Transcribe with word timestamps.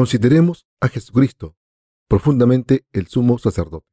Consideremos 0.00 0.66
a 0.80 0.88
Jesucristo, 0.88 1.58
profundamente 2.08 2.86
el 2.90 3.08
sumo 3.08 3.38
sacerdote. 3.38 3.86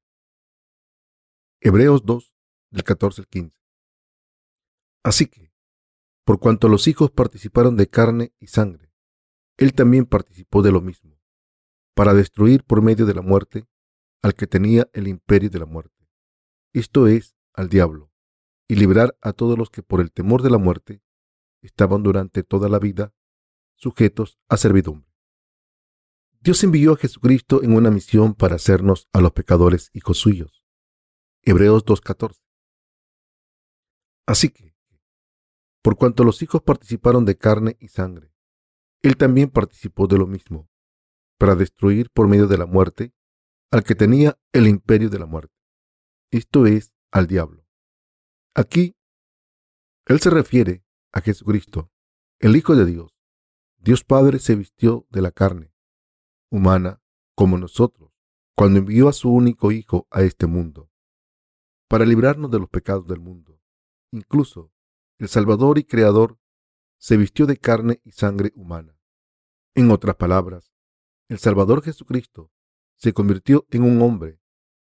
Hebreos 1.60 2.06
2, 2.06 2.34
del 2.72 2.84
14 2.86 3.24
al 3.24 3.28
15. 3.28 3.58
Así 5.04 5.26
que, 5.26 5.52
por 6.24 6.40
cuanto 6.40 6.70
los 6.70 6.88
hijos 6.88 7.12
participaron 7.12 7.76
de 7.76 7.90
carne 7.90 8.32
y 8.40 8.48
sangre, 8.48 8.94
él 9.58 9.74
también 9.74 10.06
participó 10.06 10.62
de 10.62 10.72
lo 10.72 10.80
mismo, 10.80 11.20
para 11.94 12.14
destruir 12.14 12.64
por 12.64 12.82
medio 12.82 13.06
de 13.06 13.14
la 13.14 13.22
muerte 13.22 13.68
al 14.22 14.34
que 14.34 14.48
tenía 14.48 14.90
el 14.94 15.10
imperio 15.10 15.50
de 15.50 15.60
la 15.60 15.66
muerte, 15.66 16.08
esto 16.72 17.08
es, 17.08 17.36
al 17.54 17.68
diablo, 17.68 18.14
y 18.66 18.76
librar 18.76 19.18
a 19.20 19.34
todos 19.34 19.58
los 19.58 19.70
que 19.70 19.84
por 19.84 20.00
el 20.00 20.14
temor 20.14 20.42
de 20.42 20.52
la 20.52 20.58
muerte 20.58 21.02
estaban 21.62 22.02
durante 22.02 22.44
toda 22.44 22.70
la 22.70 22.80
vida 22.80 23.14
sujetos 23.76 24.40
a 24.48 24.56
servidumbre. 24.56 25.07
Dios 26.48 26.64
envió 26.64 26.94
a 26.94 26.96
Jesucristo 26.96 27.62
en 27.62 27.76
una 27.76 27.92
misión 27.92 28.34
para 28.34 28.56
hacernos 28.56 29.10
a 29.12 29.20
los 29.20 29.34
pecadores 29.34 29.90
hijos 29.92 30.18
suyos. 30.18 30.64
Hebreos 31.42 31.84
2.14. 31.84 32.40
Así 34.26 34.48
que, 34.48 34.74
por 35.84 35.98
cuanto 35.98 36.24
los 36.24 36.42
hijos 36.42 36.62
participaron 36.62 37.26
de 37.26 37.38
carne 37.38 37.76
y 37.82 37.90
sangre, 37.90 38.32
Él 39.02 39.18
también 39.18 39.50
participó 39.50 40.08
de 40.08 40.20
lo 40.20 40.26
mismo, 40.26 40.70
para 41.38 41.56
destruir 41.56 42.12
por 42.12 42.30
medio 42.30 42.48
de 42.48 42.58
la 42.58 42.66
muerte 42.66 43.14
al 43.70 43.84
que 43.84 43.96
tenía 43.96 44.40
el 44.54 44.68
imperio 44.68 45.10
de 45.10 45.20
la 45.20 45.26
muerte, 45.26 45.54
esto 46.32 46.66
es, 46.66 46.94
al 47.12 47.28
diablo. 47.28 47.68
Aquí, 48.56 48.96
Él 50.06 50.22
se 50.22 50.30
refiere 50.30 50.86
a 51.12 51.20
Jesucristo, 51.20 51.92
el 52.40 52.56
Hijo 52.56 52.74
de 52.78 52.86
Dios. 52.86 53.12
Dios 53.80 54.06
Padre 54.06 54.40
se 54.40 54.56
vistió 54.56 55.06
de 55.10 55.22
la 55.22 55.32
carne, 55.32 55.74
humana 56.50 57.02
como 57.36 57.58
nosotros, 57.58 58.12
cuando 58.56 58.80
envió 58.80 59.10
a 59.10 59.14
su 59.14 59.32
único 59.32 59.72
Hijo 59.72 60.08
a 60.10 60.24
este 60.24 60.48
mundo, 60.48 60.90
para 61.88 62.06
librarnos 62.06 62.52
de 62.52 62.60
los 62.60 62.70
pecados 62.70 63.08
del 63.08 63.20
mundo. 63.20 63.60
Incluso 64.12 64.72
el 65.18 65.28
Salvador 65.28 65.78
y 65.78 65.84
Creador 65.84 66.40
se 66.98 67.18
vistió 67.18 67.46
de 67.46 67.58
carne 67.58 68.02
y 68.04 68.12
sangre 68.12 68.52
humana. 68.56 68.98
En 69.76 69.92
otras 69.92 70.16
palabras, 70.16 70.74
el 71.30 71.38
Salvador 71.38 71.84
Jesucristo 71.84 72.52
se 72.96 73.14
convirtió 73.14 73.66
en 73.70 73.84
un 73.84 74.02
hombre 74.02 74.40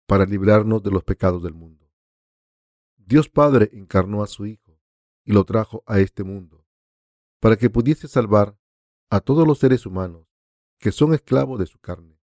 para 0.08 0.26
librarnos 0.26 0.82
de 0.84 0.92
los 0.92 1.04
pecados 1.04 1.44
del 1.44 1.54
mundo. 1.54 1.92
Dios 2.96 3.30
Padre 3.30 3.70
encarnó 3.74 4.24
a 4.24 4.28
su 4.28 4.46
Hijo 4.46 4.80
y 5.24 5.34
lo 5.34 5.44
trajo 5.44 5.84
a 5.86 6.00
este 6.00 6.24
mundo 6.24 6.66
para 7.40 7.58
que 7.58 7.70
pudiese 7.70 8.08
salvar 8.08 8.58
a 9.10 9.20
todos 9.20 9.46
los 9.46 9.60
seres 9.60 9.86
humanos 9.86 10.25
que 10.80 10.92
son 10.92 11.14
esclavos 11.14 11.60
de 11.60 11.66
su 11.66 11.80
carne 11.80 12.20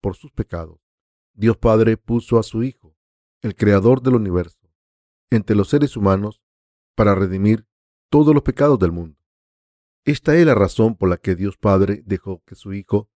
por 0.00 0.16
sus 0.16 0.32
pecados. 0.32 0.80
Dios 1.34 1.56
Padre 1.56 1.96
puso 1.96 2.38
a 2.38 2.42
su 2.42 2.62
Hijo, 2.62 2.96
el 3.40 3.54
Creador 3.54 4.02
del 4.02 4.14
universo, 4.14 4.70
entre 5.30 5.56
los 5.56 5.68
seres 5.68 5.96
humanos 5.96 6.42
para 6.94 7.14
redimir 7.14 7.66
todos 8.10 8.34
los 8.34 8.42
pecados 8.42 8.78
del 8.78 8.92
mundo. 8.92 9.18
Esta 10.04 10.36
es 10.36 10.44
la 10.44 10.54
razón 10.54 10.96
por 10.96 11.08
la 11.08 11.16
que 11.16 11.36
Dios 11.36 11.56
Padre 11.56 12.02
dejó 12.04 12.42
que 12.44 12.54
su 12.54 12.72
Hijo 12.72 13.08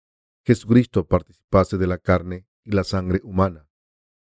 Jesucristo 0.46 1.08
participase 1.08 1.78
de 1.78 1.88
la 1.88 1.98
carne 1.98 2.46
y 2.64 2.72
la 2.72 2.84
sangre 2.84 3.20
humana. 3.24 3.68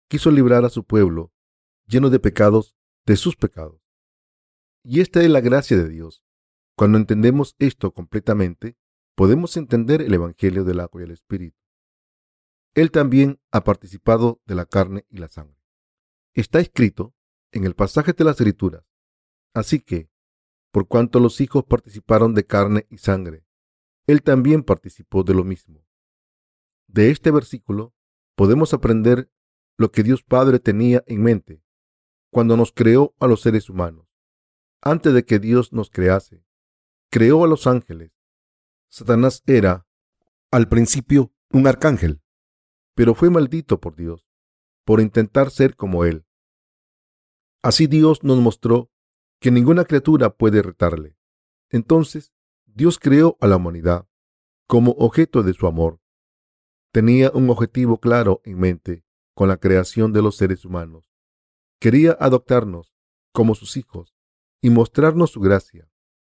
Quiso 0.09 0.31
librar 0.31 0.65
a 0.65 0.71
su 0.71 0.85
pueblo, 0.85 1.33
lleno 1.87 2.09
de 2.09 2.21
pecados, 2.21 2.77
de 3.05 3.17
sus 3.17 3.35
pecados. 3.35 3.81
Y 4.85 5.01
esta 5.01 5.23
es 5.23 5.31
la 5.31 5.41
gracia 5.41 5.77
de 5.77 5.89
Dios. 5.89 6.25
Cuando 6.77 6.99
entendemos 6.99 7.57
esto 7.59 7.93
completamente, 7.93 8.77
podemos 9.15 9.57
entender 9.57 10.03
el 10.03 10.15
Evangelio 10.15 10.65
del 10.65 10.81
agua 10.81 11.01
y 11.01 11.05
el 11.05 11.11
Espíritu. 11.11 11.59
Él 12.75 12.91
también 12.91 13.41
ha 13.53 13.63
participado 13.63 14.41
de 14.47 14.55
la 14.55 14.67
carne 14.67 15.07
y 15.09 15.19
la 15.19 15.29
sangre. 15.29 15.59
Está 16.33 16.61
escrito 16.61 17.15
en 17.53 17.65
el 17.65 17.75
pasaje 17.75 18.13
de 18.13 18.25
las 18.25 18.41
Escrituras. 18.41 18.85
Así 19.55 19.81
que, 19.81 20.11
por 20.73 20.89
cuanto 20.89 21.21
los 21.21 21.41
hijos 21.41 21.65
participaron 21.65 22.35
de 22.35 22.45
carne 22.45 22.87
y 22.91 22.99
sangre, 22.99 23.45
Él 24.09 24.23
también 24.23 24.65
participó 24.65 25.23
de 25.23 25.35
lo 25.35 25.45
mismo 25.45 25.85
de 26.95 27.11
este 27.11 27.33
versículo 27.33 27.93
podemos 28.37 28.73
aprender 28.73 29.29
lo 29.77 29.91
que 29.91 30.05
Dios 30.05 30.23
Padre 30.23 30.61
tenía 30.61 31.03
en 31.09 31.23
mente 31.23 31.61
cuando 32.31 32.57
nos 32.57 32.73
creó 32.73 33.15
a 33.19 33.27
los 33.27 33.41
seres 33.41 33.69
humanos. 33.69 34.07
Antes 34.81 35.13
de 35.13 35.25
que 35.25 35.41
Dios 35.41 35.73
nos 35.73 35.91
crease, 35.91 36.45
creó 37.11 37.45
a 37.45 37.49
los 37.49 37.67
ángeles. 37.67 38.13
Satanás 38.97 39.43
era, 39.47 39.89
al 40.53 40.69
principio, 40.69 41.33
un 41.51 41.67
arcángel, 41.67 42.23
pero 42.95 43.17
fue 43.17 43.29
maldito 43.29 43.81
por 43.81 43.97
Dios 43.97 44.31
por 44.85 45.01
intentar 45.01 45.51
ser 45.51 45.75
como 45.75 46.05
él. 46.05 46.25
Así 47.61 47.89
Dios 47.89 48.23
nos 48.23 48.39
mostró 48.39 48.93
que 49.41 49.51
ninguna 49.51 49.85
criatura 49.85 50.37
puede 50.37 50.63
retarle. 50.63 51.17
Entonces, 51.71 52.33
Dios 52.67 53.01
creó 53.01 53.37
a 53.41 53.49
la 53.49 53.57
humanidad 53.57 54.07
como 54.69 54.93
objeto 54.93 55.43
de 55.43 55.55
su 55.55 55.67
amor 55.67 56.01
tenía 56.93 57.33
un 57.35 57.51
objetivo 57.51 57.99
claro 57.99 58.43
en 58.45 58.61
mente 58.61 59.05
con 59.35 59.49
la 59.49 59.57
creación 59.57 60.13
de 60.13 60.23
los 60.23 60.37
seres 60.37 60.65
humanos. 60.65 61.11
Quería 61.81 62.17
adoptarnos 62.21 62.95
como 63.33 63.57
sus 63.57 63.77
hijos 63.77 64.15
y 64.61 64.71
mostrarnos 64.71 65.33
su 65.33 65.41
gracia. 65.41 65.91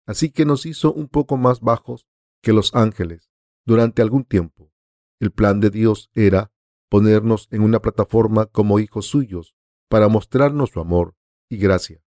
Así 0.06 0.30
que 0.30 0.46
nos 0.46 0.64
hizo 0.64 0.94
un 0.94 1.08
poco 1.08 1.36
más 1.36 1.60
bajos 1.60 2.08
que 2.46 2.52
los 2.52 2.72
ángeles 2.76 3.28
durante 3.64 4.02
algún 4.02 4.24
tiempo. 4.24 4.72
El 5.18 5.32
plan 5.32 5.58
de 5.58 5.70
Dios 5.70 6.10
era 6.14 6.52
ponernos 6.88 7.48
en 7.50 7.62
una 7.62 7.80
plataforma 7.80 8.46
como 8.46 8.78
hijos 8.78 9.06
suyos 9.06 9.56
para 9.88 10.06
mostrarnos 10.06 10.70
su 10.70 10.78
amor 10.78 11.16
y 11.48 11.56
gracia. 11.56 12.00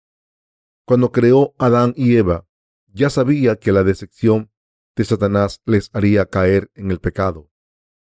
Cuando 0.86 1.12
creó 1.12 1.56
Adán 1.58 1.94
y 1.96 2.16
Eva, 2.18 2.46
ya 2.86 3.10
sabía 3.10 3.56
que 3.56 3.72
la 3.72 3.84
decepción 3.84 4.52
de 4.96 5.06
Satanás 5.06 5.60
les 5.66 5.90
haría 5.92 6.28
caer 6.28 6.70
en 6.76 6.92
el 6.92 7.00
pecado 7.00 7.50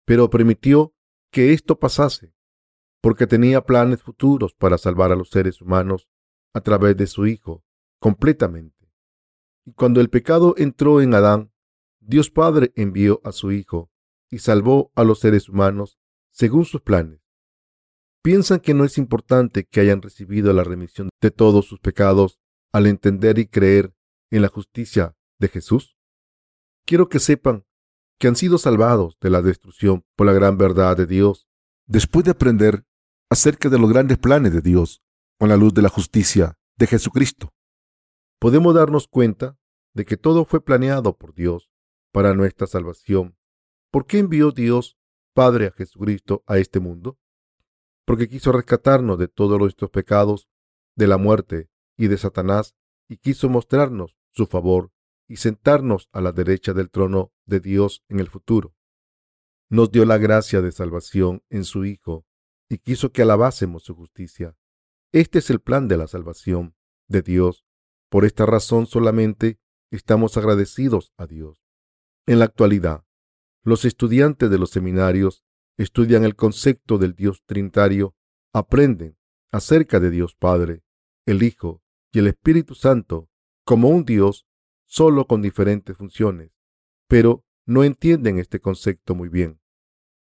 pero 0.05 0.28
permitió 0.28 0.93
que 1.31 1.53
esto 1.53 1.78
pasase, 1.78 2.34
porque 3.01 3.28
tenía 3.28 3.62
planes 3.62 4.03
futuros 4.03 4.55
para 4.55 4.77
salvar 4.77 5.12
a 5.12 5.16
los 5.16 5.31
seres 5.31 5.61
humanos 5.61 6.09
a 6.53 6.61
través 6.61 6.97
de 6.97 7.06
su 7.06 7.27
Hijo 7.27 7.65
completamente. 7.99 8.93
Y 9.65 9.72
cuando 9.72 10.01
el 10.01 10.11
pecado 10.11 10.55
entró 10.59 11.01
en 11.01 11.15
Adán, 11.15 11.53
Dios 12.06 12.31
Padre 12.31 12.70
envió 12.76 13.22
a 13.25 13.32
su 13.32 13.50
Hijo 13.50 13.91
y 14.31 14.41
salvó 14.41 14.92
a 14.94 15.04
los 15.04 15.20
seres 15.20 15.48
humanos 15.48 15.98
según 16.31 16.66
sus 16.66 16.82
planes. 16.82 17.20
¿Piensan 18.22 18.60
que 18.60 18.75
no 18.75 18.84
es 18.84 18.98
importante 18.98 19.65
que 19.65 19.81
hayan 19.81 20.03
recibido 20.03 20.53
la 20.53 20.65
remisión 20.65 21.09
de 21.22 21.31
todos 21.31 21.66
sus 21.66 21.81
pecados 21.81 22.38
al 22.72 22.87
entender 22.87 23.38
y 23.38 23.47
creer 23.47 23.94
en 24.31 24.42
la 24.42 24.48
justicia 24.48 25.16
de 25.38 25.48
Jesús? 25.48 25.97
Quiero 26.84 27.09
que 27.09 27.20
sepan 27.20 27.65
que 28.19 28.28
han 28.28 28.36
sido 28.36 28.59
salvados 28.59 29.16
de 29.22 29.31
la 29.31 29.41
destrucción 29.41 30.04
por 30.15 30.26
la 30.26 30.34
gran 30.34 30.59
verdad 30.59 30.98
de 30.98 31.06
Dios, 31.06 31.48
después 31.86 32.26
de 32.26 32.32
aprender 32.32 32.84
acerca 33.31 33.71
de 33.71 33.78
los 33.78 33.91
grandes 33.91 34.19
planes 34.19 34.53
de 34.53 34.60
Dios 34.60 35.03
con 35.38 35.48
la 35.48 35.56
luz 35.56 35.72
de 35.72 35.82
la 35.82 35.88
justicia 35.88 36.59
de 36.76 36.86
Jesucristo. 36.86 37.54
Podemos 38.38 38.75
darnos 38.75 39.09
cuenta 39.09 39.56
de 39.94 40.04
que 40.04 40.19
todo 40.19 40.44
fue 40.44 40.62
planeado 40.62 41.16
por 41.16 41.34
Dios 41.34 41.71
para 42.14 42.32
nuestra 42.32 42.69
salvación. 42.69 43.36
¿Por 43.91 44.06
qué 44.06 44.21
envió 44.21 44.53
Dios 44.53 44.97
Padre 45.34 45.66
a 45.66 45.72
Jesucristo 45.72 46.44
a 46.47 46.59
este 46.59 46.78
mundo? 46.78 47.18
Porque 48.06 48.28
quiso 48.28 48.53
rescatarnos 48.53 49.18
de 49.18 49.27
todos 49.27 49.59
nuestros 49.59 49.91
pecados, 49.91 50.48
de 50.94 51.09
la 51.09 51.18
muerte 51.18 51.71
y 51.97 52.06
de 52.06 52.16
Satanás, 52.16 52.77
y 53.09 53.16
quiso 53.16 53.48
mostrarnos 53.48 54.16
su 54.30 54.47
favor 54.47 54.92
y 55.27 55.39
sentarnos 55.39 56.09
a 56.12 56.21
la 56.21 56.30
derecha 56.30 56.72
del 56.72 56.89
trono 56.89 57.33
de 57.47 57.59
Dios 57.59 58.04
en 58.09 58.21
el 58.21 58.28
futuro. 58.28 58.77
Nos 59.68 59.91
dio 59.91 60.04
la 60.04 60.18
gracia 60.18 60.62
de 60.62 60.71
salvación 60.71 61.42
en 61.50 61.65
su 61.65 61.84
Hijo 61.84 62.27
y 62.68 62.78
quiso 62.78 63.10
que 63.10 63.22
alabásemos 63.22 63.83
su 63.83 63.97
justicia. 63.97 64.56
Este 65.10 65.41
es 65.41 65.50
el 65.50 65.59
plan 65.59 65.89
de 65.89 65.97
la 65.97 66.06
salvación 66.06 66.77
de 67.09 67.22
Dios. 67.22 67.65
Por 68.09 68.24
esta 68.24 68.47
razón 68.47 68.86
solamente 68.86 69.59
estamos 69.91 70.36
agradecidos 70.36 71.12
a 71.16 71.27
Dios. 71.27 71.64
En 72.26 72.38
la 72.38 72.47
actualidad, 72.47 73.04
los 73.65 73.84
estudiantes 73.84 74.48
de 74.48 74.59
los 74.59 74.71
seminarios 74.71 75.44
estudian 75.76 76.24
el 76.24 76.36
concepto 76.36 76.97
del 76.97 77.15
Dios 77.15 77.42
trinitario, 77.44 78.15
aprenden 78.54 79.18
acerca 79.50 80.00
de 80.00 80.09
Dios 80.09 80.34
Padre, 80.34 80.82
el 81.26 81.42
Hijo 81.42 81.82
y 82.12 82.21
el 82.21 82.28
Espíritu 82.28 82.74
Santo 82.74 83.28
como 83.65 83.88
un 83.88 84.06
Dios 84.06 84.47
solo 84.86 85.26
con 85.26 85.42
diferentes 85.42 85.98
funciones, 85.98 86.53
pero 87.09 87.44
no 87.66 87.84
entienden 87.84 88.38
este 88.38 88.59
concepto 88.59 89.15
muy 89.15 89.28
bien. 89.28 89.60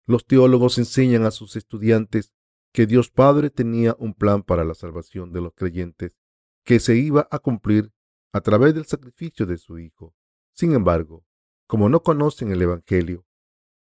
Los 0.05 0.25
teólogos 0.25 0.77
enseñan 0.77 1.25
a 1.25 1.31
sus 1.31 1.57
estudiantes 1.57 2.33
que 2.71 2.85
Dios 2.85 3.09
Padre 3.09 3.49
tenía 3.49 3.97
un 3.99 4.13
plan 4.13 4.43
para 4.43 4.63
la 4.63 4.75
salvación 4.75 5.33
de 5.33 5.41
los 5.41 5.53
creyentes 5.53 6.15
que 6.63 6.79
se 6.79 6.95
iba 6.95 7.27
a 7.31 7.39
cumplir 7.39 7.91
a 8.31 8.39
través 8.39 8.73
del 8.75 8.85
sacrificio 8.85 9.45
de 9.45 9.57
su 9.57 9.77
Hijo. 9.77 10.15
Sin 10.53 10.73
embargo, 10.73 11.25
como 11.71 11.87
no 11.87 12.03
conocen 12.03 12.51
el 12.51 12.61
Evangelio, 12.61 13.25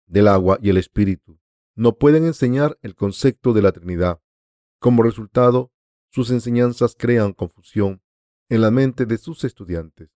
del 0.06 0.28
agua 0.28 0.56
y 0.62 0.70
el 0.70 0.76
espíritu 0.76 1.40
no 1.74 1.98
pueden 1.98 2.24
enseñar 2.26 2.78
el 2.80 2.94
concepto 2.94 3.52
de 3.52 3.60
la 3.60 3.72
Trinidad. 3.72 4.20
Como 4.78 5.02
resultado, 5.02 5.72
sus 6.08 6.30
enseñanzas 6.30 6.94
crean 6.96 7.32
confusión 7.32 8.00
en 8.48 8.60
la 8.60 8.70
mente 8.70 9.04
de 9.04 9.18
sus 9.18 9.42
estudiantes. 9.42 10.10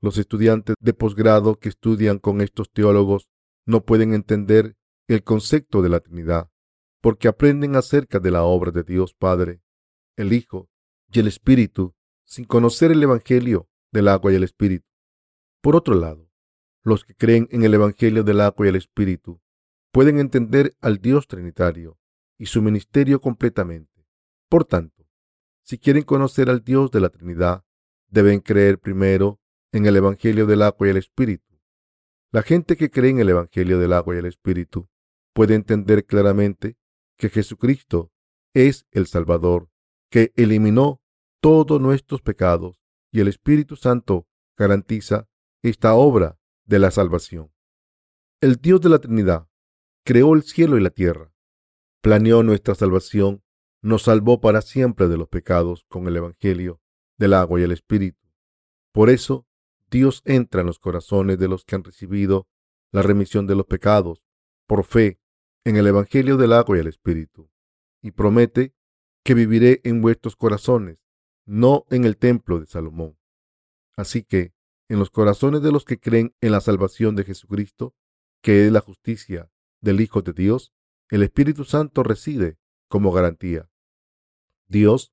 Los 0.00 0.16
estudiantes 0.16 0.74
de 0.80 0.94
posgrado 0.94 1.56
que 1.56 1.68
estudian 1.68 2.18
con 2.18 2.40
estos 2.40 2.70
teólogos 2.70 3.28
no 3.66 3.84
pueden 3.84 4.14
entender 4.14 4.74
el 5.06 5.22
concepto 5.22 5.82
de 5.82 5.90
la 5.90 6.00
Trinidad, 6.00 6.48
porque 7.02 7.28
aprenden 7.28 7.76
acerca 7.76 8.20
de 8.20 8.30
la 8.30 8.44
obra 8.44 8.70
de 8.70 8.84
Dios 8.84 9.12
Padre, 9.12 9.60
el 10.16 10.32
Hijo 10.32 10.70
y 11.12 11.20
el 11.20 11.26
Espíritu 11.26 11.94
sin 12.24 12.46
conocer 12.46 12.90
el 12.90 13.02
Evangelio 13.02 13.68
del 13.92 14.08
agua 14.08 14.32
y 14.32 14.36
el 14.36 14.44
Espíritu. 14.44 14.88
Por 15.60 15.76
otro 15.76 15.94
lado, 15.94 16.30
los 16.84 17.04
que 17.04 17.14
creen 17.14 17.48
en 17.50 17.64
el 17.64 17.74
Evangelio 17.74 18.22
del 18.22 18.40
agua 18.40 18.66
y 18.66 18.68
el 18.68 18.76
Espíritu 18.76 19.40
pueden 19.90 20.18
entender 20.18 20.76
al 20.80 20.98
Dios 20.98 21.26
Trinitario 21.26 21.98
y 22.38 22.46
su 22.46 22.60
ministerio 22.60 23.20
completamente. 23.20 24.06
Por 24.50 24.64
tanto, 24.64 25.08
si 25.62 25.78
quieren 25.78 26.02
conocer 26.02 26.50
al 26.50 26.62
Dios 26.62 26.90
de 26.90 27.00
la 27.00 27.08
Trinidad, 27.08 27.64
deben 28.08 28.40
creer 28.40 28.78
primero 28.78 29.40
en 29.72 29.86
el 29.86 29.96
Evangelio 29.96 30.46
del 30.46 30.62
agua 30.62 30.86
y 30.86 30.90
el 30.90 30.98
Espíritu. 30.98 31.58
La 32.30 32.42
gente 32.42 32.76
que 32.76 32.90
cree 32.90 33.10
en 33.10 33.20
el 33.20 33.30
Evangelio 33.30 33.78
del 33.78 33.92
agua 33.92 34.14
y 34.14 34.18
el 34.18 34.26
Espíritu 34.26 34.88
puede 35.32 35.54
entender 35.54 36.04
claramente 36.04 36.76
que 37.16 37.30
Jesucristo 37.30 38.12
es 38.52 38.86
el 38.90 39.06
Salvador, 39.06 39.70
que 40.10 40.32
eliminó 40.36 41.00
todos 41.40 41.80
nuestros 41.80 42.20
pecados 42.20 42.80
y 43.10 43.20
el 43.20 43.28
Espíritu 43.28 43.76
Santo 43.76 44.26
garantiza 44.56 45.28
esta 45.62 45.94
obra 45.94 46.38
de 46.64 46.78
la 46.78 46.90
salvación. 46.90 47.52
El 48.40 48.56
Dios 48.56 48.80
de 48.80 48.88
la 48.88 48.98
Trinidad 48.98 49.48
creó 50.04 50.34
el 50.34 50.42
cielo 50.42 50.76
y 50.76 50.82
la 50.82 50.90
tierra, 50.90 51.32
planeó 52.00 52.42
nuestra 52.42 52.74
salvación, 52.74 53.42
nos 53.80 54.02
salvó 54.02 54.40
para 54.40 54.62
siempre 54.62 55.08
de 55.08 55.16
los 55.16 55.28
pecados 55.28 55.84
con 55.88 56.06
el 56.06 56.16
Evangelio 56.16 56.80
del 57.16 57.34
agua 57.34 57.60
y 57.60 57.64
el 57.64 57.72
Espíritu. 57.72 58.20
Por 58.92 59.10
eso, 59.10 59.46
Dios 59.90 60.22
entra 60.24 60.60
en 60.60 60.66
los 60.66 60.78
corazones 60.78 61.38
de 61.38 61.48
los 61.48 61.64
que 61.64 61.76
han 61.76 61.84
recibido 61.84 62.48
la 62.92 63.02
remisión 63.02 63.46
de 63.46 63.54
los 63.54 63.66
pecados 63.66 64.22
por 64.66 64.84
fe 64.84 65.20
en 65.64 65.76
el 65.76 65.86
Evangelio 65.86 66.36
del 66.36 66.52
agua 66.52 66.76
y 66.76 66.80
el 66.80 66.86
Espíritu, 66.86 67.50
y 68.02 68.10
promete 68.10 68.74
que 69.24 69.34
viviré 69.34 69.80
en 69.84 70.02
vuestros 70.02 70.36
corazones, 70.36 70.98
no 71.46 71.86
en 71.90 72.04
el 72.04 72.16
templo 72.16 72.60
de 72.60 72.66
Salomón. 72.66 73.18
Así 73.96 74.22
que, 74.22 74.52
en 74.94 75.00
los 75.00 75.10
corazones 75.10 75.60
de 75.60 75.72
los 75.72 75.84
que 75.84 75.98
creen 75.98 76.36
en 76.40 76.52
la 76.52 76.60
salvación 76.60 77.16
de 77.16 77.24
Jesucristo, 77.24 77.96
que 78.40 78.64
es 78.64 78.70
la 78.72 78.80
justicia 78.80 79.50
del 79.80 80.00
Hijo 80.00 80.22
de 80.22 80.32
Dios, 80.32 80.72
el 81.10 81.24
Espíritu 81.24 81.64
Santo 81.64 82.04
reside 82.04 82.58
como 82.88 83.10
garantía. 83.10 83.68
Dios 84.68 85.12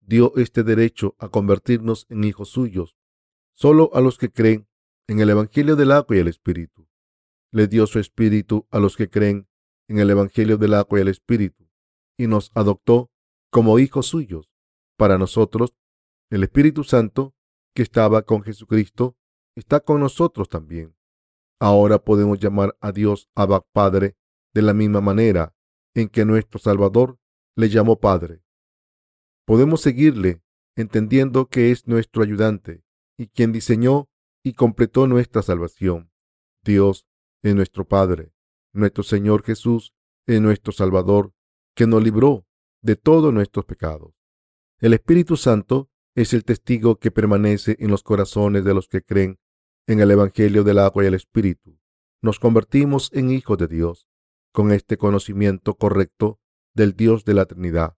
dio 0.00 0.34
este 0.36 0.64
derecho 0.64 1.16
a 1.18 1.30
convertirnos 1.30 2.06
en 2.10 2.24
hijos 2.24 2.50
suyos 2.50 2.98
solo 3.54 3.90
a 3.94 4.02
los 4.02 4.18
que 4.18 4.30
creen 4.30 4.68
en 5.06 5.20
el 5.20 5.30
Evangelio 5.30 5.76
del 5.76 5.92
agua 5.92 6.14
y 6.16 6.20
el 6.20 6.28
Espíritu. 6.28 6.86
Le 7.52 7.68
dio 7.68 7.86
su 7.86 7.98
Espíritu 7.98 8.66
a 8.70 8.80
los 8.80 8.96
que 8.96 9.08
creen 9.08 9.48
en 9.88 9.98
el 9.98 10.10
Evangelio 10.10 10.58
del 10.58 10.74
agua 10.74 10.98
y 10.98 11.02
el 11.02 11.08
Espíritu 11.08 11.70
y 12.18 12.26
nos 12.26 12.50
adoptó 12.54 13.10
como 13.50 13.78
hijos 13.78 14.06
suyos. 14.06 14.50
Para 14.98 15.16
nosotros, 15.16 15.74
el 16.28 16.42
Espíritu 16.42 16.84
Santo 16.84 17.34
que 17.74 17.82
estaba 17.82 18.22
con 18.22 18.42
Jesucristo, 18.42 19.16
está 19.56 19.80
con 19.80 20.00
nosotros 20.00 20.48
también. 20.48 20.94
Ahora 21.60 21.98
podemos 21.98 22.38
llamar 22.38 22.76
a 22.80 22.92
Dios 22.92 23.28
Abba 23.34 23.60
Padre 23.72 24.16
de 24.54 24.62
la 24.62 24.74
misma 24.74 25.00
manera 25.00 25.54
en 25.94 26.08
que 26.08 26.24
nuestro 26.24 26.58
Salvador 26.58 27.18
le 27.56 27.68
llamó 27.68 28.00
Padre. 28.00 28.42
Podemos 29.44 29.80
seguirle 29.80 30.42
entendiendo 30.76 31.48
que 31.48 31.70
es 31.70 31.86
nuestro 31.86 32.22
ayudante 32.22 32.82
y 33.16 33.28
quien 33.28 33.52
diseñó 33.52 34.08
y 34.42 34.54
completó 34.54 35.06
nuestra 35.06 35.42
salvación. 35.42 36.10
Dios 36.64 37.06
es 37.42 37.54
nuestro 37.54 37.86
Padre. 37.86 38.32
Nuestro 38.72 39.02
Señor 39.02 39.42
Jesús 39.42 39.94
es 40.26 40.40
nuestro 40.40 40.72
Salvador, 40.72 41.34
que 41.74 41.86
nos 41.86 42.02
libró 42.02 42.46
de 42.80 42.96
todos 42.96 43.32
nuestros 43.32 43.64
pecados. 43.64 44.14
El 44.78 44.94
Espíritu 44.94 45.36
Santo 45.36 45.90
es 46.14 46.32
el 46.32 46.44
testigo 46.44 46.98
que 46.98 47.10
permanece 47.10 47.76
en 47.78 47.90
los 47.90 48.02
corazones 48.02 48.64
de 48.64 48.74
los 48.74 48.88
que 48.88 49.02
creen 49.02 49.38
en 49.86 50.00
el 50.00 50.10
Evangelio 50.10 50.64
del 50.64 50.78
agua 50.78 51.04
y 51.04 51.06
el 51.06 51.14
Espíritu. 51.14 51.78
Nos 52.20 52.38
convertimos 52.38 53.10
en 53.12 53.30
hijos 53.30 53.58
de 53.58 53.66
Dios 53.66 54.06
con 54.52 54.70
este 54.70 54.96
conocimiento 54.96 55.74
correcto 55.74 56.38
del 56.74 56.94
Dios 56.94 57.24
de 57.24 57.34
la 57.34 57.46
Trinidad. 57.46 57.96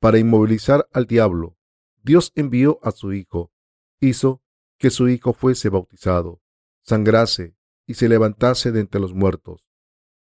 Para 0.00 0.18
inmovilizar 0.18 0.88
al 0.92 1.06
diablo, 1.06 1.56
Dios 2.02 2.32
envió 2.34 2.78
a 2.82 2.92
su 2.92 3.12
Hijo, 3.12 3.52
hizo 4.00 4.42
que 4.78 4.90
su 4.90 5.08
Hijo 5.08 5.32
fuese 5.32 5.68
bautizado, 5.68 6.40
sangrase 6.82 7.56
y 7.86 7.94
se 7.94 8.08
levantase 8.08 8.72
de 8.72 8.80
entre 8.80 9.00
los 9.00 9.12
muertos. 9.12 9.68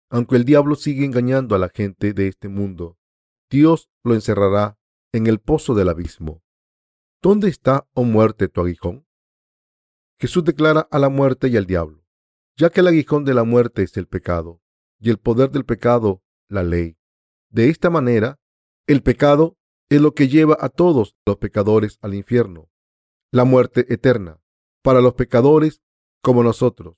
Aunque 0.10 0.36
el 0.36 0.46
diablo 0.46 0.76
sigue 0.76 1.06
engañando 1.06 1.56
a 1.56 1.60
la 1.60 1.70
gente 1.70 2.14
de 2.14 2.28
este 2.28 2.50
mundo, 2.50 2.98
Dios 3.50 3.90
lo 4.04 4.14
encerrará 4.14 4.78
en 5.14 5.28
el 5.28 5.40
pozo 5.40 5.74
del 5.76 5.90
abismo. 5.90 6.44
¿Dónde 7.22 7.50
está, 7.50 7.88
oh 7.94 8.04
muerte, 8.04 8.48
tu 8.48 8.62
aguijón? 8.62 9.06
Jesús 10.22 10.44
declara 10.44 10.88
a 10.92 11.00
la 11.00 11.10
muerte 11.10 11.48
y 11.48 11.58
al 11.58 11.66
diablo, 11.66 12.06
ya 12.56 12.70
que 12.70 12.82
el 12.82 12.88
aguijón 12.88 13.26
de 13.26 13.34
la 13.34 13.44
muerte 13.44 13.82
es 13.82 13.98
el 13.98 14.08
pecado, 14.08 14.62
y 15.00 15.10
el 15.10 15.18
poder 15.18 15.50
del 15.50 15.66
pecado, 15.66 16.22
la 16.48 16.62
ley. 16.62 17.00
De 17.50 17.70
esta 17.70 17.90
manera, 17.90 18.40
el 18.86 19.02
pecado 19.02 19.58
es 19.90 20.00
lo 20.00 20.14
que 20.14 20.28
lleva 20.28 20.56
a 20.60 20.70
todos 20.70 21.16
los 21.26 21.38
pecadores 21.38 21.98
al 22.04 22.14
infierno, 22.14 22.70
la 23.32 23.46
muerte 23.46 23.92
eterna, 23.92 24.40
para 24.84 25.02
los 25.02 25.16
pecadores 25.16 25.82
como 26.22 26.44
nosotros, 26.44 26.98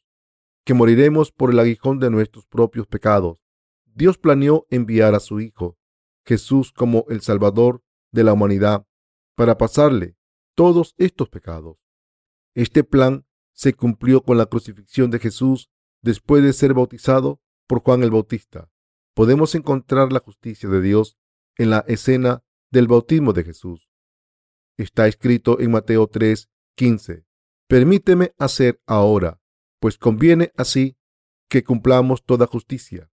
que 0.65 0.73
moriremos 0.73 1.31
por 1.31 1.51
el 1.51 1.59
aguijón 1.59 1.99
de 1.99 2.09
nuestros 2.09 2.45
propios 2.45 2.87
pecados. 2.87 3.37
Dios 3.85 4.17
planeó 4.17 4.67
enviar 4.69 5.15
a 5.15 5.21
su 5.21 5.39
Hijo, 5.39 5.77
Jesús, 6.25 6.73
como 6.73 7.05
el 7.07 7.21
Salvador 7.21 7.83
de 8.11 8.25
la 8.25 8.33
humanidad, 8.33 8.85
para 9.35 9.57
pasarle 9.57 10.17
todos 10.55 10.93
estos 10.97 11.29
pecados. 11.29 11.82
Este 12.55 12.83
plan 12.83 13.25
se 13.53 13.73
cumplió 13.73 14.23
con 14.23 14.37
la 14.37 14.45
crucifixión 14.45 15.09
de 15.09 15.19
Jesús 15.19 15.69
después 16.01 16.43
de 16.43 16.53
ser 16.53 16.73
bautizado 16.73 17.41
por 17.67 17.81
Juan 17.81 18.03
el 18.03 18.11
Bautista. 18.11 18.69
Podemos 19.15 19.55
encontrar 19.55 20.11
la 20.11 20.19
justicia 20.19 20.69
de 20.69 20.81
Dios 20.81 21.17
en 21.57 21.69
la 21.69 21.79
escena 21.87 22.43
del 22.71 22.87
bautismo 22.87 23.33
de 23.33 23.43
Jesús. 23.43 23.89
Está 24.77 25.07
escrito 25.07 25.59
en 25.59 25.71
Mateo 25.71 26.07
3, 26.07 26.49
15. 26.75 27.25
Permíteme 27.67 28.33
hacer 28.37 28.81
ahora, 28.85 29.39
pues 29.79 29.97
conviene 29.97 30.51
así 30.55 30.97
que 31.47 31.63
cumplamos 31.63 32.23
toda 32.23 32.47
justicia. 32.47 33.11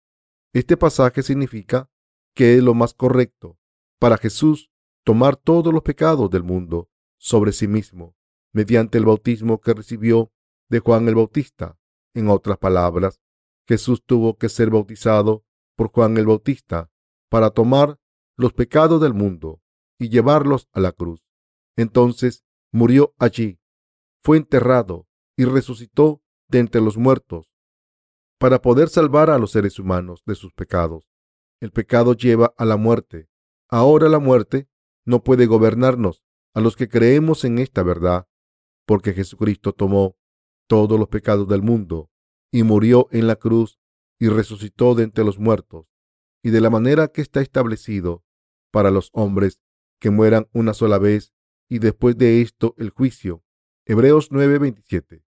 Este 0.52 0.76
pasaje 0.76 1.22
significa 1.22 1.90
que 2.34 2.56
es 2.56 2.62
lo 2.62 2.74
más 2.74 2.94
correcto 2.94 3.58
para 3.98 4.16
Jesús 4.16 4.70
tomar 5.04 5.36
todos 5.36 5.72
los 5.72 5.82
pecados 5.82 6.30
del 6.30 6.42
mundo 6.42 6.90
sobre 7.18 7.52
sí 7.52 7.68
mismo 7.68 8.16
mediante 8.52 8.98
el 8.98 9.04
bautismo 9.04 9.60
que 9.60 9.74
recibió 9.74 10.32
de 10.68 10.80
Juan 10.80 11.08
el 11.08 11.14
Bautista. 11.14 11.78
En 12.14 12.28
otras 12.28 12.58
palabras, 12.58 13.20
Jesús 13.66 14.02
tuvo 14.04 14.36
que 14.36 14.48
ser 14.48 14.70
bautizado 14.70 15.44
por 15.76 15.90
Juan 15.90 16.16
el 16.16 16.26
Bautista 16.26 16.90
para 17.28 17.50
tomar 17.50 17.98
los 18.36 18.52
pecados 18.52 19.00
del 19.00 19.14
mundo 19.14 19.60
y 19.98 20.08
llevarlos 20.08 20.68
a 20.72 20.80
la 20.80 20.92
cruz. 20.92 21.24
Entonces 21.76 22.44
murió 22.72 23.14
allí, 23.18 23.60
fue 24.22 24.38
enterrado 24.38 25.06
y 25.36 25.44
resucitó 25.44 26.22
de 26.48 26.58
entre 26.58 26.80
los 26.80 26.96
muertos 26.96 27.50
para 28.38 28.62
poder 28.62 28.88
salvar 28.88 29.30
a 29.30 29.38
los 29.38 29.52
seres 29.52 29.78
humanos 29.78 30.22
de 30.26 30.34
sus 30.34 30.52
pecados. 30.52 31.10
El 31.60 31.72
pecado 31.72 32.14
lleva 32.14 32.54
a 32.56 32.64
la 32.64 32.76
muerte. 32.76 33.28
Ahora 33.68 34.08
la 34.08 34.18
muerte 34.18 34.68
no 35.04 35.22
puede 35.22 35.46
gobernarnos 35.46 36.22
a 36.54 36.60
los 36.60 36.74
que 36.74 36.88
creemos 36.88 37.44
en 37.44 37.58
esta 37.58 37.82
verdad, 37.82 38.26
porque 38.90 39.12
Jesucristo 39.12 39.72
tomó 39.72 40.16
todos 40.68 40.98
los 40.98 41.06
pecados 41.06 41.46
del 41.46 41.62
mundo 41.62 42.10
y 42.50 42.64
murió 42.64 43.06
en 43.12 43.28
la 43.28 43.36
cruz 43.36 43.78
y 44.18 44.26
resucitó 44.26 44.96
de 44.96 45.04
entre 45.04 45.22
los 45.22 45.38
muertos, 45.38 45.86
y 46.42 46.50
de 46.50 46.60
la 46.60 46.70
manera 46.70 47.06
que 47.06 47.20
está 47.20 47.40
establecido 47.40 48.24
para 48.72 48.90
los 48.90 49.10
hombres 49.12 49.60
que 50.00 50.10
mueran 50.10 50.48
una 50.52 50.74
sola 50.74 50.98
vez 50.98 51.32
y 51.68 51.78
después 51.78 52.18
de 52.18 52.42
esto 52.42 52.74
el 52.78 52.90
juicio. 52.90 53.44
Hebreos 53.86 54.32
9:27. 54.32 55.22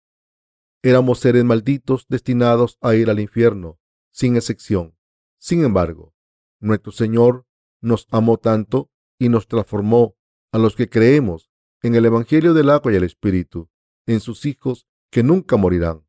Éramos 0.82 1.20
seres 1.20 1.46
malditos 1.46 2.06
destinados 2.10 2.78
a 2.82 2.96
ir 2.96 3.10
al 3.10 3.22
infierno, 3.22 3.80
sin 4.12 4.36
excepción. 4.36 4.98
Sin 5.40 5.64
embargo, 5.64 6.14
nuestro 6.60 6.92
Señor 6.92 7.46
nos 7.80 8.08
amó 8.12 8.36
tanto 8.40 8.92
y 9.18 9.30
nos 9.30 9.48
transformó 9.48 10.18
a 10.52 10.58
los 10.58 10.76
que 10.76 10.90
creemos 10.90 11.53
en 11.84 11.96
el 11.96 12.06
Evangelio 12.06 12.54
del 12.54 12.70
agua 12.70 12.94
y 12.94 12.96
el 12.96 13.04
Espíritu, 13.04 13.70
en 14.08 14.22
sus 14.22 14.46
hijos 14.46 14.88
que 15.12 15.22
nunca 15.22 15.58
morirán. 15.58 16.08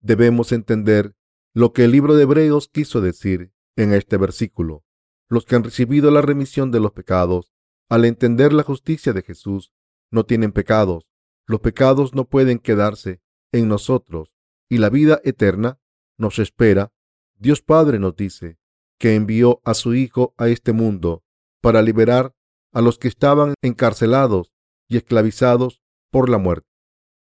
Debemos 0.00 0.52
entender 0.52 1.14
lo 1.54 1.72
que 1.72 1.84
el 1.84 1.92
libro 1.92 2.16
de 2.16 2.22
Hebreos 2.22 2.68
quiso 2.68 3.00
decir 3.02 3.52
en 3.76 3.92
este 3.92 4.16
versículo. 4.16 4.84
Los 5.28 5.44
que 5.44 5.54
han 5.54 5.64
recibido 5.64 6.10
la 6.10 6.22
remisión 6.22 6.70
de 6.70 6.80
los 6.80 6.92
pecados, 6.92 7.52
al 7.88 8.06
entender 8.06 8.52
la 8.54 8.62
justicia 8.62 9.12
de 9.12 9.22
Jesús, 9.22 9.72
no 10.10 10.24
tienen 10.24 10.52
pecados. 10.52 11.06
Los 11.46 11.60
pecados 11.60 12.14
no 12.14 12.28
pueden 12.28 12.58
quedarse 12.58 13.20
en 13.52 13.68
nosotros 13.68 14.32
y 14.68 14.78
la 14.78 14.88
vida 14.88 15.20
eterna 15.24 15.78
nos 16.16 16.38
espera. 16.38 16.92
Dios 17.38 17.60
Padre 17.60 17.98
nos 17.98 18.16
dice 18.16 18.58
que 18.98 19.14
envió 19.14 19.60
a 19.64 19.74
su 19.74 19.94
Hijo 19.94 20.34
a 20.38 20.48
este 20.48 20.72
mundo 20.72 21.22
para 21.60 21.82
liberar 21.82 22.34
a 22.72 22.80
los 22.80 22.98
que 22.98 23.08
estaban 23.08 23.54
encarcelados 23.62 24.51
y 24.92 24.98
esclavizados 24.98 25.80
por 26.10 26.28
la 26.28 26.36
muerte. 26.36 26.68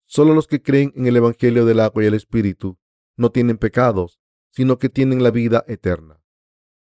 Solo 0.05 0.33
los 0.33 0.47
que 0.47 0.63
creen 0.63 0.91
en 0.95 1.05
el 1.05 1.15
Evangelio 1.15 1.63
del 1.63 1.79
agua 1.79 2.03
y 2.03 2.07
el 2.07 2.15
Espíritu 2.15 2.79
no 3.15 3.31
tienen 3.31 3.59
pecados, 3.59 4.19
sino 4.49 4.79
que 4.79 4.89
tienen 4.89 5.21
la 5.21 5.29
vida 5.29 5.63
eterna. 5.67 6.23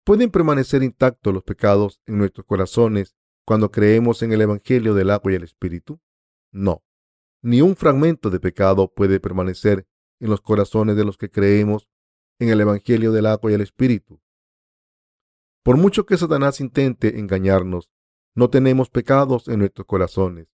¿Pueden 0.04 0.30
permanecer 0.30 0.84
intactos 0.84 1.34
los 1.34 1.42
pecados 1.42 2.00
en 2.06 2.18
nuestros 2.18 2.46
corazones 2.46 3.16
cuando 3.44 3.72
creemos 3.72 4.22
en 4.22 4.32
el 4.32 4.42
Evangelio 4.42 4.94
del 4.94 5.10
agua 5.10 5.32
y 5.32 5.34
el 5.34 5.42
Espíritu? 5.42 6.00
No. 6.52 6.84
Ni 7.42 7.62
un 7.62 7.74
fragmento 7.74 8.30
de 8.30 8.38
pecado 8.38 8.92
puede 8.94 9.18
permanecer 9.18 9.88
en 10.20 10.30
los 10.30 10.40
corazones 10.40 10.94
de 10.94 11.04
los 11.04 11.18
que 11.18 11.30
creemos 11.30 11.88
en 12.38 12.50
el 12.50 12.60
Evangelio 12.60 13.10
del 13.10 13.26
agua 13.26 13.50
y 13.50 13.54
el 13.54 13.60
Espíritu. 13.60 14.22
Por 15.64 15.76
mucho 15.76 16.06
que 16.06 16.16
Satanás 16.16 16.60
intente 16.60 17.18
engañarnos, 17.18 17.90
no 18.36 18.50
tenemos 18.50 18.88
pecados 18.88 19.48
en 19.48 19.58
nuestros 19.58 19.86
corazones. 19.86 20.46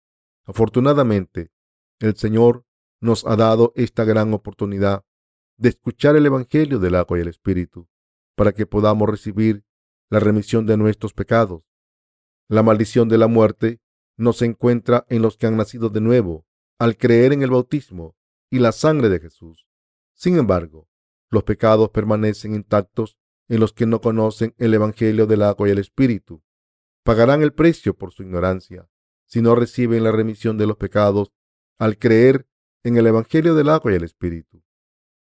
Afortunadamente, 0.47 1.50
el 1.99 2.17
Señor 2.17 2.65
nos 3.00 3.26
ha 3.26 3.37
dado 3.37 3.73
esta 3.75 4.05
gran 4.05 4.33
oportunidad 4.33 5.05
de 5.59 5.71
escuchar 5.71 6.15
el 6.17 6.26
Evangelio 6.26 6.79
del 6.79 6.95
agua 6.95 7.19
y 7.19 7.23
el 7.23 7.29
Espíritu, 7.29 7.88
para 8.37 8.53
que 8.53 8.67
podamos 8.67 9.09
recibir 9.09 9.65
la 10.09 10.21
remisión 10.21 10.65
de 10.67 10.76
nuestros 10.76 11.12
pecados. 11.12 11.65
La 12.49 12.62
maldición 12.62 13.09
de 13.09 13.19
la 13.19 13.26
muerte 13.26 13.81
no 14.17 14.33
se 14.33 14.45
encuentra 14.45 15.05
en 15.09 15.21
los 15.21 15.37
que 15.37 15.47
han 15.47 15.57
nacido 15.57 15.88
de 15.88 16.00
nuevo 16.00 16.47
al 16.79 16.97
creer 16.97 17.33
en 17.33 17.43
el 17.43 17.50
bautismo 17.50 18.17
y 18.50 18.61
la 18.61 18.71
sangre 18.71 19.09
de 19.09 19.19
Jesús. 19.19 19.67
Sin 20.15 20.38
embargo, 20.38 20.88
los 21.29 21.43
pecados 21.43 21.91
permanecen 21.91 22.55
intactos 22.55 23.19
en 23.49 23.61
los 23.61 23.73
que 23.73 23.87
no 23.87 24.00
conocen 24.00 24.55
el 24.59 24.75
Evangelio 24.75 25.26
del 25.26 25.43
agua 25.43 25.69
y 25.69 25.73
el 25.73 25.79
Espíritu. 25.79 26.43
Pagarán 27.03 27.43
el 27.43 27.53
precio 27.53 27.97
por 27.97 28.12
su 28.12 28.23
ignorancia 28.23 28.88
si 29.26 29.42
no 29.42 29.54
reciben 29.54 30.04
la 30.04 30.12
remisión 30.12 30.56
de 30.59 30.66
los 30.66 30.76
pecados 30.76 31.33
al 31.78 31.99
creer 31.99 32.49
en 32.85 32.97
el 32.97 33.06
Evangelio 33.06 33.54
del 33.54 33.68
agua 33.68 33.92
y 33.92 33.97
el 33.97 34.04
Espíritu. 34.04 34.62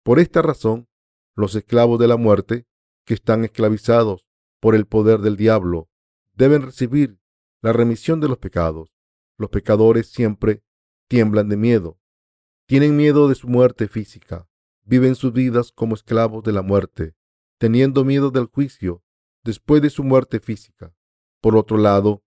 Por 0.04 0.20
esta 0.20 0.42
razón, 0.42 0.88
los 1.36 1.56
esclavos 1.56 2.00
de 2.00 2.08
la 2.08 2.18
muerte, 2.18 2.68
que 3.06 3.14
están 3.14 3.44
esclavizados 3.44 4.26
por 4.60 4.76
el 4.76 4.86
poder 4.86 5.20
del 5.20 5.36
diablo, 5.36 5.90
deben 6.34 6.62
recibir 6.62 7.20
la 7.62 7.74
remisión 7.74 8.20
de 8.20 8.28
los 8.28 8.38
pecados. 8.38 8.94
Los 9.38 9.50
pecadores 9.50 10.08
siempre 10.10 10.64
tiemblan 11.08 11.50
de 11.50 11.58
miedo. 11.58 12.00
Tienen 12.68 12.96
miedo 12.96 13.28
de 13.28 13.36
su 13.36 13.48
muerte 13.48 13.88
física. 13.88 14.48
Viven 14.84 15.16
sus 15.16 15.34
vidas 15.34 15.72
como 15.72 15.96
esclavos 15.96 16.44
de 16.44 16.52
la 16.52 16.62
muerte, 16.62 17.16
teniendo 17.58 18.04
miedo 18.04 18.32
del 18.32 18.46
juicio 18.46 19.04
después 19.44 19.82
de 19.82 19.90
su 19.90 20.04
muerte 20.04 20.40
física. 20.40 20.94
Por 21.42 21.56
otro 21.56 21.78
lado, 21.78 22.24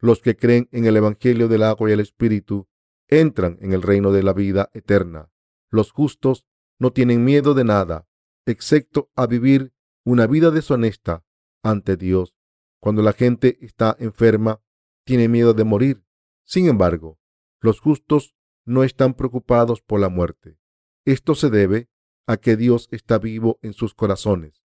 los 0.00 0.20
que 0.20 0.36
creen 0.36 0.68
en 0.72 0.86
el 0.86 0.96
Evangelio 0.96 1.48
del 1.48 1.62
agua 1.62 1.90
y 1.90 1.92
el 1.92 2.00
Espíritu 2.00 2.68
entran 3.08 3.58
en 3.60 3.72
el 3.72 3.82
reino 3.82 4.12
de 4.12 4.22
la 4.22 4.32
vida 4.32 4.70
eterna. 4.72 5.30
Los 5.70 5.90
justos 5.90 6.46
no 6.78 6.92
tienen 6.92 7.24
miedo 7.24 7.54
de 7.54 7.64
nada, 7.64 8.06
excepto 8.46 9.10
a 9.16 9.26
vivir 9.26 9.72
una 10.04 10.26
vida 10.26 10.50
deshonesta 10.50 11.24
ante 11.62 11.96
Dios. 11.96 12.34
Cuando 12.80 13.02
la 13.02 13.12
gente 13.12 13.58
está 13.60 13.96
enferma, 13.98 14.62
tiene 15.04 15.28
miedo 15.28 15.54
de 15.54 15.64
morir. 15.64 16.04
Sin 16.44 16.68
embargo, 16.68 17.18
los 17.60 17.80
justos 17.80 18.34
no 18.64 18.84
están 18.84 19.14
preocupados 19.14 19.82
por 19.82 20.00
la 20.00 20.08
muerte. 20.08 20.58
Esto 21.04 21.34
se 21.34 21.50
debe 21.50 21.88
a 22.26 22.36
que 22.36 22.56
Dios 22.56 22.88
está 22.90 23.18
vivo 23.18 23.58
en 23.62 23.72
sus 23.72 23.94
corazones. 23.94 24.62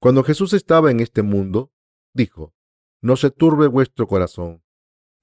Cuando 0.00 0.24
Jesús 0.24 0.52
estaba 0.52 0.90
en 0.90 1.00
este 1.00 1.22
mundo, 1.22 1.72
dijo, 2.12 2.54
No 3.00 3.16
se 3.16 3.30
turbe 3.30 3.68
vuestro 3.68 4.06
corazón. 4.06 4.62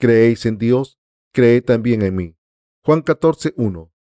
Creéis 0.04 0.46
en 0.46 0.58
Dios, 0.58 1.00
creed 1.32 1.64
también 1.64 2.02
en 2.02 2.14
mí. 2.14 2.36
Juan 2.84 3.04
14, 3.04 3.54
1. 3.56 3.94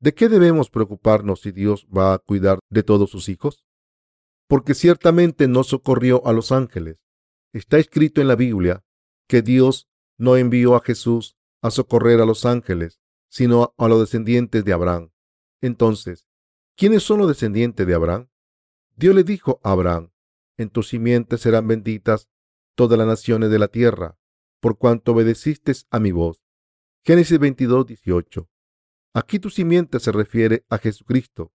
¿De 0.00 0.14
qué 0.14 0.30
debemos 0.30 0.70
preocuparnos 0.70 1.42
si 1.42 1.52
Dios 1.52 1.86
va 1.94 2.14
a 2.14 2.18
cuidar 2.20 2.58
de 2.70 2.82
todos 2.82 3.10
sus 3.10 3.28
hijos? 3.28 3.66
Porque 4.48 4.72
ciertamente 4.72 5.48
no 5.48 5.62
socorrió 5.62 6.26
a 6.26 6.32
los 6.32 6.52
ángeles. 6.52 7.02
Está 7.52 7.76
escrito 7.76 8.22
en 8.22 8.28
la 8.28 8.34
Biblia 8.34 8.82
que 9.28 9.42
Dios 9.42 9.90
no 10.16 10.38
envió 10.38 10.74
a 10.74 10.80
Jesús 10.80 11.36
a 11.60 11.70
socorrer 11.70 12.22
a 12.22 12.24
los 12.24 12.46
ángeles, 12.46 13.02
sino 13.28 13.74
a 13.76 13.88
los 13.88 14.00
descendientes 14.00 14.64
de 14.64 14.72
Abraham. 14.72 15.10
Entonces, 15.60 16.26
¿quiénes 16.78 17.02
son 17.02 17.18
los 17.18 17.28
descendientes 17.28 17.86
de 17.86 17.92
Abraham? 17.92 18.30
Dios 18.96 19.14
le 19.14 19.22
dijo 19.22 19.60
a 19.62 19.72
Abraham, 19.72 20.12
en 20.56 20.70
tus 20.70 20.88
simientes 20.88 21.42
serán 21.42 21.68
benditas 21.68 22.30
todas 22.74 22.96
las 22.96 23.06
naciones 23.06 23.50
de 23.50 23.58
la 23.58 23.68
tierra, 23.68 24.16
por 24.62 24.78
cuanto 24.78 25.10
obedeciste 25.10 25.72
a 25.90 25.98
mi 25.98 26.12
voz. 26.12 26.40
Génesis 27.04 27.36
22, 27.40 27.84
18. 27.84 28.48
Aquí 29.12 29.40
tu 29.40 29.50
simiente 29.50 29.98
se 29.98 30.12
refiere 30.12 30.64
a 30.70 30.78
Jesucristo, 30.78 31.52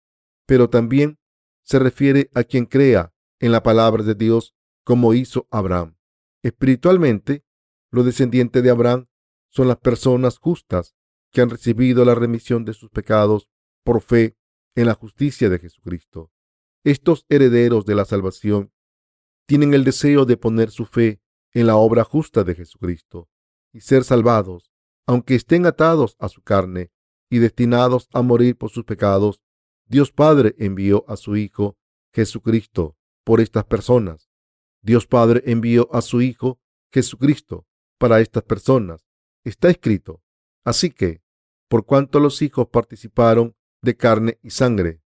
pero 0.47 0.71
también 0.71 1.19
se 1.63 1.77
refiere 1.77 2.31
a 2.33 2.43
quien 2.43 2.65
crea 2.65 3.13
en 3.39 3.51
la 3.51 3.61
palabra 3.61 4.03
de 4.03 4.15
Dios 4.15 4.55
como 4.83 5.13
hizo 5.13 5.47
Abraham. 5.51 5.97
Espiritualmente, 6.41 7.45
los 7.91 8.05
descendientes 8.05 8.63
de 8.63 8.71
Abraham 8.71 9.05
son 9.49 9.67
las 9.67 9.77
personas 9.77 10.39
justas 10.39 10.95
que 11.31 11.41
han 11.41 11.51
recibido 11.51 12.05
la 12.05 12.15
remisión 12.15 12.65
de 12.65 12.73
sus 12.73 12.89
pecados 12.89 13.49
por 13.83 14.01
fe 14.01 14.35
en 14.73 14.87
la 14.87 14.95
justicia 14.95 15.47
de 15.49 15.59
Jesucristo. 15.59 16.31
Estos 16.83 17.27
herederos 17.29 17.85
de 17.85 17.93
la 17.93 18.05
salvación 18.05 18.73
tienen 19.45 19.75
el 19.75 19.83
deseo 19.83 20.25
de 20.25 20.37
poner 20.37 20.71
su 20.71 20.85
fe 20.85 21.21
en 21.55 21.67
la 21.67 21.77
obra 21.77 22.03
justa 22.03 22.43
de 22.43 22.53
Jesucristo 22.53 23.29
y 23.71 23.79
ser 23.79 24.03
salvados, 24.03 24.71
aunque 25.07 25.35
estén 25.35 25.65
atados 25.65 26.17
a 26.19 26.27
su 26.27 26.41
carne 26.41 26.91
y 27.29 27.39
destinados 27.39 28.09
a 28.13 28.21
morir 28.21 28.57
por 28.57 28.69
sus 28.69 28.83
pecados, 28.83 29.41
Dios 29.87 30.11
Padre 30.11 30.53
envió 30.59 31.05
a 31.07 31.15
su 31.15 31.37
Hijo 31.37 31.77
Jesucristo 32.13 32.97
por 33.23 33.39
estas 33.39 33.63
personas. 33.63 34.29
Dios 34.81 35.07
Padre 35.07 35.43
envió 35.45 35.89
a 35.93 36.01
su 36.01 36.21
Hijo 36.21 36.59
Jesucristo 36.91 37.65
para 37.97 38.19
estas 38.19 38.43
personas. 38.43 39.07
Está 39.45 39.69
escrito. 39.69 40.21
Así 40.65 40.89
que, 40.89 41.21
por 41.69 41.85
cuanto 41.85 42.19
los 42.19 42.41
hijos 42.41 42.67
participaron 42.67 43.55
de 43.81 43.95
carne 43.95 44.39
y 44.41 44.49
sangre, 44.49 45.01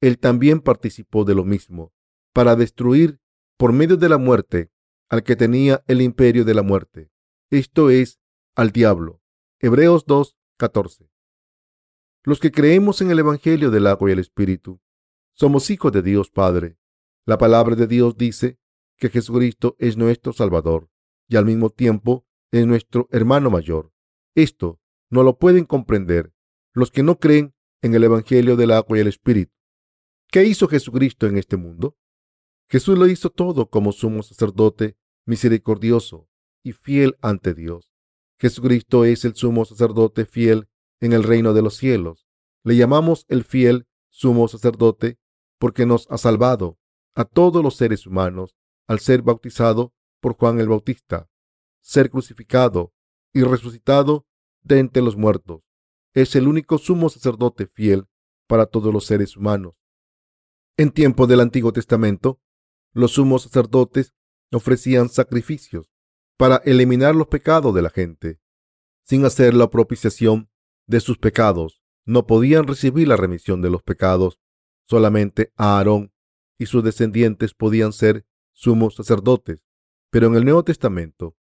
Él 0.00 0.18
también 0.18 0.60
participó 0.60 1.24
de 1.24 1.34
lo 1.34 1.44
mismo, 1.44 1.92
para 2.32 2.54
destruir 2.54 3.18
por 3.56 3.72
medio 3.72 3.96
de 3.96 4.08
la 4.08 4.18
muerte 4.18 4.70
al 5.08 5.22
que 5.22 5.36
tenía 5.36 5.82
el 5.86 6.02
imperio 6.02 6.44
de 6.44 6.54
la 6.54 6.62
muerte, 6.62 7.10
esto 7.50 7.90
es, 7.90 8.20
al 8.54 8.72
diablo. 8.72 9.22
Hebreos 9.60 10.04
2, 10.06 10.36
14. 10.58 11.10
Los 12.24 12.40
que 12.40 12.50
creemos 12.50 13.00
en 13.00 13.10
el 13.10 13.18
Evangelio 13.20 13.70
del 13.70 13.86
agua 13.86 14.10
y 14.10 14.12
el 14.12 14.18
Espíritu, 14.18 14.80
somos 15.32 15.70
hijos 15.70 15.92
de 15.92 16.02
Dios 16.02 16.30
Padre. 16.30 16.76
La 17.24 17.38
palabra 17.38 17.74
de 17.74 17.86
Dios 17.86 18.16
dice 18.16 18.58
que 18.96 19.08
Jesucristo 19.08 19.76
es 19.78 19.96
nuestro 19.96 20.32
Salvador 20.32 20.90
y 21.28 21.36
al 21.36 21.46
mismo 21.46 21.70
tiempo 21.70 22.26
es 22.50 22.66
nuestro 22.66 23.08
hermano 23.12 23.50
mayor. 23.50 23.92
Esto 24.34 24.80
no 25.10 25.22
lo 25.22 25.38
pueden 25.38 25.64
comprender 25.64 26.34
los 26.74 26.90
que 26.90 27.02
no 27.02 27.18
creen 27.18 27.54
en 27.82 27.94
el 27.94 28.04
Evangelio 28.04 28.56
del 28.56 28.72
agua 28.72 28.98
y 28.98 29.00
el 29.00 29.08
Espíritu. 29.08 29.52
¿Qué 30.30 30.44
hizo 30.44 30.68
Jesucristo 30.68 31.26
en 31.26 31.38
este 31.38 31.56
mundo? 31.56 31.96
Jesús 32.70 32.98
lo 32.98 33.06
hizo 33.06 33.30
todo 33.30 33.70
como 33.70 33.92
sumo 33.92 34.22
sacerdote 34.22 34.96
misericordioso 35.24 36.28
y 36.62 36.72
fiel 36.72 37.16
ante 37.22 37.54
Dios. 37.54 37.92
Jesucristo 38.38 39.04
es 39.04 39.24
el 39.24 39.34
sumo 39.34 39.64
sacerdote 39.64 40.26
fiel 40.26 40.68
en 41.00 41.12
el 41.12 41.22
reino 41.22 41.54
de 41.54 41.62
los 41.62 41.76
cielos. 41.76 42.26
Le 42.64 42.76
llamamos 42.76 43.24
el 43.28 43.44
fiel 43.44 43.86
sumo 44.10 44.48
sacerdote 44.48 45.18
porque 45.58 45.86
nos 45.86 46.06
ha 46.10 46.18
salvado 46.18 46.78
a 47.14 47.24
todos 47.24 47.62
los 47.62 47.76
seres 47.76 48.06
humanos 48.06 48.54
al 48.86 49.00
ser 49.00 49.22
bautizado 49.22 49.92
por 50.20 50.34
Juan 50.34 50.60
el 50.60 50.68
Bautista, 50.68 51.28
ser 51.80 52.10
crucificado 52.10 52.92
y 53.32 53.42
resucitado 53.42 54.26
de 54.62 54.78
entre 54.78 55.02
los 55.02 55.16
muertos. 55.16 55.62
Es 56.14 56.36
el 56.36 56.48
único 56.48 56.78
sumo 56.78 57.08
sacerdote 57.08 57.66
fiel 57.66 58.06
para 58.46 58.66
todos 58.66 58.92
los 58.92 59.06
seres 59.06 59.36
humanos. 59.36 59.74
En 60.76 60.90
tiempo 60.90 61.26
del 61.26 61.40
Antiguo 61.40 61.72
Testamento, 61.72 62.40
los 62.98 63.12
sumos 63.12 63.44
sacerdotes 63.44 64.12
ofrecían 64.52 65.08
sacrificios 65.08 65.88
para 66.36 66.56
eliminar 66.64 67.14
los 67.14 67.28
pecados 67.28 67.72
de 67.74 67.82
la 67.82 67.90
gente. 67.90 68.40
Sin 69.04 69.24
hacer 69.24 69.54
la 69.54 69.70
propiciación 69.70 70.50
de 70.86 70.98
sus 71.00 71.16
pecados, 71.16 71.80
no 72.04 72.26
podían 72.26 72.66
recibir 72.66 73.06
la 73.06 73.16
remisión 73.16 73.62
de 73.62 73.70
los 73.70 73.82
pecados. 73.82 74.40
Solamente 74.88 75.52
Aarón 75.56 76.12
y 76.58 76.66
sus 76.66 76.82
descendientes 76.82 77.54
podían 77.54 77.92
ser 77.92 78.26
sumos 78.52 78.96
sacerdotes, 78.96 79.64
pero 80.10 80.26
en 80.26 80.34
el 80.34 80.44
Nuevo 80.44 80.64
Testamento 80.64 81.36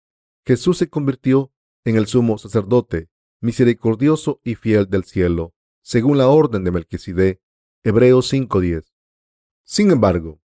Jesús 0.45 0.77
se 0.77 0.89
convirtió 0.89 1.53
en 1.85 1.95
el 1.95 2.07
sumo 2.07 2.37
sacerdote 2.37 3.09
misericordioso 3.39 4.41
y 4.43 4.55
fiel 4.55 4.89
del 4.89 5.05
cielo, 5.05 5.53
según 5.81 6.17
la 6.17 6.27
orden 6.27 6.63
de 6.63 6.71
Melquisedec, 6.71 7.41
Hebreos 7.83 8.27
5:10. 8.33 8.91
Sin 9.63 9.91
embargo, 9.91 10.41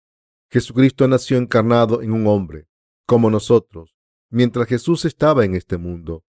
Jesucristo 0.51 1.07
nació 1.07 1.37
encarnado 1.37 2.01
en 2.01 2.11
un 2.11 2.27
hombre, 2.27 2.67
como 3.05 3.29
nosotros, 3.29 3.95
mientras 4.29 4.67
Jesús 4.67 5.05
estaba 5.05 5.45
en 5.45 5.55
este 5.55 5.77
mundo. 5.77 6.25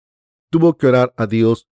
Tuvo 0.49 0.77
que 0.77 0.87
orar 0.87 1.13
a 1.17 1.27
Dios 1.27 1.69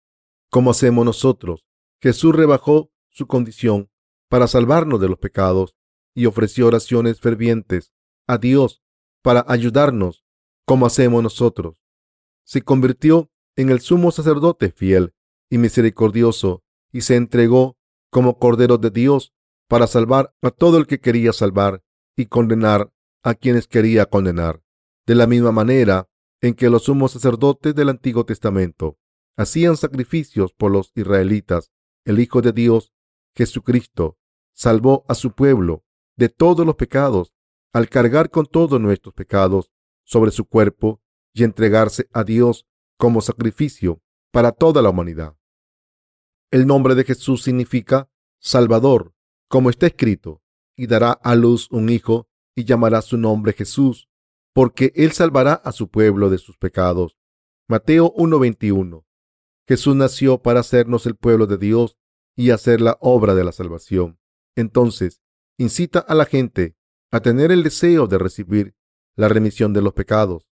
como 0.50 0.70
hacemos 0.70 1.06
nosotros. 1.06 1.64
Jesús 2.02 2.34
rebajó 2.34 2.90
su 3.08 3.26
condición 3.26 3.90
para 4.28 4.46
salvarnos 4.46 5.00
de 5.00 5.08
los 5.08 5.18
pecados 5.18 5.74
y 6.14 6.26
ofreció 6.26 6.66
oraciones 6.66 7.18
fervientes 7.18 7.92
a 8.26 8.36
Dios 8.36 8.82
para 9.22 9.44
ayudarnos 9.48 10.24
como 10.66 10.84
hacemos 10.84 11.22
nosotros. 11.22 11.76
Se 12.44 12.62
convirtió 12.62 13.30
en 13.56 13.70
el 13.70 13.80
sumo 13.80 14.10
sacerdote 14.10 14.70
fiel 14.70 15.14
y 15.48 15.56
misericordioso 15.56 16.62
y 16.92 17.02
se 17.02 17.16
entregó 17.16 17.78
como 18.10 18.38
Cordero 18.38 18.76
de 18.76 18.90
Dios 18.90 19.32
para 19.66 19.86
salvar 19.86 20.34
a 20.42 20.50
todo 20.50 20.76
el 20.76 20.86
que 20.86 21.00
quería 21.00 21.32
salvar 21.32 21.83
y 22.16 22.26
condenar 22.26 22.92
a 23.22 23.34
quienes 23.34 23.66
quería 23.66 24.06
condenar. 24.06 24.62
De 25.06 25.14
la 25.14 25.26
misma 25.26 25.52
manera 25.52 26.08
en 26.40 26.54
que 26.54 26.70
los 26.70 26.84
sumos 26.84 27.12
sacerdotes 27.12 27.74
del 27.74 27.88
Antiguo 27.88 28.24
Testamento 28.24 28.98
hacían 29.36 29.76
sacrificios 29.76 30.52
por 30.52 30.70
los 30.70 30.92
israelitas, 30.94 31.70
el 32.04 32.20
Hijo 32.20 32.42
de 32.42 32.52
Dios, 32.52 32.92
Jesucristo, 33.34 34.18
salvó 34.52 35.04
a 35.08 35.14
su 35.14 35.32
pueblo 35.32 35.84
de 36.16 36.28
todos 36.28 36.64
los 36.64 36.76
pecados 36.76 37.34
al 37.72 37.88
cargar 37.88 38.30
con 38.30 38.46
todos 38.46 38.80
nuestros 38.80 39.14
pecados 39.14 39.72
sobre 40.04 40.30
su 40.30 40.44
cuerpo 40.44 41.02
y 41.32 41.42
entregarse 41.42 42.08
a 42.12 42.22
Dios 42.22 42.66
como 42.96 43.20
sacrificio 43.20 44.00
para 44.30 44.52
toda 44.52 44.80
la 44.80 44.90
humanidad. 44.90 45.36
El 46.52 46.66
nombre 46.66 46.94
de 46.94 47.02
Jesús 47.02 47.42
significa 47.42 48.08
Salvador, 48.38 49.12
como 49.48 49.70
está 49.70 49.86
escrito, 49.88 50.43
y 50.76 50.86
dará 50.86 51.12
a 51.12 51.34
luz 51.34 51.68
un 51.70 51.88
hijo 51.88 52.28
y 52.54 52.64
llamará 52.64 53.02
su 53.02 53.16
nombre 53.16 53.52
Jesús, 53.52 54.08
porque 54.52 54.92
él 54.94 55.12
salvará 55.12 55.54
a 55.54 55.72
su 55.72 55.88
pueblo 55.88 56.30
de 56.30 56.38
sus 56.38 56.56
pecados. 56.56 57.16
Mateo 57.68 58.12
1:21. 58.16 59.04
Jesús 59.66 59.96
nació 59.96 60.42
para 60.42 60.60
hacernos 60.60 61.06
el 61.06 61.16
pueblo 61.16 61.46
de 61.46 61.56
Dios 61.56 61.96
y 62.36 62.50
hacer 62.50 62.80
la 62.80 62.98
obra 63.00 63.34
de 63.34 63.44
la 63.44 63.52
salvación. 63.52 64.18
Entonces, 64.56 65.22
incita 65.58 66.00
a 66.00 66.14
la 66.14 66.26
gente 66.26 66.76
a 67.10 67.20
tener 67.20 67.52
el 67.52 67.62
deseo 67.62 68.06
de 68.06 68.18
recibir 68.18 68.74
la 69.16 69.28
remisión 69.28 69.72
de 69.72 69.82
los 69.82 69.94
pecados. 69.94 70.48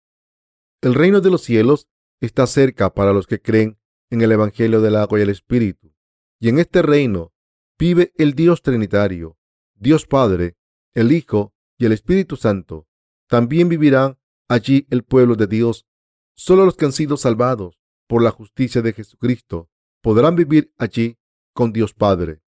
El 0.81 0.95
reino 0.95 1.21
de 1.21 1.31
los 1.31 1.43
cielos 1.43 1.89
está 2.21 2.47
cerca 2.47 2.95
para 2.95 3.13
los 3.13 3.27
que 3.27 3.41
creen 3.41 3.79
en 4.11 4.23
el 4.23 4.33
Evangelio 4.33 4.81
del 4.81 4.97
agua 4.97 5.19
y 5.19 5.23
el 5.23 5.31
Espíritu. 5.31 5.93
Y 6.41 6.49
en 6.49 6.59
este 6.59 6.83
reino 6.83 7.33
vive 7.79 8.13
el 8.17 8.35
Dios 8.35 8.63
Trinitario, 8.63 9.37
Dios 9.83 10.07
Padre, 10.07 10.57
el 10.95 11.11
Hijo 11.11 11.55
y 11.77 11.87
el 11.87 11.93
Espíritu 11.93 12.37
Santo. 12.37 12.87
También 13.27 13.69
vivirán 13.69 14.17
allí 14.47 14.87
el 14.91 15.03
pueblo 15.03 15.35
de 15.35 15.49
Dios. 15.49 15.89
Solo 16.37 16.65
los 16.65 16.77
que 16.77 16.85
han 16.85 16.93
sido 16.93 17.17
salvados 17.17 17.81
por 18.07 18.23
la 18.23 18.31
justicia 18.31 18.81
de 18.81 18.93
Jesucristo 18.93 19.69
podrán 20.01 20.37
vivir 20.37 20.73
allí 20.79 21.19
con 21.53 21.73
Dios 21.73 21.95
Padre, 21.95 22.43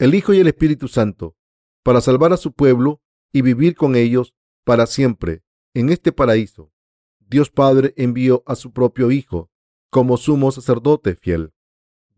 el 0.00 0.16
Hijo 0.16 0.34
y 0.34 0.40
el 0.40 0.48
Espíritu 0.48 0.88
Santo, 0.88 1.36
para 1.84 2.00
salvar 2.00 2.32
a 2.32 2.36
su 2.36 2.52
pueblo 2.52 3.00
y 3.32 3.42
vivir 3.42 3.76
con 3.76 3.94
ellos 3.94 4.34
para 4.64 4.86
siempre 4.86 5.44
en 5.72 5.90
este 5.90 6.10
paraíso. 6.10 6.72
Dios 7.20 7.48
Padre 7.48 7.94
envió 7.96 8.42
a 8.44 8.56
su 8.56 8.72
propio 8.72 9.12
Hijo 9.12 9.52
como 9.88 10.16
sumo 10.16 10.50
sacerdote 10.50 11.14
fiel. 11.14 11.52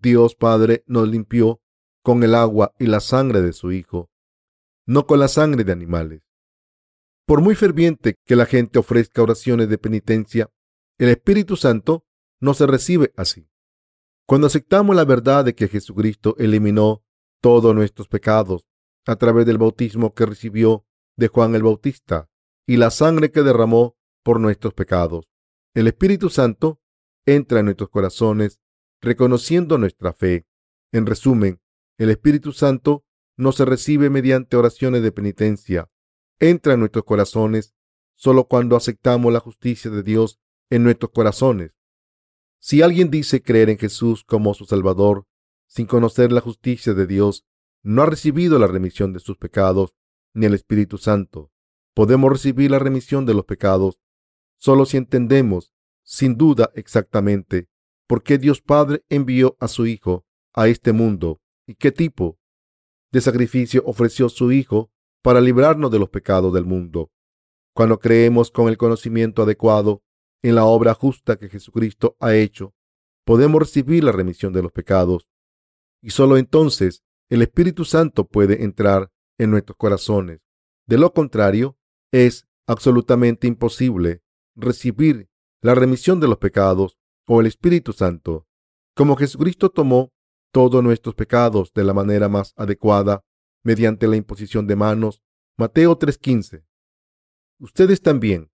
Dios 0.01 0.35
Padre 0.35 0.85
nos 0.87 1.07
limpió 1.07 1.61
con 2.03 2.23
el 2.23 2.35
agua 2.35 2.73
y 2.79 2.87
la 2.87 3.01
sangre 3.01 3.43
de 3.43 3.53
su 3.53 3.73
Hijo, 3.73 4.09
no 4.89 5.07
con 5.07 5.21
la 5.21 5.29
sangre 5.29 5.65
de 5.65 5.73
animales. 5.73 6.23
Por 7.27 7.43
muy 7.43 7.55
ferviente 7.55 8.15
que 8.25 8.37
la 8.37 8.47
gente 8.47 8.79
ofrezca 8.79 9.23
oraciones 9.23 9.69
de 9.69 9.77
penitencia, 9.77 10.51
el 10.97 11.11
Espíritu 11.11 11.57
Santo 11.57 12.07
no 12.41 12.55
se 12.55 12.67
recibe 12.67 13.13
así. 13.15 13.51
Cuando 14.27 14.47
aceptamos 14.47 14.97
la 14.97 15.05
verdad 15.05 15.45
de 15.45 15.55
que 15.55 15.69
Jesucristo 15.69 16.35
eliminó 16.39 17.05
todos 17.43 17.75
nuestros 17.75 18.09
pecados 18.09 18.65
a 19.07 19.17
través 19.17 19.45
del 19.45 19.59
bautismo 19.59 20.15
que 20.15 20.25
recibió 20.25 20.87
de 21.19 21.29
Juan 21.29 21.55
el 21.55 21.63
Bautista 21.63 22.31
y 22.67 22.79
la 22.79 22.91
sangre 22.91 23.31
que 23.31 23.43
derramó 23.43 23.95
por 24.25 24.41
nuestros 24.41 24.73
pecados. 24.73 25.29
El 25.75 25.87
Espíritu 25.87 26.31
Santo 26.31 26.81
entra 27.27 27.61
en 27.61 27.67
nuestros 27.67 27.91
corazones 27.91 28.59
reconociendo 29.03 29.77
nuestra 29.77 30.15
fe. 30.15 30.47
En 30.93 31.05
resumen, 31.05 31.61
el 31.99 32.09
Espíritu 32.09 32.53
Santo 32.53 33.05
no 33.39 33.53
se 33.53 33.65
recibe 33.65 34.11
mediante 34.11 34.57
oraciones 34.57 35.03
de 35.03 35.13
penitencia. 35.13 35.89
Entra 36.41 36.75
en 36.75 36.81
nuestros 36.81 37.05
corazones 37.05 37.75
solo 38.17 38.49
cuando 38.49 38.77
aceptamos 38.77 39.33
la 39.33 39.41
justicia 39.41 39.91
de 39.91 40.03
Dios 40.03 40.41
en 40.71 40.83
nuestros 40.83 41.13
corazones. 41.13 41.73
Si 42.59 42.83
alguien 42.83 43.11
dice 43.11 43.41
creer 43.41 43.71
en 43.71 43.79
Jesús 43.79 44.25
como 44.25 44.55
su 44.55 44.65
Salvador 44.65 45.27
sin 45.69 45.87
conocer 45.87 46.33
la 46.33 46.41
justicia 46.41 46.95
de 46.95 47.07
Dios, 47.07 47.47
no 47.83 48.03
ha 48.03 48.07
recibido 48.07 48.59
la 48.59 48.67
remisión 48.67 49.13
de 49.13 49.21
sus 49.21 49.37
pecados 49.37 49.95
ni 50.35 50.47
el 50.47 50.55
Espíritu 50.55 50.99
Santo. 50.99 51.53
Podemos 51.95 52.33
recibir 52.33 52.73
la 52.73 52.81
remisión 52.81 53.25
de 53.25 53.35
los 53.35 53.45
pecados 53.45 54.01
solo 54.57 54.85
si 54.85 54.97
entendemos, 54.97 55.73
sin 56.03 56.37
duda 56.37 56.73
exactamente, 56.75 57.69
por 58.09 58.25
qué 58.25 58.39
Dios 58.39 58.61
Padre 58.61 59.05
envió 59.09 59.57
a 59.61 59.69
su 59.69 59.87
Hijo 59.87 60.27
a 60.53 60.67
este 60.67 60.93
mundo 60.93 61.41
y 61.67 61.77
qué 61.77 61.93
tipo 61.93 62.38
de 63.11 63.21
sacrificio 63.21 63.83
ofreció 63.87 64.29
su 64.29 64.53
Hijo 64.53 64.91
para 65.23 65.41
librarnos 65.41 65.91
de 65.91 65.99
los 65.99 66.11
pecados 66.11 66.53
del 66.53 66.65
mundo. 66.65 67.11
Cuando 67.75 67.99
creemos 67.99 68.51
con 68.51 68.69
el 68.69 68.77
conocimiento 68.77 69.43
adecuado 69.43 70.03
en 70.43 70.55
la 70.55 70.65
obra 70.65 70.95
justa 70.95 71.37
que 71.37 71.49
Jesucristo 71.49 72.17
ha 72.21 72.35
hecho, 72.35 72.75
podemos 73.25 73.61
recibir 73.61 74.05
la 74.05 74.13
remisión 74.13 74.53
de 74.53 74.63
los 74.63 74.73
pecados. 74.73 75.29
Y 76.03 76.11
solo 76.11 76.37
entonces 76.37 77.03
el 77.29 77.43
Espíritu 77.43 77.85
Santo 77.85 78.27
puede 78.27 78.65
entrar 78.65 79.11
en 79.39 79.51
nuestros 79.51 79.77
corazones. 79.77 80.41
De 80.87 80.99
lo 80.99 81.13
contrario, 81.13 81.77
es 82.13 82.47
absolutamente 82.67 83.47
imposible 83.47 84.23
recibir 84.57 85.29
la 85.61 85.75
remisión 85.75 86.21
de 86.21 86.29
los 86.29 86.39
pecados 86.39 86.99
o 87.27 87.41
el 87.41 87.47
Espíritu 87.47 87.93
Santo. 87.93 88.47
Como 88.95 89.17
Jesucristo 89.17 89.71
tomó 89.71 90.13
todos 90.51 90.83
nuestros 90.83 91.15
pecados 91.15 91.73
de 91.73 91.85
la 91.85 91.95
manera 91.95 92.29
más 92.29 92.55
adecuada 92.57 93.25
mediante 93.63 94.07
la 94.07 94.17
imposición 94.17 94.67
de 94.67 94.77
manos. 94.77 95.23
Mateo 95.57 95.99
3:15. 95.99 96.65
Ustedes 97.59 98.01
también 98.01 98.51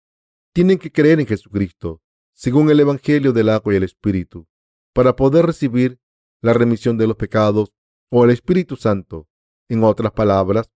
tienen 0.53 0.79
que 0.79 0.91
creer 0.91 1.21
en 1.21 1.27
Jesucristo, 1.27 2.01
según 2.33 2.71
el 2.71 2.81
Evangelio 2.81 3.33
del 3.33 3.49
agua 3.49 3.75
y 3.75 3.77
el 3.77 3.83
Espíritu, 3.83 4.49
para 4.93 5.17
poder 5.17 5.47
recibir 5.47 6.01
la 6.41 6.53
remisión 6.53 6.97
de 6.97 7.07
los 7.07 7.17
pecados 7.17 7.73
o 8.11 8.25
el 8.25 8.31
Espíritu 8.31 8.77
Santo. 8.77 9.29
En 9.69 9.83
otras 9.83 10.13
palabras, 10.13 10.71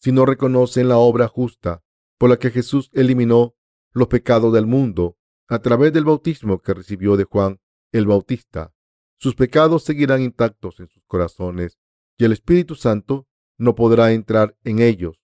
si 0.00 0.12
no 0.12 0.24
reconocen 0.24 0.88
la 0.88 0.96
obra 0.96 1.28
justa 1.28 1.82
por 2.18 2.30
la 2.30 2.38
que 2.38 2.50
Jesús 2.50 2.90
eliminó 2.92 3.54
los 3.92 4.08
pecados 4.08 4.52
del 4.52 4.66
mundo 4.66 5.16
a 5.48 5.60
través 5.60 5.92
del 5.92 6.04
bautismo 6.04 6.60
que 6.60 6.74
recibió 6.74 7.16
de 7.16 7.24
Juan 7.24 7.60
el 7.92 8.06
Bautista. 8.06 8.72
Sus 9.20 9.34
pecados 9.34 9.82
seguirán 9.82 10.22
intactos 10.22 10.78
en 10.78 10.88
sus 10.88 11.02
corazones 11.06 11.78
y 12.16 12.24
el 12.24 12.32
Espíritu 12.32 12.76
Santo 12.76 13.26
no 13.58 13.74
podrá 13.74 14.12
entrar 14.12 14.56
en 14.62 14.78
ellos. 14.78 15.20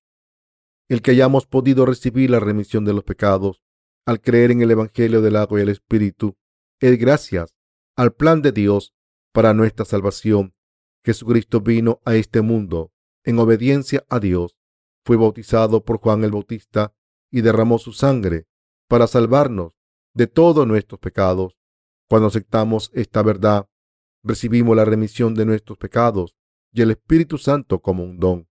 El 0.89 1.01
que 1.01 1.13
hayamos 1.13 1.47
podido 1.47 1.87
recibir 1.87 2.31
la 2.31 2.41
remisión 2.41 2.85
de 2.85 2.93
los 2.93 3.05
pecados 3.05 3.63
al 4.05 4.21
creer 4.21 4.51
en 4.51 4.63
el 4.63 4.71
Evangelio 4.73 5.23
del 5.23 5.37
agua 5.37 5.61
y 5.61 5.63
el 5.63 5.69
Espíritu 5.69 6.37
es 6.81 6.99
gracias 6.99 7.55
al 7.97 8.13
plan 8.13 8.43
de 8.43 8.53
Dios 8.53 8.93
para 9.33 9.55
nuestra 9.55 9.85
salvación. 9.85 10.55
Jesucristo 11.05 11.61
vino 11.61 12.01
a 12.05 12.17
este 12.17 12.41
mundo 12.41 12.93
en 13.25 13.39
obediencia 13.39 14.05
a 14.09 14.19
Dios, 14.21 14.57
fue 15.05 15.17
bautizado 15.17 15.85
por 15.85 15.99
Juan 15.99 16.25
el 16.25 16.33
Bautista 16.33 16.95
y 17.31 17.43
derramó 17.43 17.79
su 17.79 17.93
sangre 17.93 18.47
para 18.89 19.07
salvarnos 19.07 19.75
de 20.15 20.27
todos 20.27 20.67
nuestros 20.67 21.01
pecados. 21.01 21.57
Cuando 22.09 22.29
aceptamos 22.29 22.91
esta 22.95 23.23
verdad, 23.23 23.67
recibimos 24.25 24.77
la 24.77 24.85
remisión 24.85 25.35
de 25.35 25.45
nuestros 25.45 25.79
pecados 25.79 26.35
y 26.73 26.83
el 26.83 26.91
Espíritu 26.91 27.39
Santo 27.39 27.81
como 27.81 28.03
un 28.03 28.19
don. 28.19 28.49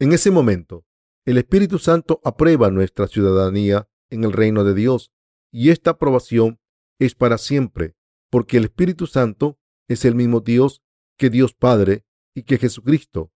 En 0.00 0.12
ese 0.12 0.30
momento, 0.30 0.84
el 1.24 1.38
Espíritu 1.38 1.78
Santo 1.78 2.20
aprueba 2.24 2.70
nuestra 2.70 3.06
ciudadanía 3.06 3.88
en 4.10 4.24
el 4.24 4.32
reino 4.32 4.64
de 4.64 4.74
Dios 4.74 5.12
y 5.52 5.70
esta 5.70 5.90
aprobación 5.90 6.58
es 6.98 7.14
para 7.14 7.38
siempre, 7.38 7.94
porque 8.30 8.56
el 8.56 8.64
Espíritu 8.64 9.06
Santo 9.06 9.58
es 9.88 10.04
el 10.04 10.14
mismo 10.14 10.40
Dios 10.40 10.82
que 11.16 11.30
Dios 11.30 11.54
Padre 11.54 12.04
y 12.34 12.42
que 12.42 12.58
Jesucristo, 12.58 13.32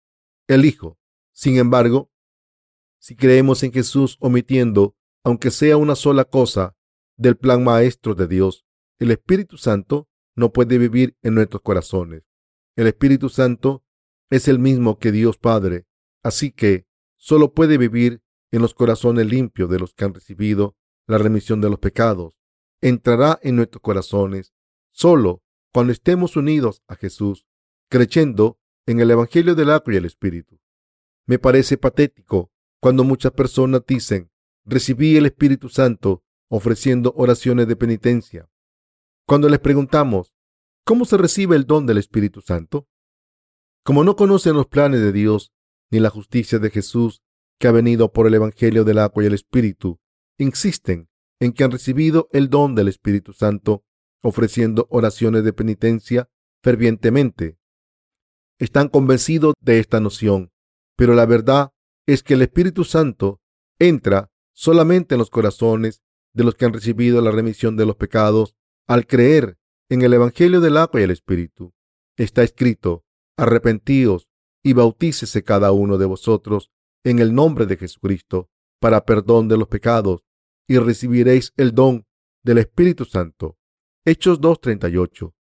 el 0.48 0.64
Hijo. 0.64 0.98
Sin 1.32 1.56
embargo, 1.58 2.10
Si 3.04 3.16
creemos 3.16 3.64
en 3.64 3.72
Jesús 3.72 4.16
omitiendo, 4.20 4.94
aunque 5.24 5.50
sea 5.50 5.76
una 5.76 5.96
sola 5.96 6.24
cosa, 6.24 6.76
del 7.16 7.36
plan 7.36 7.64
maestro 7.64 8.14
de 8.14 8.28
Dios, 8.28 8.64
el 9.00 9.10
Espíritu 9.10 9.56
Santo 9.58 10.08
no 10.35 10.53
puede 10.53 10.79
vivir 10.79 11.16
en 11.23 11.35
nuestros 11.35 11.62
corazones. 11.62 12.25
El 12.77 12.87
Espíritu 12.87 13.29
Santo 13.29 13.85
es 14.31 14.49
el 14.49 14.59
mismo 14.59 14.99
que 14.99 15.12
Dios 15.12 15.37
Padre, 15.37 15.87
así 16.23 16.53
que 16.53 16.87
solo 17.16 17.53
puede 17.53 17.79
vivir 17.79 18.23
en 18.51 18.62
los 18.62 18.75
corazones 18.75 19.27
limpios 19.27 19.68
de 19.71 19.79
los 19.79 19.95
que 19.95 20.05
han 20.05 20.14
recibido 20.14 20.77
la 21.07 21.18
remisión 21.18 21.61
de 21.61 21.71
los 21.71 21.79
pecados. 21.79 22.35
Entrará 22.81 23.38
en 23.42 23.57
nuestros 23.57 23.83
corazones 23.83 24.53
solo 24.90 25.42
cuando 25.73 25.92
estemos 25.92 26.37
unidos 26.37 26.83
a 26.87 26.97
Jesús, 26.97 27.47
creyendo 27.88 28.59
en 28.87 29.01
el 29.01 29.11
Evangelio 29.11 29.55
del 29.55 29.71
agua 29.71 29.95
y 29.95 29.97
el 29.97 30.05
Espíritu. 30.05 30.59
Me 31.27 31.38
parece 31.38 31.79
patético 31.79 32.51
cuando 32.81 33.05
muchas 33.05 33.33
personas 33.33 33.83
dicen, 33.87 34.31
recibí 34.64 35.16
el 35.16 35.27
Espíritu 35.27 35.68
Santo 35.68 36.25
ofreciendo 36.49 37.14
oraciones 37.16 37.68
de 37.68 37.77
penitencia. 37.77 38.51
Cuando 39.26 39.48
les 39.48 39.61
preguntamos, 39.61 40.32
¿cómo 40.85 41.04
se 41.04 41.16
recibe 41.16 41.56
el 41.56 41.66
don 41.66 41.87
del 41.87 41.98
Espíritu 41.98 42.40
Santo? 42.40 42.88
Como 43.85 44.04
no 44.04 44.16
conocen 44.16 44.54
los 44.54 44.66
planes 44.66 45.00
de 45.00 45.12
Dios 45.12 45.52
ni 45.90 46.00
la 46.00 46.11
justicia 46.11 46.58
de 46.58 46.70
Jesús 46.70 47.22
que 47.58 47.68
ha 47.68 47.72
venido 47.72 48.12
por 48.12 48.26
el 48.26 48.35
Evangelio 48.35 48.85
del 48.85 48.98
agua 48.98 49.22
y 49.22 49.26
el 49.26 49.35
Espíritu, 49.35 50.00
insisten 50.38 51.08
en 51.40 51.52
que 51.52 51.64
han 51.64 51.70
recibido 51.70 52.28
el 52.32 52.50
don 52.50 52.74
del 52.74 52.88
Espíritu 52.88 53.32
Santo 53.32 53.85
ofreciendo 54.22 54.87
oraciones 54.90 55.44
de 55.44 55.52
penitencia 55.52 56.28
fervientemente. 56.62 57.58
Están 58.58 58.88
convencidos 58.88 59.54
de 59.61 59.80
esta 59.80 60.00
noción, 60.00 60.52
pero 60.96 61.14
la 61.14 61.26
verdad 61.26 61.72
es 62.06 62.22
que 62.22 62.35
el 62.35 62.42
Espíritu 62.42 62.85
Santo 62.85 63.40
entra 63.78 64.30
solamente 64.52 65.14
en 65.14 65.18
los 65.18 65.30
corazones 65.30 66.02
de 66.32 66.44
los 66.44 66.54
que 66.54 66.64
han 66.64 66.72
recibido 66.72 67.20
la 67.20 67.30
remisión 67.30 67.76
de 67.76 67.87
los 67.87 67.96
pecados 67.96 68.54
al 68.87 69.07
creer 69.07 69.59
en 69.88 70.03
el 70.03 70.12
Evangelio 70.14 70.61
del 70.61 70.77
agua 70.77 71.01
y 71.01 71.05
el 71.05 71.11
Espíritu. 71.11 71.73
Está 72.16 72.42
escrito, 72.42 73.05
arrepentíos 73.37 74.29
y 74.62 74.73
bautícese 74.73 75.42
cada 75.42 75.73
uno 75.73 75.99
de 75.99 76.07
vosotros 76.07 76.71
en 77.05 77.18
el 77.18 77.35
nombre 77.35 77.66
de 77.66 77.77
Jesucristo 77.77 78.49
para 78.81 79.05
perdón 79.05 79.49
de 79.49 79.57
los 79.57 79.68
pecados 79.68 80.25
y 80.68 80.79
recibiréis 80.79 81.53
el 81.57 81.75
don 81.75 82.07
del 82.42 82.59
Espíritu 82.59 83.05
Santo. 83.05 83.57
Hechos 84.05 84.40
2.38. 84.40 85.33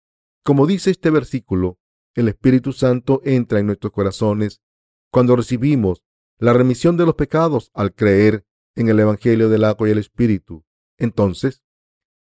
Como 0.43 0.67
dice 0.67 0.91
este 0.91 1.09
versículo, 1.09 1.79
el 2.15 2.27
Espíritu 2.27 2.73
Santo 2.73 3.21
entra 3.23 3.59
en 3.59 3.67
nuestros 3.67 3.91
corazones 3.91 4.61
cuando 5.11 5.35
recibimos 5.35 6.03
la 6.37 6.53
remisión 6.53 6.97
de 6.97 7.05
los 7.05 7.15
pecados 7.15 7.71
al 7.73 7.93
creer 7.93 8.45
en 8.75 8.89
el 8.89 8.99
Evangelio 8.99 9.49
del 9.49 9.63
agua 9.63 9.87
y 9.87 9.91
el 9.91 9.97
Espíritu. 9.97 10.65
Entonces, 10.97 11.63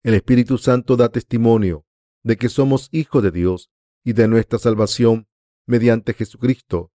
el 0.05 0.13
Espíritu 0.13 0.59
Santo 0.59 0.97
da 0.97 1.09
testimonio 1.09 1.87
de 2.23 2.37
que 2.37 2.51
somos 2.51 2.89
hijos 2.93 3.23
de 3.23 3.31
Dios 3.31 3.71
y 4.05 4.13
de 4.13 4.29
nuestra 4.29 4.59
salvación 4.59 5.29
mediante 5.67 6.13
Jesucristo. 6.13 6.93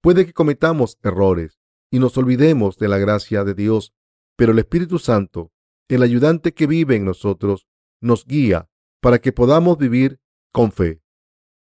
Puede 0.00 0.24
que 0.24 0.32
cometamos 0.32 0.96
errores 1.02 1.58
y 1.90 1.98
nos 1.98 2.16
olvidemos 2.16 2.78
de 2.78 2.88
la 2.88 2.98
gracia 2.98 3.42
de 3.42 3.54
Dios, 3.54 3.92
pero 4.36 4.52
el 4.52 4.60
Espíritu 4.60 5.00
Santo, 5.00 5.50
el 5.88 6.04
ayudante 6.04 6.54
que 6.54 6.68
vive 6.68 6.94
en 6.94 7.04
nosotros, 7.04 7.66
nos 8.00 8.24
guía 8.24 8.68
para 9.00 9.18
que 9.18 9.32
podamos 9.32 9.76
vivir 9.76 10.20
con 10.52 10.70
fe. 10.70 11.02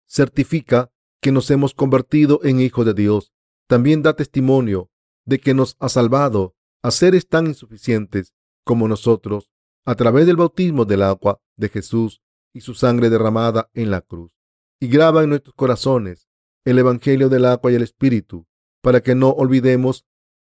Certifica 0.06 0.92
que 1.20 1.32
nos 1.32 1.50
hemos 1.50 1.74
convertido 1.74 2.40
en 2.44 2.60
hijos 2.60 2.86
de 2.86 2.94
Dios 2.94 3.32
también 3.66 4.02
da 4.02 4.14
testimonio 4.14 4.90
de 5.24 5.40
que 5.40 5.52
nos 5.52 5.76
ha 5.80 5.88
salvado 5.88 6.54
a 6.82 6.92
seres 6.92 7.26
tan 7.26 7.48
insuficientes 7.48 8.32
como 8.64 8.86
nosotros 8.86 9.50
a 9.86 9.94
través 9.94 10.26
del 10.26 10.36
bautismo 10.36 10.84
del 10.84 11.02
agua 11.02 11.40
de 11.56 11.68
Jesús 11.68 12.20
y 12.52 12.60
su 12.60 12.74
sangre 12.74 13.08
derramada 13.08 13.70
en 13.72 13.90
la 13.90 14.00
cruz. 14.00 14.32
Y 14.80 14.88
graba 14.88 15.22
en 15.22 15.30
nuestros 15.30 15.54
corazones 15.54 16.28
el 16.64 16.78
Evangelio 16.80 17.28
del 17.28 17.44
agua 17.44 17.70
y 17.70 17.76
el 17.76 17.82
Espíritu, 17.82 18.46
para 18.82 19.00
que 19.00 19.14
no 19.14 19.30
olvidemos 19.30 20.04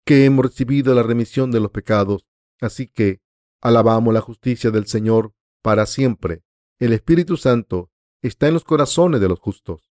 que 0.05 0.23
hemos 0.23 0.45
recibido 0.45 0.95
la 0.95 1.03
remisión 1.03 1.51
de 1.51 1.59
los 1.59 1.71
pecados. 1.71 2.25
Así 2.61 2.87
que 2.87 3.19
alabamos 3.61 4.13
la 4.13 4.21
justicia 4.21 4.71
del 4.71 4.87
Señor 4.87 5.33
para 5.61 5.85
siempre. 5.85 6.43
El 6.79 6.93
Espíritu 6.93 7.35
Santo 7.35 7.91
está 8.21 8.47
en 8.47 8.53
los 8.53 8.63
corazones 8.63 9.19
de 9.19 9.27
los 9.27 9.39
justos. 9.39 9.91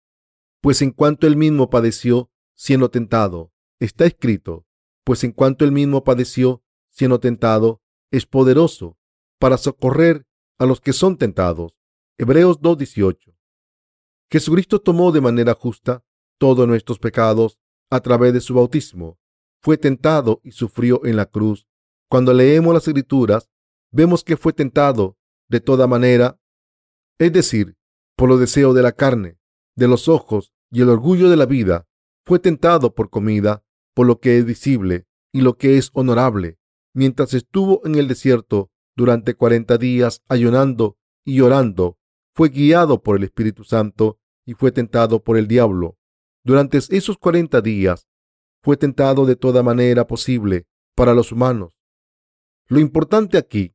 Pues 0.61 0.81
en 0.81 0.91
cuanto 0.91 1.27
él 1.27 1.37
mismo 1.37 1.69
padeció 1.69 2.31
siendo 2.55 2.89
tentado. 2.89 3.53
Está 3.79 4.05
escrito, 4.05 4.65
pues 5.03 5.23
en 5.23 5.31
cuanto 5.31 5.63
él 5.65 5.71
mismo 5.71 6.03
padeció 6.03 6.63
siendo 6.89 7.19
tentado, 7.19 7.81
es 8.11 8.25
poderoso 8.25 8.98
para 9.39 9.57
socorrer 9.57 10.25
a 10.59 10.65
los 10.65 10.81
que 10.81 10.93
son 10.93 11.17
tentados. 11.17 11.73
Hebreos 12.17 12.59
2.18. 12.59 13.33
Jesucristo 14.29 14.79
tomó 14.79 15.11
de 15.11 15.21
manera 15.21 15.55
justa 15.55 16.03
todos 16.37 16.67
nuestros 16.67 16.99
pecados 16.99 17.57
a 17.89 18.01
través 18.01 18.33
de 18.33 18.41
su 18.41 18.53
bautismo. 18.53 19.17
Fue 19.61 19.77
tentado 19.77 20.41
y 20.43 20.51
sufrió 20.51 21.05
en 21.05 21.15
la 21.15 21.25
cruz. 21.25 21.67
Cuando 22.09 22.33
leemos 22.33 22.73
las 22.73 22.87
escrituras, 22.87 23.49
vemos 23.91 24.23
que 24.23 24.37
fue 24.37 24.53
tentado 24.53 25.17
de 25.47 25.59
toda 25.59 25.87
manera, 25.87 26.39
es 27.17 27.33
decir, 27.33 27.75
por 28.15 28.29
los 28.29 28.39
deseos 28.39 28.75
de 28.75 28.83
la 28.83 28.91
carne, 28.91 29.39
de 29.75 29.87
los 29.87 30.07
ojos 30.07 30.51
y 30.69 30.81
el 30.81 30.89
orgullo 30.89 31.29
de 31.29 31.37
la 31.37 31.45
vida, 31.45 31.87
fue 32.25 32.39
tentado 32.39 32.93
por 32.93 33.09
comida, 33.09 33.63
por 33.95 34.05
lo 34.05 34.19
que 34.19 34.37
es 34.37 34.45
visible 34.45 35.07
y 35.31 35.41
lo 35.41 35.57
que 35.57 35.77
es 35.77 35.89
honorable, 35.93 36.59
mientras 36.93 37.33
estuvo 37.33 37.81
en 37.85 37.95
el 37.95 38.07
desierto 38.07 38.71
durante 38.99 39.33
cuarenta 39.33 39.77
días 39.77 40.21
ayunando 40.27 40.97
y 41.23 41.37
llorando, 41.37 41.97
fue 42.35 42.49
guiado 42.49 43.01
por 43.01 43.15
el 43.15 43.23
Espíritu 43.23 43.63
Santo 43.63 44.19
y 44.45 44.55
fue 44.55 44.73
tentado 44.73 45.23
por 45.23 45.37
el 45.37 45.47
diablo. 45.47 45.97
Durante 46.43 46.79
esos 46.79 47.17
cuarenta 47.17 47.61
días 47.61 48.09
fue 48.61 48.75
tentado 48.75 49.25
de 49.25 49.37
toda 49.37 49.63
manera 49.63 50.05
posible 50.05 50.67
para 50.95 51.13
los 51.13 51.31
humanos. 51.31 51.79
Lo 52.67 52.81
importante 52.81 53.37
aquí 53.37 53.73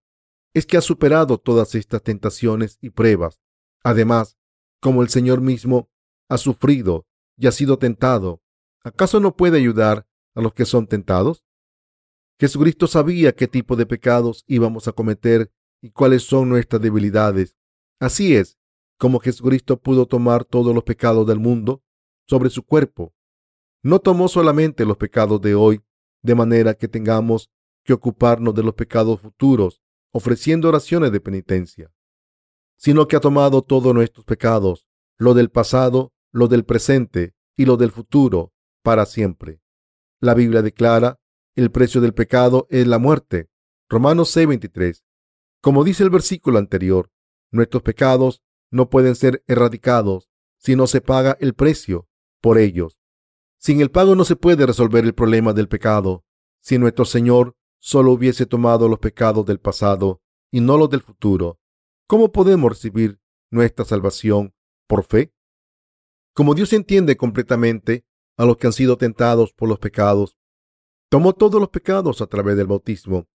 es 0.52 0.66
que 0.66 0.76
ha 0.76 0.82
superado 0.82 1.38
todas 1.38 1.74
estas 1.74 2.02
tentaciones 2.02 2.76
y 2.82 2.90
pruebas. 2.90 3.40
Además, 3.82 4.37
como 4.78 5.00
el 5.00 5.08
Señor 5.08 5.40
mismo 5.40 5.88
ha 6.28 6.37
sufrido 6.37 7.06
y 7.38 7.46
ha 7.46 7.52
sido 7.52 7.78
tentado, 7.78 8.42
¿acaso 8.82 9.20
no 9.20 9.37
puede 9.37 9.56
ayudar 9.56 10.06
a 10.34 10.42
los 10.42 10.52
que 10.52 10.66
son 10.66 10.87
tentados? 10.87 11.43
Jesucristo 12.38 12.86
sabía 12.86 13.32
qué 13.32 13.46
tipo 13.48 13.76
de 13.76 13.86
pecados 13.86 14.44
íbamos 14.46 14.88
a 14.88 14.92
cometer 14.92 15.50
y 15.80 15.90
cuáles 15.90 16.24
son 16.24 16.48
nuestras 16.48 16.82
debilidades. 16.82 17.56
Así 18.00 18.34
es 18.34 18.58
como 18.98 19.20
Jesucristo 19.20 19.78
pudo 19.80 20.06
tomar 20.06 20.44
todos 20.44 20.74
los 20.74 20.84
pecados 20.84 21.26
del 21.26 21.38
mundo 21.38 21.82
sobre 22.28 22.50
su 22.50 22.62
cuerpo. 22.62 23.14
No 23.82 23.98
tomó 23.98 24.28
solamente 24.28 24.84
los 24.84 24.96
pecados 24.96 25.40
de 25.40 25.54
hoy, 25.54 25.82
de 26.22 26.34
manera 26.34 26.74
que 26.74 26.88
tengamos 26.88 27.50
que 27.84 27.92
ocuparnos 27.92 28.54
de 28.54 28.62
los 28.62 28.74
pecados 28.74 29.20
futuros, 29.20 29.82
ofreciendo 30.10 30.68
oraciones 30.68 31.12
de 31.12 31.20
penitencia, 31.20 31.92
sino 32.76 33.06
que 33.06 33.16
ha 33.16 33.20
tomado 33.20 33.62
todos 33.62 33.92
nuestros 33.94 34.24
pecados, 34.24 34.86
lo 35.18 35.34
del 35.34 35.50
pasado, 35.50 36.12
lo 36.32 36.48
del 36.48 36.64
presente 36.64 37.34
y 37.56 37.66
lo 37.66 37.76
del 37.76 37.90
futuro, 37.90 38.52
para 38.82 39.04
siempre. 39.06 39.60
La 40.20 40.34
Biblia 40.34 40.62
declara, 40.62 41.20
el 41.54 41.70
precio 41.70 42.00
del 42.00 42.14
pecado 42.14 42.66
es 42.70 42.86
la 42.86 42.98
muerte. 42.98 43.48
Romanos 43.88 44.34
6:23. 44.36 45.04
Como 45.60 45.84
dice 45.84 46.02
el 46.02 46.10
versículo 46.10 46.58
anterior, 46.58 47.10
nuestros 47.50 47.82
pecados 47.82 48.42
no 48.70 48.90
pueden 48.90 49.14
ser 49.14 49.42
erradicados 49.46 50.30
si 50.58 50.76
no 50.76 50.86
se 50.86 51.00
paga 51.00 51.36
el 51.40 51.54
precio 51.54 52.08
por 52.40 52.58
ellos. 52.58 52.98
Sin 53.58 53.80
el 53.80 53.90
pago 53.90 54.14
no 54.14 54.24
se 54.24 54.36
puede 54.36 54.66
resolver 54.66 55.04
el 55.04 55.14
problema 55.14 55.52
del 55.52 55.68
pecado. 55.68 56.24
Si 56.60 56.78
nuestro 56.78 57.04
Señor 57.04 57.56
solo 57.78 58.12
hubiese 58.12 58.46
tomado 58.46 58.88
los 58.88 58.98
pecados 58.98 59.46
del 59.46 59.60
pasado 59.60 60.20
y 60.50 60.60
no 60.60 60.76
los 60.76 60.90
del 60.90 61.02
futuro, 61.02 61.58
¿cómo 62.06 62.32
podemos 62.32 62.70
recibir 62.70 63.20
nuestra 63.50 63.84
salvación 63.84 64.54
por 64.86 65.04
fe? 65.04 65.32
Como 66.34 66.54
Dios 66.54 66.72
entiende 66.72 67.16
completamente 67.16 68.04
a 68.36 68.44
los 68.44 68.56
que 68.56 68.66
han 68.66 68.72
sido 68.72 68.96
tentados 68.98 69.52
por 69.52 69.68
los 69.68 69.78
pecados. 69.78 70.36
Tomó 71.14 71.33
todos 71.33 71.61
los 71.61 71.68
pecados 71.68 72.20
a 72.22 72.27
través 72.27 72.57
del 72.57 72.66
bautismo. 72.66 73.29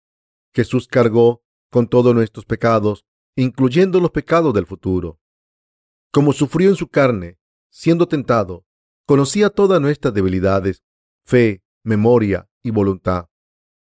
Jesús 0.53 0.89
cargó 0.89 1.45
con 1.71 1.87
todos 1.87 2.13
nuestros 2.13 2.45
pecados, 2.45 3.07
incluyendo 3.37 4.01
los 4.01 4.11
pecados 4.11 4.53
del 4.53 4.67
futuro. 4.67 5.21
Como 6.11 6.33
sufrió 6.33 6.71
en 6.71 6.75
su 6.75 6.89
carne, 6.89 7.39
siendo 7.71 8.09
tentado, 8.09 8.67
conocía 9.07 9.51
todas 9.51 9.81
nuestras 9.81 10.13
debilidades, 10.13 10.83
fe, 11.25 11.63
memoria 11.85 12.51
y 12.65 12.73
voluntad. 12.73 13.29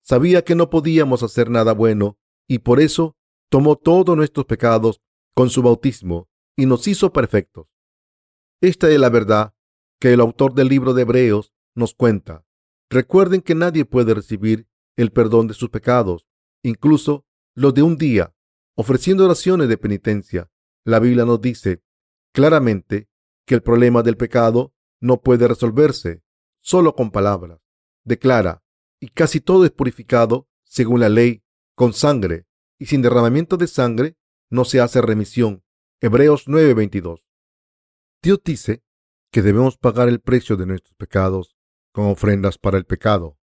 Sabía 0.01 0.43
que 0.43 0.55
no 0.55 0.71
podíamos 0.71 1.23
hacer 1.23 1.51
nada 1.51 1.75
bueno 1.75 2.17
y 2.49 2.61
por 2.61 2.81
eso 2.81 3.15
tomó 3.51 3.77
todos 3.77 4.17
nuestros 4.17 4.47
pecados 4.47 5.03
con 5.35 5.51
su 5.51 5.61
bautismo 5.61 6.31
y 6.57 6.65
nos 6.65 6.89
hizo 6.89 7.13
perfectos. 7.13 7.67
Esta 8.63 8.91
es 8.91 8.99
la 8.99 9.11
verdad 9.11 9.53
que 10.01 10.15
el 10.15 10.21
autor 10.23 10.55
del 10.55 10.69
libro 10.69 10.95
de 10.95 11.03
Hebreos 11.03 11.53
nos 11.75 11.93
cuenta. 11.93 12.47
Recuerden 12.93 13.41
que 13.41 13.55
nadie 13.55 13.87
puede 13.87 14.13
recibir 14.13 14.69
el 14.97 15.13
perdón 15.13 15.47
de 15.47 15.55
sus 15.55 15.71
pecados, 15.71 16.29
incluso 16.63 17.25
los 17.55 17.73
de 17.73 17.83
un 17.83 17.97
día, 17.97 18.35
ofreciendo 18.75 19.25
oraciones 19.25 19.71
de 19.71 19.79
penitencia. 19.79 20.51
La 20.85 20.99
Biblia 20.99 21.25
nos 21.25 21.41
dice 21.41 21.83
claramente 22.35 23.09
que 23.47 23.55
el 23.55 23.63
problema 23.63 24.03
del 24.03 24.19
pecado 24.19 24.75
no 25.01 25.23
puede 25.23 25.49
resolverse 25.49 26.23
solo 26.61 26.95
con 26.95 27.11
palabras. 27.11 27.63
Declara, 28.05 28.63
y 29.01 29.09
casi 29.09 29.41
todo 29.41 29.65
es 29.65 29.71
purificado 29.71 30.47
según 30.63 31.01
la 31.01 31.09
ley, 31.09 31.43
con 31.75 31.95
sangre, 31.95 32.47
y 32.79 32.85
sin 32.85 33.01
derramamiento 33.01 33.57
de 33.57 33.69
sangre 33.69 34.19
no 34.51 34.67
se 34.67 34.81
hace 34.81 35.01
remisión. 35.01 35.65
Hebreos 36.03 36.47
9:22. 36.47 37.25
Dios 38.23 38.43
dice 38.45 38.85
que 39.31 39.41
debemos 39.41 39.79
pagar 39.79 40.11
el 40.11 40.21
precio 40.21 40.59
de 40.59 40.67
nuestros 40.67 40.95
pecados 40.97 41.57
con 41.93 42.07
ofrendas 42.07 42.59
para 42.59 42.79
el 42.79 42.85
pecado. 42.85 43.39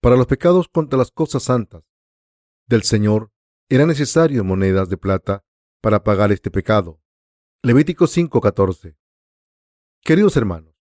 Para 0.00 0.16
los 0.16 0.26
pecados 0.26 0.68
contra 0.68 0.98
las 0.98 1.10
cosas 1.10 1.44
santas 1.44 1.84
del 2.66 2.82
Señor 2.82 3.30
era 3.68 3.86
necesario 3.86 4.44
monedas 4.44 4.88
de 4.88 4.96
plata 4.96 5.44
para 5.80 6.02
pagar 6.02 6.32
este 6.32 6.50
pecado. 6.50 7.00
Levítico 7.62 8.06
5:14. 8.06 8.96
Queridos 10.02 10.36
hermanos, 10.36 10.74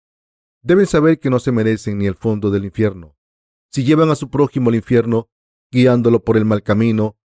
deben 0.61 0.85
saber 0.85 1.19
que 1.19 1.29
no 1.29 1.39
se 1.39 1.51
merecen 1.51 1.97
ni 1.97 2.07
el 2.07 2.15
fondo 2.15 2.51
del 2.51 2.65
infierno. 2.65 3.17
Si 3.71 3.83
llevan 3.83 4.09
a 4.09 4.15
su 4.15 4.29
prójimo 4.29 4.69
al 4.69 4.75
infierno, 4.75 5.29
guiándolo 5.71 6.23
por 6.23 6.37
el 6.37 6.45
mal 6.45 6.63
camino, 6.63 7.17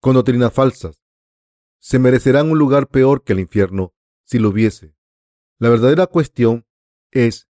con 0.00 0.14
doctrinas 0.14 0.52
falsas, 0.52 1.02
se 1.80 1.98
merecerán 1.98 2.50
un 2.50 2.58
lugar 2.58 2.88
peor 2.88 3.24
que 3.24 3.32
el 3.32 3.40
infierno 3.40 3.94
si 4.24 4.38
lo 4.38 4.50
hubiese. 4.50 4.96
La 5.58 5.68
verdadera 5.68 6.06
cuestión 6.06 6.66
es, 7.10 7.48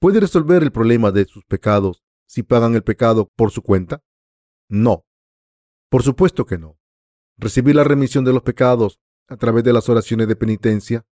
¿puede 0.00 0.18
resolver 0.18 0.62
el 0.62 0.72
problema 0.72 1.12
de 1.12 1.26
sus 1.26 1.44
pecados 1.44 2.02
si 2.26 2.42
pagan 2.42 2.74
el 2.74 2.82
pecado 2.82 3.30
por 3.36 3.50
su 3.50 3.62
cuenta? 3.62 4.02
No. 4.68 5.04
Por 5.88 6.02
supuesto 6.02 6.46
que 6.46 6.58
no. 6.58 6.78
Recibir 7.36 7.76
la 7.76 7.84
remisión 7.84 8.24
de 8.24 8.32
los 8.32 8.42
pecados 8.42 8.98
a 9.28 9.36
través 9.36 9.62
de 9.62 9.72
las 9.72 9.88
oraciones 9.88 10.26
de 10.26 10.36
penitencia 10.36 11.06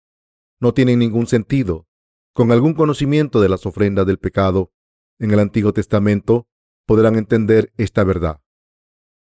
no 0.61 0.73
tiene 0.73 0.97
ningún 0.97 1.27
sentido. 1.27 1.87
Con 2.33 2.53
algún 2.53 2.75
conocimiento 2.75 3.41
de 3.41 3.49
las 3.49 3.67
ofrendas 3.67 4.07
del 4.07 4.19
pecado 4.19 4.73
en 5.19 5.31
el 5.31 5.41
Antiguo 5.41 5.73
Testamento 5.73 6.49
podrán 6.87 7.17
entender 7.17 7.73
esta 7.77 8.05
verdad. 8.05 8.41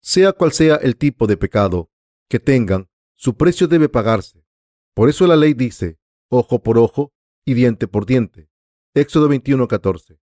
Sea 0.02 0.32
cual 0.32 0.52
sea 0.52 0.76
el 0.76 0.96
tipo 0.96 1.26
de 1.26 1.36
pecado 1.36 1.90
que 2.28 2.40
tengan, 2.40 2.88
su 3.14 3.36
precio 3.36 3.68
debe 3.68 3.88
pagarse. 3.88 4.44
Por 4.94 5.08
eso 5.08 5.26
la 5.26 5.36
ley 5.36 5.54
dice, 5.54 5.98
ojo 6.28 6.62
por 6.62 6.78
ojo 6.78 7.12
y 7.44 7.54
diente 7.54 7.86
por 7.86 8.06
diente. 8.06 8.48
Éxodo 8.96 9.28
21:14. 9.28 10.18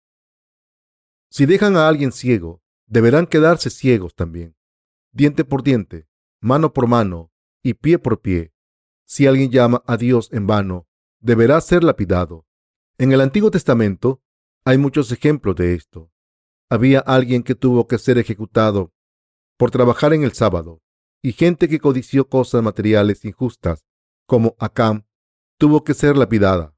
Si 1.30 1.46
dejan 1.46 1.76
a 1.76 1.90
alguien 1.90 2.14
ciego, 2.14 2.64
deberán 2.86 3.28
quedarse 3.28 3.70
ciegos 3.70 4.16
también. 4.16 4.56
Diente 5.12 5.44
por 5.44 5.62
diente, 5.62 6.08
mano 6.40 6.72
por 6.72 6.88
mano 6.88 7.34
y 7.62 7.74
pie 7.74 8.00
por 8.00 8.22
pie. 8.22 8.54
Si 9.04 9.28
alguien 9.28 9.52
llama 9.52 9.84
a 9.88 9.98
Dios 9.98 10.30
en 10.32 10.48
vano, 10.48 10.88
deberá 11.20 11.60
ser 11.60 11.84
lapidado. 11.84 12.46
En 12.98 13.12
el 13.12 13.20
Antiguo 13.20 13.52
Testamento 13.52 14.24
hay 14.64 14.78
muchos 14.78 15.12
ejemplos 15.12 15.58
de 15.58 15.76
esto. 15.76 16.10
Había 16.70 17.02
alguien 17.02 17.44
que 17.44 17.56
tuvo 17.56 17.90
que 17.90 17.98
ser 17.98 18.18
ejecutado 18.20 18.94
por 19.58 19.72
trabajar 19.72 20.14
en 20.14 20.24
el 20.24 20.32
sábado 20.32 20.82
y 21.22 21.34
gente 21.34 21.68
que 21.68 21.82
codició 21.82 22.30
cosas 22.30 22.64
materiales 22.64 23.26
injustas, 23.26 23.86
como 24.26 24.56
Acán, 24.60 25.06
tuvo 25.58 25.84
que 25.84 25.94
ser 25.94 26.16
lapidada. 26.16 26.74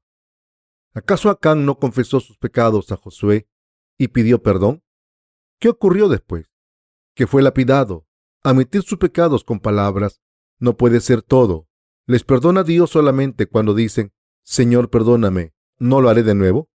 ¿Acaso 0.96 1.28
Acán 1.28 1.66
no 1.66 1.80
confesó 1.80 2.20
sus 2.20 2.38
pecados 2.38 2.92
a 2.92 2.96
Josué 2.96 3.48
y 3.98 4.08
pidió 4.08 4.44
perdón? 4.44 4.84
¿Qué 5.58 5.68
ocurrió 5.68 6.08
después? 6.08 6.52
Que 7.16 7.26
fue 7.26 7.42
lapidado. 7.42 8.06
Admitir 8.44 8.82
sus 8.82 8.98
pecados 8.98 9.42
con 9.42 9.58
palabras 9.58 10.20
no 10.60 10.76
puede 10.76 11.00
ser 11.00 11.22
todo. 11.22 11.68
¿Les 12.06 12.22
perdona 12.22 12.62
Dios 12.62 12.90
solamente 12.90 13.46
cuando 13.46 13.74
dicen, 13.74 14.12
Señor, 14.44 14.88
perdóname, 14.88 15.52
no 15.78 16.00
lo 16.00 16.10
haré 16.10 16.22
de 16.22 16.36
nuevo? 16.36 16.70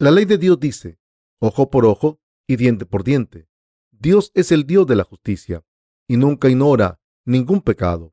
La 0.00 0.10
ley 0.10 0.24
de 0.24 0.38
Dios 0.38 0.58
dice, 0.58 0.98
ojo 1.38 1.70
por 1.70 1.86
ojo 1.86 2.18
y 2.48 2.56
diente 2.56 2.84
por 2.84 3.04
diente. 3.04 3.48
Dios 3.92 4.32
es 4.34 4.50
el 4.50 4.66
Dios 4.66 4.88
de 4.88 4.96
la 4.96 5.04
justicia 5.04 5.64
y 6.08 6.16
nunca 6.16 6.48
ignora 6.48 7.00
ningún 7.24 7.60
pecado. 7.60 8.12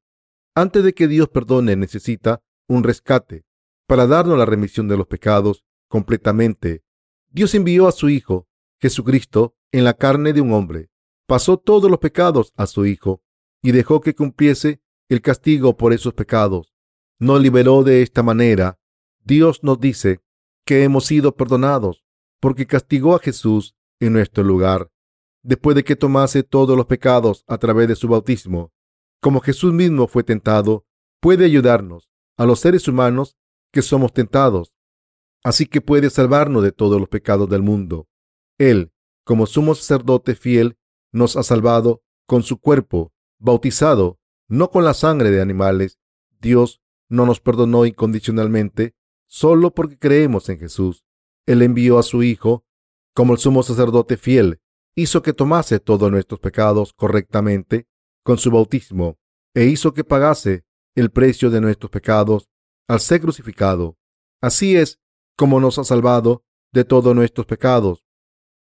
Antes 0.53 0.83
de 0.83 0.93
que 0.93 1.07
Dios 1.07 1.29
perdone 1.29 1.75
necesita 1.75 2.43
un 2.67 2.83
rescate 2.83 3.45
para 3.87 4.07
darnos 4.07 4.37
la 4.37 4.45
remisión 4.45 4.87
de 4.87 4.97
los 4.97 5.07
pecados 5.07 5.63
completamente. 5.87 6.83
Dios 7.29 7.53
envió 7.55 7.87
a 7.87 7.91
su 7.91 8.09
Hijo, 8.09 8.47
Jesucristo, 8.79 9.55
en 9.71 9.83
la 9.83 9.93
carne 9.93 10.33
de 10.33 10.41
un 10.41 10.53
hombre. 10.53 10.89
Pasó 11.27 11.57
todos 11.57 11.89
los 11.89 11.99
pecados 11.99 12.53
a 12.55 12.67
su 12.67 12.85
Hijo 12.85 13.23
y 13.61 13.71
dejó 13.71 14.01
que 14.01 14.15
cumpliese 14.15 14.81
el 15.09 15.21
castigo 15.21 15.77
por 15.77 15.93
esos 15.93 16.13
pecados. 16.13 16.73
Nos 17.19 17.41
liberó 17.41 17.83
de 17.83 18.01
esta 18.01 18.23
manera. 18.23 18.79
Dios 19.23 19.63
nos 19.63 19.79
dice 19.79 20.21
que 20.65 20.83
hemos 20.83 21.05
sido 21.05 21.35
perdonados 21.35 22.03
porque 22.39 22.65
castigó 22.67 23.15
a 23.15 23.19
Jesús 23.19 23.75
en 23.99 24.13
nuestro 24.13 24.43
lugar 24.43 24.89
después 25.43 25.75
de 25.75 25.83
que 25.83 25.95
tomase 25.95 26.41
todos 26.41 26.75
los 26.75 26.87
pecados 26.87 27.43
a 27.47 27.57
través 27.57 27.87
de 27.87 27.95
su 27.95 28.07
bautismo, 28.07 28.71
como 29.21 29.41
Jesús 29.41 29.73
mismo 29.73 30.07
fue 30.07 30.23
tentado, 30.23 30.85
puede 31.19 31.45
ayudarnos 31.45 32.09
a 32.37 32.45
los 32.45 32.59
seres 32.59 32.87
humanos 32.87 33.37
que 33.73 33.81
somos 33.81 34.13
tentados. 34.13 34.73
Así 35.43 35.65
que 35.65 35.81
puede 35.81 36.09
salvarnos 36.09 36.63
de 36.63 36.71
todos 36.71 36.99
los 36.99 37.09
pecados 37.09 37.49
del 37.49 37.63
mundo. 37.63 38.07
Él, 38.57 38.93
como 39.25 39.45
sumo 39.47 39.75
sacerdote 39.75 40.35
fiel, 40.35 40.77
nos 41.11 41.35
ha 41.35 41.43
salvado 41.43 42.03
con 42.25 42.43
su 42.43 42.59
cuerpo, 42.59 43.11
bautizado, 43.39 44.19
no 44.47 44.69
con 44.69 44.85
la 44.85 44.93
sangre 44.93 45.31
de 45.31 45.41
animales. 45.41 45.99
Dios 46.39 46.81
no 47.09 47.25
nos 47.25 47.41
perdonó 47.41 47.85
incondicionalmente 47.85 48.95
solo 49.27 49.73
porque 49.73 49.97
creemos 49.97 50.47
en 50.47 50.59
Jesús. 50.59 51.03
Él 51.45 51.61
envió 51.61 51.99
a 51.99 52.03
su 52.03 52.23
Hijo 52.23 52.65
como 53.13 53.33
el 53.33 53.39
sumo 53.39 53.63
sacerdote 53.63 54.17
fiel 54.17 54.61
hizo 54.95 55.23
que 55.23 55.33
tomase 55.33 55.79
todos 55.79 56.11
nuestros 56.11 56.39
pecados 56.39 56.93
correctamente 56.93 57.87
con 58.23 58.37
su 58.37 58.51
bautismo 58.51 59.17
e 59.55 59.65
hizo 59.65 59.93
que 59.93 60.03
pagase 60.03 60.63
el 60.95 61.09
precio 61.11 61.49
de 61.49 61.61
nuestros 61.61 61.89
pecados 61.89 62.47
al 62.87 62.99
ser 62.99 63.21
crucificado. 63.21 63.97
Así 64.41 64.75
es 64.75 64.99
como 65.35 65.59
nos 65.59 65.79
ha 65.79 65.83
salvado 65.83 66.43
de 66.71 66.83
todos 66.83 67.15
nuestros 67.15 67.45
pecados. 67.45 68.05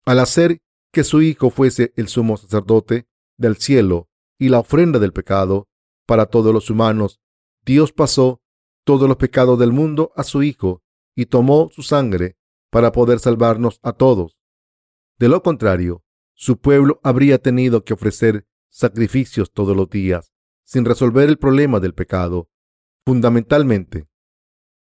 Al 0.05 0.21
hacer 0.21 0.63
que 0.93 1.05
su 1.05 1.23
Hijo 1.23 1.51
fuese 1.51 1.93
el 1.97 2.09
sumo 2.09 2.37
sacerdote 2.37 3.09
del 3.37 3.57
cielo 3.57 4.09
y 4.39 4.49
la 4.49 4.61
ofrenda 4.61 4.99
del 4.99 5.13
pecado 5.13 5.69
para 6.07 6.27
todos 6.27 6.53
los 6.53 6.71
humanos, 6.71 7.21
Dios 7.65 7.93
pasó 7.93 8.41
todos 8.85 9.09
los 9.09 9.17
pecados 9.17 9.59
del 9.59 9.73
mundo 9.73 10.13
a 10.15 10.23
su 10.23 10.43
Hijo 10.43 10.83
y 11.15 11.27
tomó 11.27 11.69
su 11.73 11.83
sangre 11.83 12.37
para 12.71 12.93
poder 12.93 13.19
salvarnos 13.19 13.81
a 13.83 13.93
todos. 13.93 14.39
De 15.19 15.29
lo 15.29 15.43
contrario, 15.43 16.05
su 16.35 16.59
pueblo 16.59 17.01
habría 17.03 17.39
tenido 17.39 17.85
que 17.85 17.95
ofrecer 17.95 18.47
sacrificios 18.69 19.53
todos 19.53 19.75
los 19.75 19.89
días, 19.89 20.33
sin 20.65 20.85
resolver 20.85 21.29
el 21.29 21.39
problema 21.39 21.81
del 21.81 21.95
pecado. 21.95 22.51
Fundamentalmente, 23.07 24.09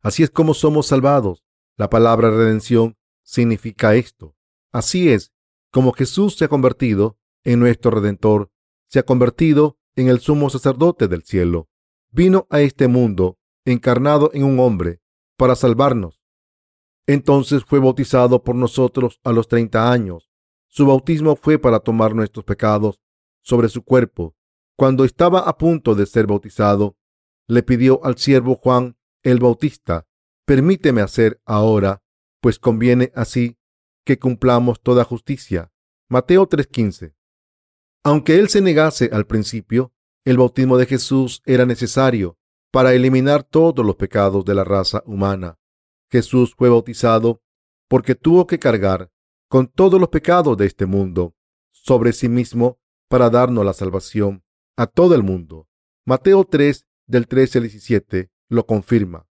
así 0.02 0.24
es 0.24 0.30
como 0.30 0.54
somos 0.54 0.88
salvados. 0.88 1.44
La 1.76 1.90
palabra 1.90 2.30
redención 2.30 2.96
significa 3.24 3.96
esto. 3.96 4.36
Así 4.72 5.10
es 5.10 5.34
como 5.72 5.92
Jesús 5.92 6.36
se 6.36 6.46
ha 6.46 6.48
convertido 6.48 7.18
en 7.44 7.60
nuestro 7.60 7.92
redentor, 7.92 8.52
se 8.88 9.00
ha 9.00 9.04
convertido 9.04 9.80
en 9.96 10.08
el 10.08 10.20
sumo 10.20 10.50
sacerdote 10.50 11.08
del 11.08 11.24
cielo. 11.24 11.68
Vino 12.12 12.48
a 12.52 12.62
este 12.62 12.88
mundo 12.88 13.40
encarnado 13.66 14.30
en 14.34 14.44
un 14.44 14.60
hombre 14.60 15.02
para 15.36 15.56
salvarnos. 15.56 16.22
Entonces 17.08 17.66
fue 17.66 17.80
bautizado 17.80 18.44
por 18.44 18.56
nosotros 18.56 19.20
a 19.24 19.32
los 19.32 19.48
30 19.48 19.92
años 19.92 20.30
su 20.76 20.88
bautismo 20.88 21.36
fue 21.36 21.60
para 21.60 21.80
tomar 21.80 22.16
nuestros 22.16 22.44
pecados 22.46 23.00
sobre 23.44 23.70
su 23.70 23.84
cuerpo. 23.84 24.36
Cuando 24.76 25.06
estaba 25.06 25.42
a 25.42 25.56
punto 25.56 25.94
de 25.94 26.08
ser 26.08 26.26
bautizado, 26.26 26.98
le 27.48 27.64
pidió 27.64 28.04
al 28.04 28.18
siervo 28.18 28.56
Juan 28.56 28.98
el 29.24 29.40
Bautista, 29.40 30.06
permíteme 30.46 31.02
hacer 31.02 31.42
ahora, 31.46 32.04
pues 32.42 32.60
conviene 32.60 33.12
así 33.16 33.58
que 34.06 34.20
cumplamos 34.20 34.82
toda 34.82 35.04
justicia. 35.04 35.72
Mateo 36.10 36.48
3:15. 36.48 37.16
Aunque 38.04 38.38
él 38.38 38.50
se 38.50 38.62
negase 38.62 39.10
al 39.14 39.26
principio, 39.26 39.94
el 40.26 40.38
bautismo 40.38 40.78
de 40.78 40.86
Jesús 40.86 41.42
era 41.46 41.66
necesario 41.66 42.38
para 42.72 42.94
eliminar 42.94 43.44
todos 43.44 43.86
los 43.86 43.96
pecados 43.96 44.44
de 44.46 44.56
la 44.56 44.64
raza 44.64 45.04
humana. 45.06 45.58
Jesús 46.12 46.54
fue 46.58 46.70
bautizado 46.70 47.42
porque 47.88 48.16
tuvo 48.16 48.46
que 48.46 48.60
cargar 48.60 49.12
con 49.48 49.68
todos 49.68 50.00
los 50.00 50.10
pecados 50.10 50.58
de 50.58 50.66
este 50.66 50.86
mundo 50.86 51.36
sobre 51.72 52.14
sí 52.14 52.28
mismo 52.28 52.80
para 53.08 53.30
darnos 53.30 53.66
la 53.66 53.74
salvación 53.74 54.44
a 54.76 54.88
todo 54.88 55.16
el 55.16 55.24
mundo. 55.24 55.68
Mateo 56.06 56.44
3 56.44 56.88
del 57.14 57.28
13 57.28 57.60
al 57.60 57.64
17 57.66 58.32
lo 58.50 58.66
confirma. 58.66 59.28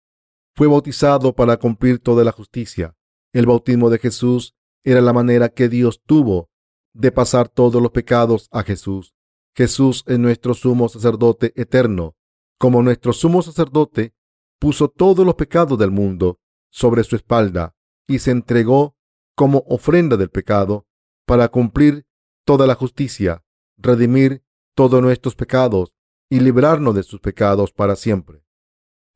Fue 0.54 0.66
bautizado 0.66 1.34
para 1.34 1.56
cumplir 1.56 1.98
toda 1.98 2.24
la 2.24 2.32
justicia. 2.32 2.94
El 3.32 3.46
bautismo 3.46 3.88
de 3.88 3.98
Jesús 3.98 4.54
era 4.84 5.00
la 5.00 5.14
manera 5.14 5.48
que 5.48 5.70
Dios 5.70 6.02
tuvo 6.04 6.50
de 6.92 7.10
pasar 7.10 7.48
todos 7.48 7.80
los 7.80 7.90
pecados 7.90 8.48
a 8.50 8.62
Jesús. 8.64 9.14
Jesús 9.56 10.04
es 10.06 10.18
nuestro 10.18 10.52
sumo 10.52 10.90
sacerdote 10.90 11.54
eterno. 11.56 12.16
Como 12.58 12.82
nuestro 12.82 13.14
sumo 13.14 13.40
sacerdote, 13.40 14.12
puso 14.58 14.88
todos 14.88 15.24
los 15.24 15.34
pecados 15.36 15.78
del 15.78 15.90
mundo 15.90 16.38
sobre 16.70 17.02
su 17.02 17.16
espalda 17.16 17.74
y 18.06 18.18
se 18.18 18.30
entregó 18.30 18.94
como 19.34 19.64
ofrenda 19.66 20.18
del 20.18 20.28
pecado 20.28 20.86
para 21.24 21.48
cumplir 21.48 22.04
toda 22.44 22.66
la 22.66 22.74
justicia, 22.74 23.42
redimir 23.78 24.42
todos 24.74 25.00
nuestros 25.00 25.34
pecados 25.34 25.94
y 26.30 26.40
librarnos 26.40 26.94
de 26.94 27.02
sus 27.02 27.20
pecados 27.20 27.72
para 27.72 27.96
siempre. 27.96 28.44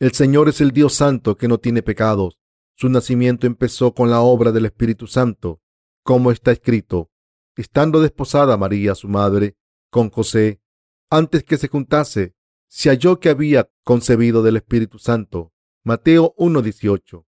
El 0.01 0.13
Señor 0.13 0.49
es 0.49 0.61
el 0.61 0.73
Dios 0.73 0.95
Santo 0.95 1.37
que 1.37 1.49
no 1.49 1.59
tiene 1.59 1.83
pecados. 1.83 2.39
Su 2.77 2.89
nacimiento 2.89 3.47
empezó 3.47 3.95
con 3.95 4.11
la 4.11 4.21
obra 4.21 4.51
del 4.51 4.67
Espíritu 4.67 5.07
Santo, 5.07 5.63
como 6.03 6.33
está 6.33 6.51
escrito, 6.51 7.11
estando 7.57 8.01
desposada 8.01 8.57
María, 8.57 8.97
su 8.97 9.09
madre, 9.09 9.57
con 9.91 10.11
José, 10.11 10.61
antes 11.09 11.45
que 11.45 11.57
se 11.57 11.69
juntase, 11.69 12.35
se 12.69 12.91
halló 12.91 13.21
que 13.21 13.29
había 13.29 13.71
concebido 13.85 14.43
del 14.43 14.57
Espíritu 14.57 14.99
Santo. 14.99 15.53
Mateo 15.85 16.35
1.18. 16.37 17.25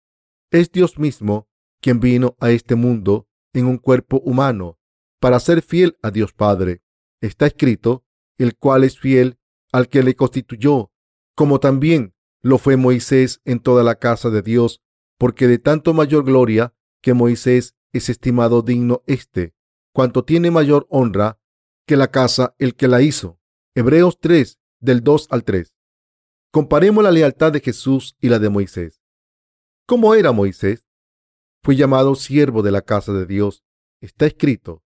Es 0.50 0.72
Dios 0.72 0.98
mismo 0.98 1.48
quien 1.80 2.00
vino 2.00 2.36
a 2.40 2.50
este 2.50 2.74
mundo 2.74 3.28
en 3.54 3.68
un 3.68 3.78
cuerpo 3.78 4.18
humano 4.26 4.80
para 5.20 5.40
ser 5.40 5.62
fiel 5.62 5.98
a 6.02 6.10
Dios 6.10 6.34
Padre. 6.34 6.82
Está 7.22 7.46
escrito, 7.46 8.04
el 8.40 8.58
cual 8.58 8.84
es 8.84 8.98
fiel 8.98 9.38
al 9.76 9.90
que 9.90 10.04
le 10.04 10.16
constituyó, 10.16 10.90
como 11.36 11.60
también 11.60 12.14
lo 12.42 12.60
fue 12.60 12.78
Moisés 12.78 13.42
en 13.44 13.60
toda 13.60 13.84
la 13.84 13.96
casa 13.96 14.30
de 14.30 14.42
Dios, 14.42 14.82
porque 15.18 15.50
de 15.50 15.60
tanto 15.60 15.94
mayor 15.94 16.24
gloria 16.24 16.74
que 17.02 17.14
Moisés 17.14 17.76
es 17.92 18.08
estimado 18.08 18.62
digno 18.62 19.04
éste, 19.06 19.54
cuanto 19.92 20.24
tiene 20.24 20.50
mayor 20.50 20.88
honra 20.90 21.42
que 21.86 21.98
la 21.98 22.08
casa 22.08 22.56
el 22.58 22.76
que 22.76 22.88
la 22.88 23.02
hizo. 23.02 23.38
Hebreos 23.76 24.18
3, 24.22 24.62
del 24.80 25.04
2 25.04 25.28
al 25.30 25.44
3. 25.44 25.76
Comparemos 26.54 27.04
la 27.04 27.12
lealtad 27.12 27.52
de 27.52 27.60
Jesús 27.60 28.16
y 28.22 28.30
la 28.30 28.40
de 28.40 28.48
Moisés. 28.48 29.02
¿Cómo 29.86 30.16
era 30.16 30.32
Moisés? 30.32 30.88
Fue 31.62 31.76
llamado 31.76 32.16
siervo 32.16 32.64
de 32.64 32.72
la 32.72 32.82
casa 32.82 33.12
de 33.12 33.26
Dios. 33.26 33.66
Está 34.00 34.26
escrito, 34.26 34.84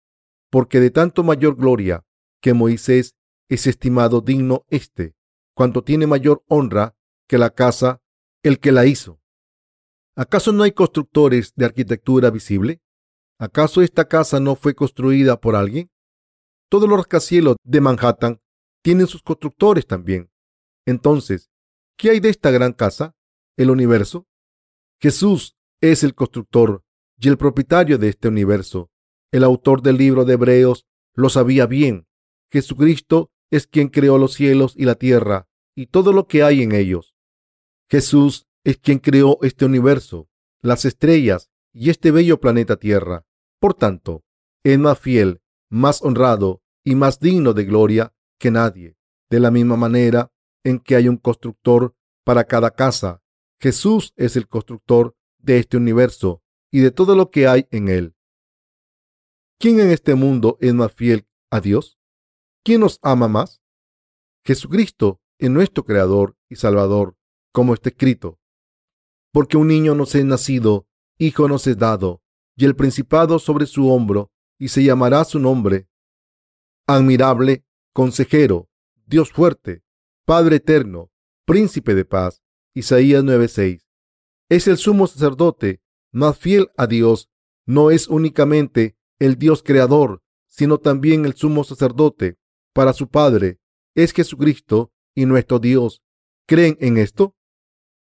porque 0.49 0.79
de 0.79 0.93
tanto 0.93 1.25
mayor 1.25 1.57
gloria 1.57 2.05
que 2.41 2.55
Moisés 2.55 3.16
es 3.49 3.67
estimado 3.67 4.21
digno 4.21 4.65
éste, 4.69 5.15
cuanto 5.55 5.83
tiene 5.83 6.07
mayor 6.07 6.45
honra 6.49 6.97
que 7.29 7.39
la 7.39 7.51
casa 7.51 8.03
el 8.43 8.61
que 8.61 8.73
la 8.73 8.87
hizo. 8.87 9.21
¿Acaso 10.15 10.53
no 10.53 10.63
hay 10.63 10.73
constructores 10.73 11.53
de 11.57 11.67
arquitectura 11.67 12.31
visible? 12.31 12.81
¿Acaso 13.39 13.83
esta 13.83 14.09
casa 14.09 14.41
no 14.41 14.57
fue 14.57 14.75
construida 14.75 15.41
por 15.41 15.57
alguien? 15.57 15.91
Todos 16.71 16.89
los 16.89 16.99
rascacielos 16.99 17.57
de 17.65 17.81
Manhattan 17.81 18.41
tienen 18.83 19.07
sus 19.07 19.23
constructores 19.23 19.87
también. 19.87 20.31
Entonces, 20.87 21.51
¿qué 21.97 22.11
hay 22.11 22.21
de 22.21 22.31
esta 22.31 22.51
gran 22.51 22.73
casa, 22.73 23.15
el 23.57 23.71
universo? 23.71 24.27
Jesús 25.01 25.57
es 25.81 26.03
el 26.03 26.15
constructor 26.15 26.83
y 27.19 27.29
el 27.29 27.37
propietario 27.37 27.99
de 27.99 28.09
este 28.09 28.29
universo. 28.29 28.91
El 29.33 29.45
autor 29.45 29.83
del 29.83 29.97
libro 29.99 30.25
de 30.25 30.35
Hebreos 30.35 30.87
lo 31.15 31.29
sabía 31.29 31.67
bien. 31.67 32.07
Jesucristo 32.51 33.31
es 33.51 33.67
quien 33.67 33.89
creó 33.89 34.19
los 34.19 34.35
cielos 34.35 34.75
y 34.77 34.85
la 34.85 34.95
tierra 34.95 35.49
y 35.75 35.87
todo 35.87 36.13
lo 36.13 36.27
que 36.27 36.43
hay 36.43 36.63
en 36.63 36.73
ellos. 36.73 37.15
Jesús 37.89 38.47
es 38.65 38.79
quien 38.79 38.99
creó 38.99 39.39
este 39.43 39.65
universo, 39.65 40.29
las 40.61 40.85
estrellas 40.85 41.51
y 41.73 41.91
este 41.91 42.11
bello 42.11 42.41
planeta 42.41 42.77
Tierra. 42.77 43.27
Por 43.61 43.75
tanto, 43.75 44.25
es 44.65 44.79
más 44.79 44.99
fiel 44.99 45.41
más 45.69 46.03
honrado 46.03 46.63
y 46.85 46.95
más 46.95 47.21
digno 47.21 47.53
de 47.53 47.65
gloria 47.65 48.15
que 48.39 48.51
nadie. 48.51 48.97
De 49.29 49.41
la 49.41 49.51
misma 49.51 49.77
manera 49.77 50.33
en 50.65 50.79
que 50.79 50.97
hay 50.97 51.09
un 51.09 51.17
constructor 51.17 51.95
para 52.25 52.45
cada 52.45 52.71
casa, 52.71 53.23
Jesús 53.61 54.13
es 54.17 54.37
el 54.37 54.49
constructor 54.49 55.17
de 55.39 55.59
este 55.59 55.77
universo 55.77 56.43
y 56.71 56.81
de 56.81 56.91
todo 56.91 57.15
lo 57.17 57.31
que 57.31 57.47
hay 57.47 57.67
en 57.71 57.89
él. 57.89 58.15
¿Quién 59.59 59.81
en 59.81 59.91
este 59.91 60.15
mundo 60.15 60.59
es 60.61 60.75
más 60.75 60.93
fiel 60.93 61.27
a 61.51 61.61
Dios? 61.61 61.96
¿Quién 62.67 62.81
nos 62.81 62.99
ama 63.01 63.29
más? 63.29 63.63
Jesucristo 64.45 65.21
es 65.39 65.49
nuestro 65.51 65.85
Creador 65.85 66.37
y 66.49 66.57
Salvador, 66.57 67.17
como 67.53 67.75
está 67.75 67.91
escrito. 67.91 68.41
Porque 69.31 69.57
un 69.57 69.69
niño 69.69 69.95
nos 69.95 70.17
es 70.17 70.25
nacido, 70.25 70.89
hijo 71.17 71.47
nos 71.47 71.69
es 71.69 71.79
dado, 71.79 72.23
y 72.57 72.65
el 72.65 72.75
principado 72.75 73.39
sobre 73.39 73.67
su 73.67 73.89
hombro, 73.89 74.33
y 74.59 74.67
se 74.67 74.83
llamará 74.83 75.23
su 75.23 75.39
nombre 75.39 75.89
admirable, 76.89 77.65
consejero, 77.93 78.69
Dios 79.07 79.31
fuerte, 79.31 79.85
Padre 80.25 80.57
eterno, 80.57 81.13
príncipe 81.45 81.95
de 81.95 82.05
paz. 82.05 82.43
Isaías 82.75 83.23
9:6. 83.23 83.87
Es 84.49 84.67
el 84.67 84.77
sumo 84.77 85.07
sacerdote 85.07 85.83
más 86.11 86.37
fiel 86.37 86.73
a 86.77 86.89
Dios. 86.89 87.31
No 87.65 87.93
es 87.93 88.09
únicamente 88.09 88.97
el 89.21 89.39
Dios 89.39 89.63
creador, 89.63 90.25
sino 90.49 90.79
también 90.79 91.27
el 91.27 91.35
sumo 91.35 91.63
sacerdote 91.63 92.41
para 92.77 92.93
su 92.93 93.09
Padre. 93.09 93.59
Es 93.95 94.13
Jesucristo 94.13 94.93
y 95.15 95.25
nuestro 95.25 95.59
Dios. 95.59 96.03
¿Creen 96.47 96.77
en 96.79 96.99
esto? 96.99 97.35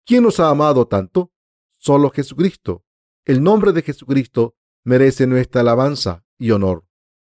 ¿Quién 0.06 0.22
nos 0.22 0.40
ha 0.40 0.48
amado 0.48 0.88
tanto? 0.88 1.30
Solo 1.78 2.08
Jesucristo. 2.08 2.82
El 3.26 3.42
nombre 3.42 3.72
de 3.72 3.82
Jesucristo 3.82 4.54
merece 4.82 5.26
nuestra 5.26 5.60
alabanza 5.60 6.24
y 6.38 6.52
honor. 6.52 6.86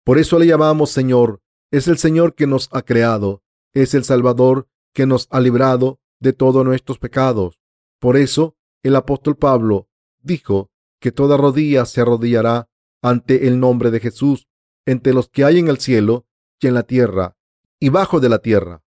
Por 0.04 0.18
eso 0.18 0.38
le 0.38 0.46
llamamos 0.46 0.92
Señor. 0.92 1.42
Es 1.72 1.88
el 1.88 1.98
Señor 1.98 2.36
que 2.36 2.46
nos 2.46 2.68
ha 2.70 2.82
creado. 2.82 3.42
Es 3.72 3.94
el 3.94 4.04
Salvador 4.04 4.68
que 4.92 5.04
nos 5.04 5.26
ha 5.30 5.40
librado 5.40 5.98
de 6.20 6.34
todos 6.34 6.64
nuestros 6.64 7.00
pecados. 7.00 7.58
Por 7.98 8.16
eso 8.16 8.56
el 8.84 8.94
apóstol 8.94 9.36
Pablo 9.36 9.88
dijo 10.20 10.70
que 11.00 11.10
toda 11.10 11.36
rodilla 11.36 11.84
se 11.84 12.00
arrodillará 12.00 12.68
ante 13.02 13.48
el 13.48 13.58
nombre 13.58 13.90
de 13.90 13.98
Jesús, 13.98 14.46
entre 14.86 15.12
los 15.12 15.28
que 15.28 15.42
hay 15.44 15.58
en 15.58 15.66
el 15.66 15.78
cielo 15.78 16.26
en 16.68 16.74
la 16.74 16.82
tierra 16.82 17.36
y 17.80 17.88
bajo 17.88 18.20
de 18.20 18.28
la 18.28 18.38
tierra. 18.38 18.82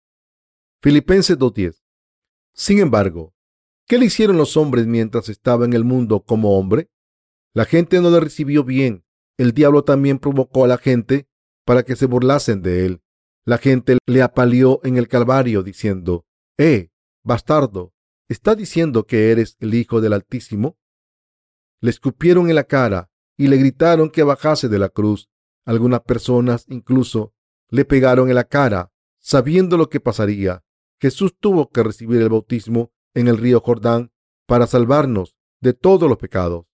Filipenses 0.83 1.39
2.10. 1.39 1.83
Sin 2.53 2.79
embargo, 2.79 3.35
¿qué 3.87 3.99
le 3.99 4.07
hicieron 4.07 4.37
los 4.37 4.57
hombres 4.57 4.87
mientras 4.87 5.29
estaba 5.29 5.65
en 5.65 5.73
el 5.73 5.85
mundo 5.85 6.25
como 6.25 6.59
hombre? 6.59 6.91
La 7.53 7.65
gente 7.65 8.01
no 8.01 8.11
le 8.11 8.21
recibió 8.21 8.65
bien 8.65 9.05
el 9.37 9.53
diablo 9.53 9.83
también 9.83 10.19
provocó 10.19 10.65
a 10.65 10.69
la 10.69 10.79
gente 10.79 11.29
para 11.65 11.83
que 11.83 11.97
se 11.97 12.07
burlasen 12.07 12.63
de 12.63 12.87
él. 12.87 13.03
La 13.45 13.59
gente 13.59 13.99
le 14.07 14.23
apaleó 14.23 14.81
en 14.85 14.97
el 14.97 15.09
Calvario 15.09 15.63
diciendo, 15.63 16.25
Eh, 16.57 16.91
bastardo, 17.25 17.93
¿está 18.29 18.55
diciendo 18.55 19.07
que 19.07 19.33
eres 19.33 19.57
el 19.59 19.75
Hijo 19.75 20.01
del 20.01 20.13
Altísimo? 20.13 20.79
Le 21.81 21.91
escupieron 21.91 22.49
en 22.49 22.55
la 22.55 22.65
cara 22.65 23.11
y 23.37 23.49
le 23.49 23.57
gritaron 23.57 24.09
que 24.09 24.23
bajase 24.23 24.69
de 24.69 24.79
la 24.79 24.89
cruz. 24.89 25.29
Algunas 25.67 26.01
personas 26.03 26.65
incluso 26.69 27.34
le 27.70 27.85
pegaron 27.85 28.29
en 28.29 28.35
la 28.35 28.44
cara, 28.44 28.92
sabiendo 29.20 29.77
lo 29.77 29.88
que 29.88 30.00
pasaría. 30.00 30.64
Jesús 31.00 31.35
tuvo 31.38 31.70
que 31.70 31.83
recibir 31.83 32.20
el 32.22 32.29
bautismo 32.29 32.92
en 33.14 33.29
el 33.29 33.39
río 33.39 33.61
Jordán 33.61 34.12
para 34.47 34.66
salvarnos 34.66 35.36
de 35.61 35.72
todos 35.72 36.09
los 36.09 36.18
pecados. 36.18 36.66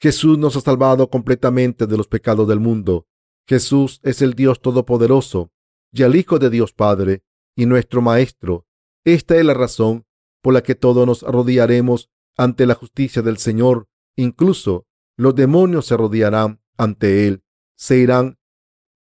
Jesús 0.00 0.38
nos 0.38 0.56
ha 0.56 0.60
salvado 0.60 1.10
completamente 1.10 1.86
de 1.86 1.96
los 1.96 2.06
pecados 2.06 2.46
del 2.48 2.60
mundo. 2.60 3.06
Jesús 3.46 4.00
es 4.02 4.22
el 4.22 4.34
Dios 4.34 4.60
Todopoderoso 4.60 5.50
y 5.92 6.02
el 6.02 6.14
Hijo 6.14 6.38
de 6.38 6.50
Dios 6.50 6.72
Padre 6.72 7.22
y 7.56 7.66
nuestro 7.66 8.00
Maestro. 8.00 8.66
Esta 9.04 9.36
es 9.36 9.44
la 9.44 9.54
razón 9.54 10.06
por 10.42 10.54
la 10.54 10.62
que 10.62 10.74
todos 10.74 11.06
nos 11.06 11.22
rodearemos 11.22 12.10
ante 12.36 12.66
la 12.66 12.74
justicia 12.74 13.22
del 13.22 13.38
Señor. 13.38 13.88
Incluso 14.16 14.86
los 15.16 15.34
demonios 15.34 15.86
se 15.86 15.96
rodearán 15.96 16.60
ante 16.76 17.26
Él. 17.26 17.42
Se 17.76 17.98
irán 17.98 18.38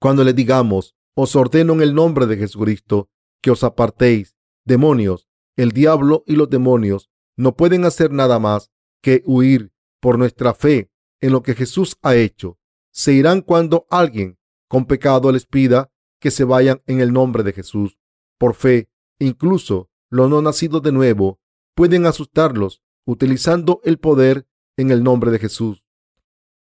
cuando 0.00 0.24
le 0.24 0.32
digamos, 0.32 0.96
os 1.14 1.36
ordeno 1.36 1.74
en 1.74 1.82
el 1.82 1.94
nombre 1.94 2.26
de 2.26 2.36
Jesucristo 2.36 3.10
que 3.42 3.50
os 3.50 3.62
apartéis. 3.62 4.36
Demonios, 4.64 5.28
el 5.56 5.72
diablo 5.72 6.24
y 6.26 6.36
los 6.36 6.48
demonios 6.48 7.10
no 7.36 7.56
pueden 7.56 7.84
hacer 7.84 8.10
nada 8.10 8.38
más 8.38 8.70
que 9.02 9.22
huir 9.26 9.72
por 10.00 10.18
nuestra 10.18 10.54
fe 10.54 10.90
en 11.20 11.32
lo 11.32 11.42
que 11.42 11.54
Jesús 11.54 11.96
ha 12.02 12.14
hecho. 12.14 12.58
Se 12.92 13.12
irán 13.12 13.42
cuando 13.42 13.86
alguien 13.90 14.38
con 14.68 14.86
pecado 14.86 15.32
les 15.32 15.46
pida 15.46 15.90
que 16.18 16.30
se 16.30 16.44
vayan 16.44 16.82
en 16.86 17.00
el 17.00 17.12
nombre 17.12 17.42
de 17.42 17.52
Jesús. 17.52 17.98
Por 18.38 18.54
fe, 18.54 18.88
incluso 19.18 19.90
los 20.08 20.28
no 20.30 20.42
nacidos 20.42 20.82
de 20.82 20.92
nuevo 20.92 21.40
pueden 21.74 22.06
asustarlos 22.06 22.82
utilizando 23.06 23.80
el 23.84 23.98
poder 23.98 24.46
en 24.76 24.90
el 24.90 25.02
nombre 25.02 25.30
de 25.30 25.38
Jesús. 25.38 25.84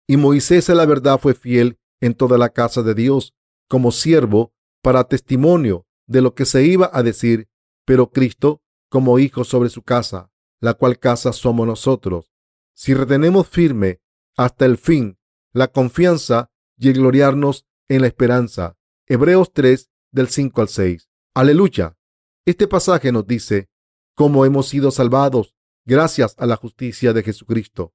Y 0.06 0.16
Moisés 0.16 0.70
a 0.70 0.74
la 0.74 0.86
verdad 0.86 1.18
fue 1.18 1.34
fiel 1.34 1.78
en 2.00 2.14
toda 2.14 2.38
la 2.38 2.50
casa 2.50 2.82
de 2.82 2.94
Dios 2.94 3.34
como 3.68 3.92
siervo 3.92 4.52
para 4.82 5.04
testimonio 5.04 5.86
de 6.06 6.22
lo 6.22 6.34
que 6.34 6.44
se 6.44 6.64
iba 6.64 6.90
a 6.92 7.02
decir, 7.02 7.48
pero 7.84 8.10
Cristo 8.10 8.62
como 8.88 9.18
hijo 9.18 9.44
sobre 9.44 9.68
su 9.68 9.82
casa, 9.82 10.30
la 10.60 10.74
cual 10.74 10.98
casa 10.98 11.32
somos 11.32 11.66
nosotros. 11.66 12.32
Si 12.74 12.94
retenemos 12.94 13.48
firme 13.48 14.00
hasta 14.36 14.64
el 14.66 14.78
fin 14.78 15.18
la 15.52 15.68
confianza 15.68 16.50
y 16.76 16.88
el 16.88 16.94
gloriarnos 16.94 17.64
en 17.88 18.02
la 18.02 18.08
esperanza. 18.08 18.76
Hebreos 19.06 19.52
3 19.52 19.90
del 20.12 20.28
5 20.28 20.60
al 20.60 20.68
6. 20.68 21.08
Aleluya. 21.34 21.96
Este 22.44 22.68
pasaje 22.68 23.10
nos 23.12 23.26
dice 23.26 23.68
cómo 24.14 24.44
hemos 24.44 24.68
sido 24.68 24.90
salvados 24.90 25.54
gracias 25.84 26.34
a 26.38 26.46
la 26.46 26.56
justicia 26.56 27.12
de 27.12 27.22
Jesucristo, 27.22 27.94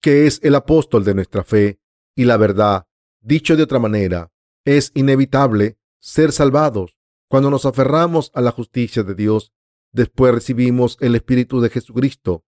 que 0.00 0.26
es 0.26 0.40
el 0.42 0.54
apóstol 0.54 1.04
de 1.04 1.14
nuestra 1.14 1.44
fe 1.44 1.80
y 2.16 2.24
la 2.24 2.36
verdad. 2.36 2.86
Dicho 3.20 3.56
de 3.56 3.62
otra 3.62 3.78
manera, 3.78 4.32
es 4.64 4.92
inevitable 4.94 5.78
ser 5.98 6.32
salvados 6.32 6.96
cuando 7.28 7.50
nos 7.50 7.66
aferramos 7.66 8.30
a 8.34 8.40
la 8.40 8.50
justicia 8.50 9.02
de 9.02 9.14
Dios. 9.14 9.52
Después 9.92 10.32
recibimos 10.32 10.96
el 11.00 11.14
Espíritu 11.14 11.60
de 11.60 11.68
Jesucristo, 11.68 12.44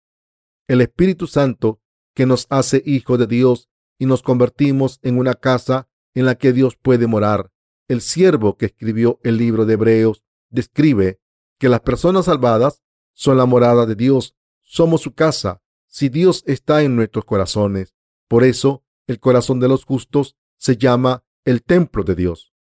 el 0.68 0.80
Espíritu 0.80 1.26
Santo 1.26 1.80
que 2.14 2.24
nos 2.24 2.46
hace 2.48 2.82
hijos 2.86 3.18
de 3.18 3.26
Dios 3.26 3.68
y 3.98 4.06
nos 4.06 4.22
convertimos 4.22 4.98
en 5.02 5.18
una 5.18 5.34
casa 5.34 5.88
en 6.14 6.24
la 6.24 6.36
que 6.36 6.52
Dios 6.52 6.76
puede 6.76 7.06
morar. 7.06 7.50
El 7.88 8.00
siervo 8.00 8.56
que 8.56 8.66
escribió 8.66 9.20
el 9.22 9.36
libro 9.36 9.66
de 9.66 9.74
Hebreos 9.74 10.24
describe 10.50 11.20
que 11.58 11.68
las 11.68 11.80
personas 11.80 12.26
salvadas 12.26 12.82
son 13.12 13.36
la 13.36 13.46
morada 13.46 13.86
de 13.86 13.94
Dios, 13.94 14.34
somos 14.62 15.02
su 15.02 15.12
casa, 15.12 15.60
si 15.86 16.08
Dios 16.08 16.42
está 16.46 16.82
en 16.82 16.96
nuestros 16.96 17.24
corazones. 17.24 17.94
Por 18.28 18.44
eso, 18.44 18.84
el 19.06 19.20
corazón 19.20 19.60
de 19.60 19.68
los 19.68 19.84
justos 19.84 20.36
se 20.62 20.76
llama 20.76 21.24
el 21.44 21.64
templo 21.64 22.04
de 22.04 22.14
Dios. 22.14 22.54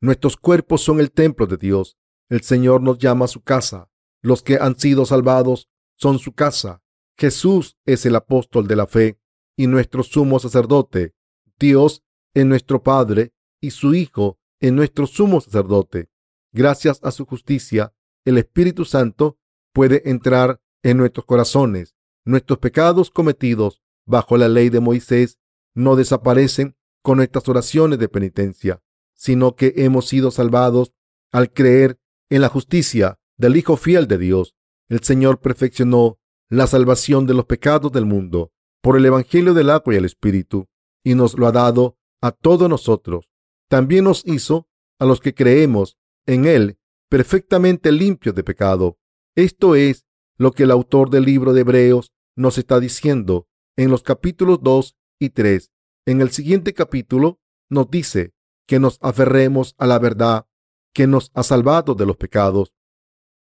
Nuestros 0.00 0.36
cuerpos 0.36 0.82
son 0.82 1.00
el 1.00 1.10
templo 1.10 1.48
de 1.48 1.56
Dios. 1.56 1.98
El 2.28 2.42
Señor 2.42 2.80
nos 2.80 2.98
llama 2.98 3.26
su 3.26 3.42
casa. 3.42 3.90
Los 4.22 4.44
que 4.44 4.56
han 4.60 4.78
sido 4.78 5.04
salvados 5.04 5.68
son 5.96 6.20
su 6.20 6.32
casa. 6.32 6.84
Jesús 7.18 7.76
es 7.86 8.06
el 8.06 8.14
apóstol 8.14 8.68
de 8.68 8.76
la 8.76 8.86
fe 8.86 9.18
y 9.56 9.66
nuestro 9.66 10.04
sumo 10.04 10.38
sacerdote. 10.38 11.16
Dios 11.58 12.04
es 12.34 12.46
nuestro 12.46 12.84
Padre 12.84 13.34
y 13.60 13.72
su 13.72 13.94
Hijo 13.94 14.38
es 14.60 14.72
nuestro 14.72 15.08
sumo 15.08 15.40
sacerdote. 15.40 16.10
Gracias 16.52 17.00
a 17.02 17.10
su 17.10 17.26
justicia, 17.26 17.92
el 18.24 18.38
Espíritu 18.38 18.84
Santo 18.84 19.38
puede 19.72 20.08
entrar 20.08 20.60
en 20.84 20.98
nuestros 20.98 21.26
corazones. 21.26 21.96
Nuestros 22.24 22.60
pecados 22.60 23.10
cometidos 23.10 23.82
bajo 24.06 24.36
la 24.36 24.46
ley 24.46 24.68
de 24.70 24.78
Moisés 24.78 25.40
no 25.74 25.96
desaparecen 25.96 26.76
con 27.04 27.18
nuestras 27.18 27.46
oraciones 27.50 27.98
de 27.98 28.08
penitencia, 28.08 28.82
sino 29.14 29.56
que 29.56 29.74
hemos 29.76 30.08
sido 30.08 30.30
salvados 30.30 30.94
al 31.32 31.52
creer 31.52 31.98
en 32.30 32.40
la 32.40 32.48
justicia 32.48 33.18
del 33.36 33.56
Hijo 33.56 33.76
fiel 33.76 34.08
de 34.08 34.16
Dios. 34.16 34.54
El 34.88 35.00
Señor 35.00 35.38
perfeccionó 35.40 36.18
la 36.48 36.66
salvación 36.66 37.26
de 37.26 37.34
los 37.34 37.44
pecados 37.44 37.92
del 37.92 38.06
mundo 38.06 38.52
por 38.80 38.96
el 38.96 39.04
Evangelio 39.04 39.52
del 39.52 39.68
agua 39.68 39.92
y 39.92 39.98
el 39.98 40.06
Espíritu, 40.06 40.66
y 41.04 41.14
nos 41.14 41.38
lo 41.38 41.46
ha 41.46 41.52
dado 41.52 41.98
a 42.22 42.32
todos 42.32 42.70
nosotros. 42.70 43.28
También 43.68 44.04
nos 44.04 44.26
hizo 44.26 44.66
a 44.98 45.04
los 45.04 45.20
que 45.20 45.34
creemos 45.34 45.98
en 46.24 46.46
Él 46.46 46.78
perfectamente 47.10 47.92
limpios 47.92 48.34
de 48.34 48.44
pecado. 48.44 48.98
Esto 49.34 49.74
es 49.74 50.06
lo 50.38 50.52
que 50.52 50.62
el 50.62 50.70
autor 50.70 51.10
del 51.10 51.24
libro 51.26 51.52
de 51.52 51.60
Hebreos 51.60 52.12
nos 52.34 52.56
está 52.56 52.80
diciendo 52.80 53.46
en 53.76 53.90
los 53.90 54.02
capítulos 54.02 54.60
2 54.62 54.96
y 55.18 55.30
3. 55.30 55.73
En 56.06 56.20
el 56.20 56.30
siguiente 56.30 56.74
capítulo 56.74 57.40
nos 57.70 57.90
dice 57.90 58.34
que 58.66 58.78
nos 58.78 58.98
aferremos 59.00 59.74
a 59.78 59.86
la 59.86 59.98
verdad 59.98 60.46
que 60.92 61.06
nos 61.06 61.30
ha 61.34 61.42
salvado 61.42 61.94
de 61.94 62.04
los 62.04 62.18
pecados. 62.18 62.74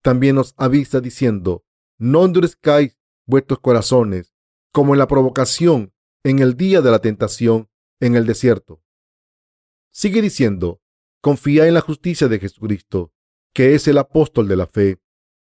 También 0.02 0.36
nos 0.36 0.54
avisa 0.58 1.02
diciendo, 1.02 1.66
no 1.98 2.24
endurezcáis 2.24 2.98
vuestros 3.26 3.60
corazones 3.60 4.34
como 4.72 4.94
en 4.94 5.00
la 5.00 5.08
provocación 5.08 5.94
en 6.24 6.40
el 6.40 6.56
día 6.56 6.82
de 6.82 6.90
la 6.90 7.00
tentación 7.00 7.70
en 8.00 8.16
el 8.16 8.26
desierto. 8.26 8.82
Sigue 9.92 10.22
diciendo, 10.22 10.82
confía 11.22 11.68
en 11.68 11.74
la 11.74 11.82
justicia 11.82 12.30
de 12.30 12.40
Jesucristo, 12.40 13.14
que 13.54 13.76
es 13.76 13.88
el 13.88 13.98
apóstol 13.98 14.48
de 14.48 14.56
la 14.56 14.68
fe. 14.68 15.00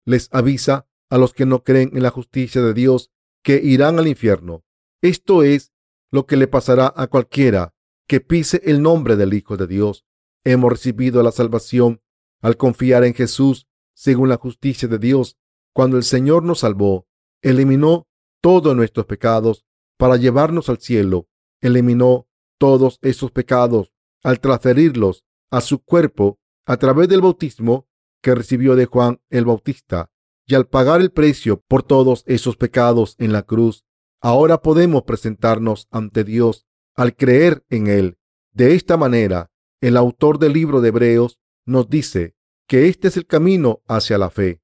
Les 0.06 0.28
avisa 0.32 0.88
a 1.10 1.18
los 1.18 1.34
que 1.34 1.46
no 1.46 1.64
creen 1.64 1.90
en 1.94 2.02
la 2.04 2.10
justicia 2.10 2.62
de 2.62 2.74
Dios 2.74 3.10
que 3.42 3.60
irán 3.62 3.98
al 3.98 4.06
infierno. 4.06 4.64
Esto 5.02 5.42
es 5.42 5.72
lo 6.10 6.26
que 6.26 6.36
le 6.36 6.46
pasará 6.46 6.92
a 6.96 7.06
cualquiera 7.06 7.74
que 8.06 8.20
pise 8.20 8.60
el 8.64 8.82
nombre 8.82 9.16
del 9.16 9.34
Hijo 9.34 9.56
de 9.56 9.66
Dios. 9.66 10.04
Hemos 10.44 10.72
recibido 10.72 11.22
la 11.22 11.32
salvación 11.32 12.00
al 12.40 12.56
confiar 12.56 13.04
en 13.04 13.14
Jesús 13.14 13.66
según 13.94 14.28
la 14.28 14.36
justicia 14.36 14.88
de 14.88 14.98
Dios. 14.98 15.36
Cuando 15.74 15.96
el 15.96 16.04
Señor 16.04 16.42
nos 16.42 16.60
salvó, 16.60 17.06
eliminó 17.42 18.08
todos 18.40 18.74
nuestros 18.74 19.06
pecados 19.06 19.64
para 19.96 20.16
llevarnos 20.16 20.68
al 20.68 20.78
cielo. 20.78 21.28
Eliminó 21.60 22.28
todos 22.58 22.98
esos 23.02 23.30
pecados 23.30 23.92
al 24.22 24.40
transferirlos 24.40 25.24
a 25.50 25.60
su 25.60 25.80
cuerpo 25.80 26.38
a 26.66 26.76
través 26.76 27.08
del 27.08 27.20
bautismo 27.20 27.88
que 28.22 28.34
recibió 28.34 28.76
de 28.76 28.86
Juan 28.86 29.20
el 29.30 29.44
Bautista 29.44 30.10
y 30.46 30.54
al 30.54 30.66
pagar 30.66 31.00
el 31.00 31.10
precio 31.10 31.62
por 31.68 31.82
todos 31.82 32.24
esos 32.26 32.56
pecados 32.56 33.14
en 33.18 33.32
la 33.32 33.42
cruz, 33.42 33.84
ahora 34.20 34.60
podemos 34.62 35.02
presentarnos 35.02 35.88
ante 35.90 36.24
Dios 36.24 36.66
al 36.94 37.14
creer 37.14 37.64
en 37.70 37.86
Él. 37.86 38.18
De 38.52 38.74
esta 38.74 38.96
manera, 38.96 39.50
el 39.80 39.96
autor 39.96 40.38
del 40.38 40.52
libro 40.52 40.80
de 40.80 40.88
Hebreos 40.88 41.38
nos 41.64 41.88
dice 41.88 42.34
que 42.66 42.88
este 42.88 43.08
es 43.08 43.16
el 43.16 43.26
camino 43.26 43.82
hacia 43.86 44.18
la 44.18 44.30
fe. 44.30 44.60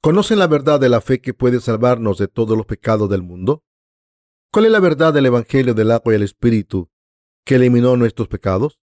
¿Conocen 0.00 0.38
la 0.38 0.46
verdad 0.46 0.80
de 0.80 0.88
la 0.88 1.00
fe 1.00 1.20
que 1.20 1.34
puede 1.34 1.60
salvarnos 1.60 2.18
de 2.18 2.28
todos 2.28 2.56
los 2.56 2.66
pecados 2.66 3.10
del 3.10 3.22
mundo? 3.22 3.64
¿Cuál 4.52 4.66
es 4.66 4.70
la 4.70 4.80
verdad 4.80 5.12
del 5.12 5.26
Evangelio 5.26 5.74
del 5.74 5.90
agua 5.90 6.12
y 6.12 6.16
el 6.16 6.22
Espíritu 6.22 6.90
que 7.44 7.56
eliminó 7.56 7.96
nuestros 7.96 8.28
pecados? 8.28 8.80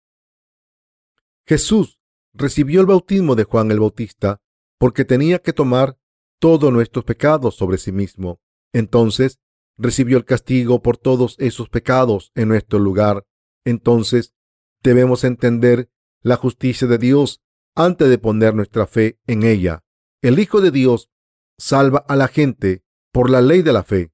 Jesús 1.46 2.00
recibió 2.32 2.80
el 2.80 2.86
bautismo 2.86 3.34
de 3.34 3.44
Juan 3.44 3.70
el 3.70 3.80
Bautista 3.80 4.40
porque 4.78 5.04
tenía 5.04 5.40
que 5.40 5.52
tomar 5.52 5.98
todos 6.38 6.72
nuestros 6.72 7.04
pecados 7.04 7.56
sobre 7.56 7.76
sí 7.76 7.92
mismo. 7.92 8.40
Entonces 8.72 9.38
recibió 9.80 10.18
el 10.18 10.24
castigo 10.24 10.82
por 10.82 10.96
todos 10.98 11.36
esos 11.38 11.68
pecados 11.68 12.30
en 12.34 12.48
nuestro 12.48 12.78
lugar. 12.78 13.26
Entonces 13.64 14.34
debemos 14.82 15.24
entender 15.24 15.90
la 16.22 16.36
justicia 16.36 16.86
de 16.86 16.98
Dios 16.98 17.42
antes 17.74 18.08
de 18.08 18.18
poner 18.18 18.54
nuestra 18.54 18.86
fe 18.86 19.18
en 19.26 19.42
ella. 19.42 19.82
El 20.22 20.38
Hijo 20.38 20.60
de 20.60 20.70
Dios 20.70 21.10
salva 21.58 22.04
a 22.08 22.16
la 22.16 22.28
gente 22.28 22.84
por 23.12 23.30
la 23.30 23.40
ley 23.40 23.62
de 23.62 23.72
la 23.72 23.82
fe. 23.82 24.12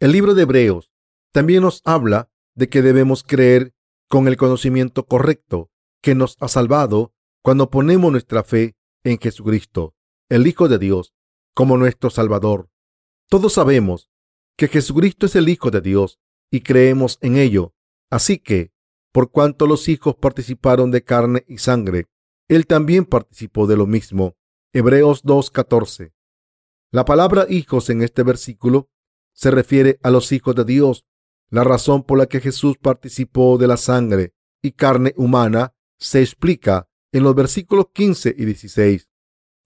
El 0.00 0.12
libro 0.12 0.34
de 0.34 0.42
Hebreos 0.42 0.90
también 1.32 1.62
nos 1.62 1.82
habla 1.84 2.30
de 2.54 2.68
que 2.68 2.82
debemos 2.82 3.22
creer 3.22 3.74
con 4.08 4.28
el 4.28 4.36
conocimiento 4.36 5.06
correcto 5.06 5.70
que 6.02 6.14
nos 6.14 6.36
ha 6.40 6.48
salvado 6.48 7.12
cuando 7.42 7.70
ponemos 7.70 8.10
nuestra 8.10 8.44
fe 8.44 8.76
en 9.04 9.18
Jesucristo, 9.18 9.94
el 10.28 10.46
Hijo 10.46 10.68
de 10.68 10.78
Dios, 10.78 11.14
como 11.54 11.76
nuestro 11.76 12.10
Salvador. 12.10 12.70
Todos 13.28 13.54
sabemos 13.54 14.10
que 14.56 14.68
Jesucristo 14.68 15.26
es 15.26 15.36
el 15.36 15.48
Hijo 15.48 15.70
de 15.70 15.80
Dios 15.80 16.18
y 16.50 16.60
creemos 16.60 17.18
en 17.20 17.36
ello. 17.36 17.74
Así 18.10 18.38
que, 18.38 18.72
por 19.12 19.30
cuanto 19.30 19.66
los 19.66 19.88
hijos 19.88 20.16
participaron 20.16 20.90
de 20.90 21.04
carne 21.04 21.44
y 21.46 21.58
sangre, 21.58 22.06
Él 22.48 22.66
también 22.66 23.04
participó 23.04 23.66
de 23.66 23.76
lo 23.76 23.86
mismo 23.86 24.36
Hebreos 24.72 25.24
2.14. 25.24 26.12
La 26.90 27.04
palabra 27.04 27.46
hijos 27.48 27.90
en 27.90 28.02
este 28.02 28.22
versículo 28.22 28.90
se 29.32 29.50
refiere 29.50 29.98
a 30.02 30.10
los 30.10 30.32
hijos 30.32 30.54
de 30.54 30.64
Dios. 30.64 31.04
La 31.50 31.64
razón 31.64 32.02
por 32.02 32.18
la 32.18 32.26
que 32.26 32.40
Jesús 32.40 32.76
participó 32.78 33.58
de 33.58 33.66
la 33.66 33.76
sangre 33.76 34.34
y 34.62 34.72
carne 34.72 35.14
humana 35.16 35.74
se 35.98 36.20
explica 36.20 36.88
en 37.12 37.22
los 37.22 37.34
versículos 37.34 37.86
15 37.92 38.34
y 38.36 38.44
16. 38.44 39.08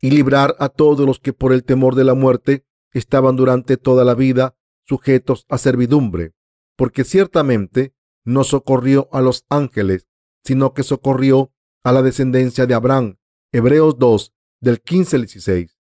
Y 0.00 0.10
librar 0.10 0.56
a 0.58 0.68
todos 0.68 1.06
los 1.06 1.18
que 1.20 1.32
por 1.32 1.52
el 1.52 1.64
temor 1.64 1.94
de 1.94 2.04
la 2.04 2.14
muerte 2.14 2.64
estaban 2.92 3.36
durante 3.36 3.76
toda 3.76 4.04
la 4.04 4.14
vida 4.14 4.56
sujetos 4.90 5.46
a 5.48 5.56
servidumbre, 5.56 6.32
porque 6.76 7.04
ciertamente 7.04 7.94
no 8.24 8.42
socorrió 8.42 9.08
a 9.12 9.20
los 9.20 9.46
ángeles, 9.48 10.08
sino 10.44 10.74
que 10.74 10.82
socorrió 10.82 11.52
a 11.84 11.92
la 11.92 12.02
descendencia 12.02 12.66
de 12.66 12.74
Abraham. 12.74 13.16
Hebreos 13.52 14.00
2, 14.00 14.32
del 14.60 14.80
15 14.80 15.16
al 15.16 15.22
16. 15.22 15.78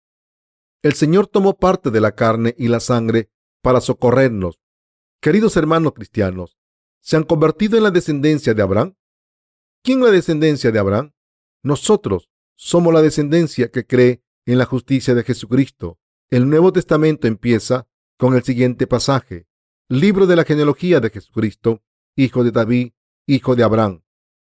El 0.81 0.93
Señor 0.93 1.27
tomó 1.27 1.55
parte 1.55 1.91
de 1.91 2.01
la 2.01 2.15
carne 2.15 2.55
y 2.57 2.67
la 2.67 2.79
sangre 2.79 3.29
para 3.61 3.79
socorrernos. 3.79 4.59
Queridos 5.21 5.55
hermanos 5.55 5.93
cristianos, 5.93 6.57
¿se 6.99 7.15
han 7.15 7.25
convertido 7.25 7.77
en 7.77 7.83
la 7.83 7.91
descendencia 7.91 8.55
de 8.55 8.63
Abraham? 8.63 8.95
¿Quién 9.83 10.01
la 10.01 10.09
descendencia 10.09 10.71
de 10.71 10.79
Abraham? 10.79 11.13
Nosotros 11.61 12.31
somos 12.55 12.91
la 12.91 13.03
descendencia 13.03 13.69
que 13.69 13.85
cree 13.85 14.23
en 14.47 14.57
la 14.57 14.65
justicia 14.65 15.13
de 15.13 15.23
Jesucristo. 15.23 15.99
El 16.31 16.49
Nuevo 16.49 16.73
Testamento 16.73 17.27
empieza 17.27 17.87
con 18.17 18.35
el 18.35 18.43
siguiente 18.43 18.87
pasaje. 18.87 19.47
Libro 19.87 20.25
de 20.25 20.35
la 20.35 20.45
genealogía 20.45 20.99
de 20.99 21.09
Jesucristo, 21.09 21.83
hijo 22.15 22.43
de 22.43 22.51
David, 22.51 22.93
hijo 23.27 23.55
de 23.55 23.63
Abraham. 23.63 24.03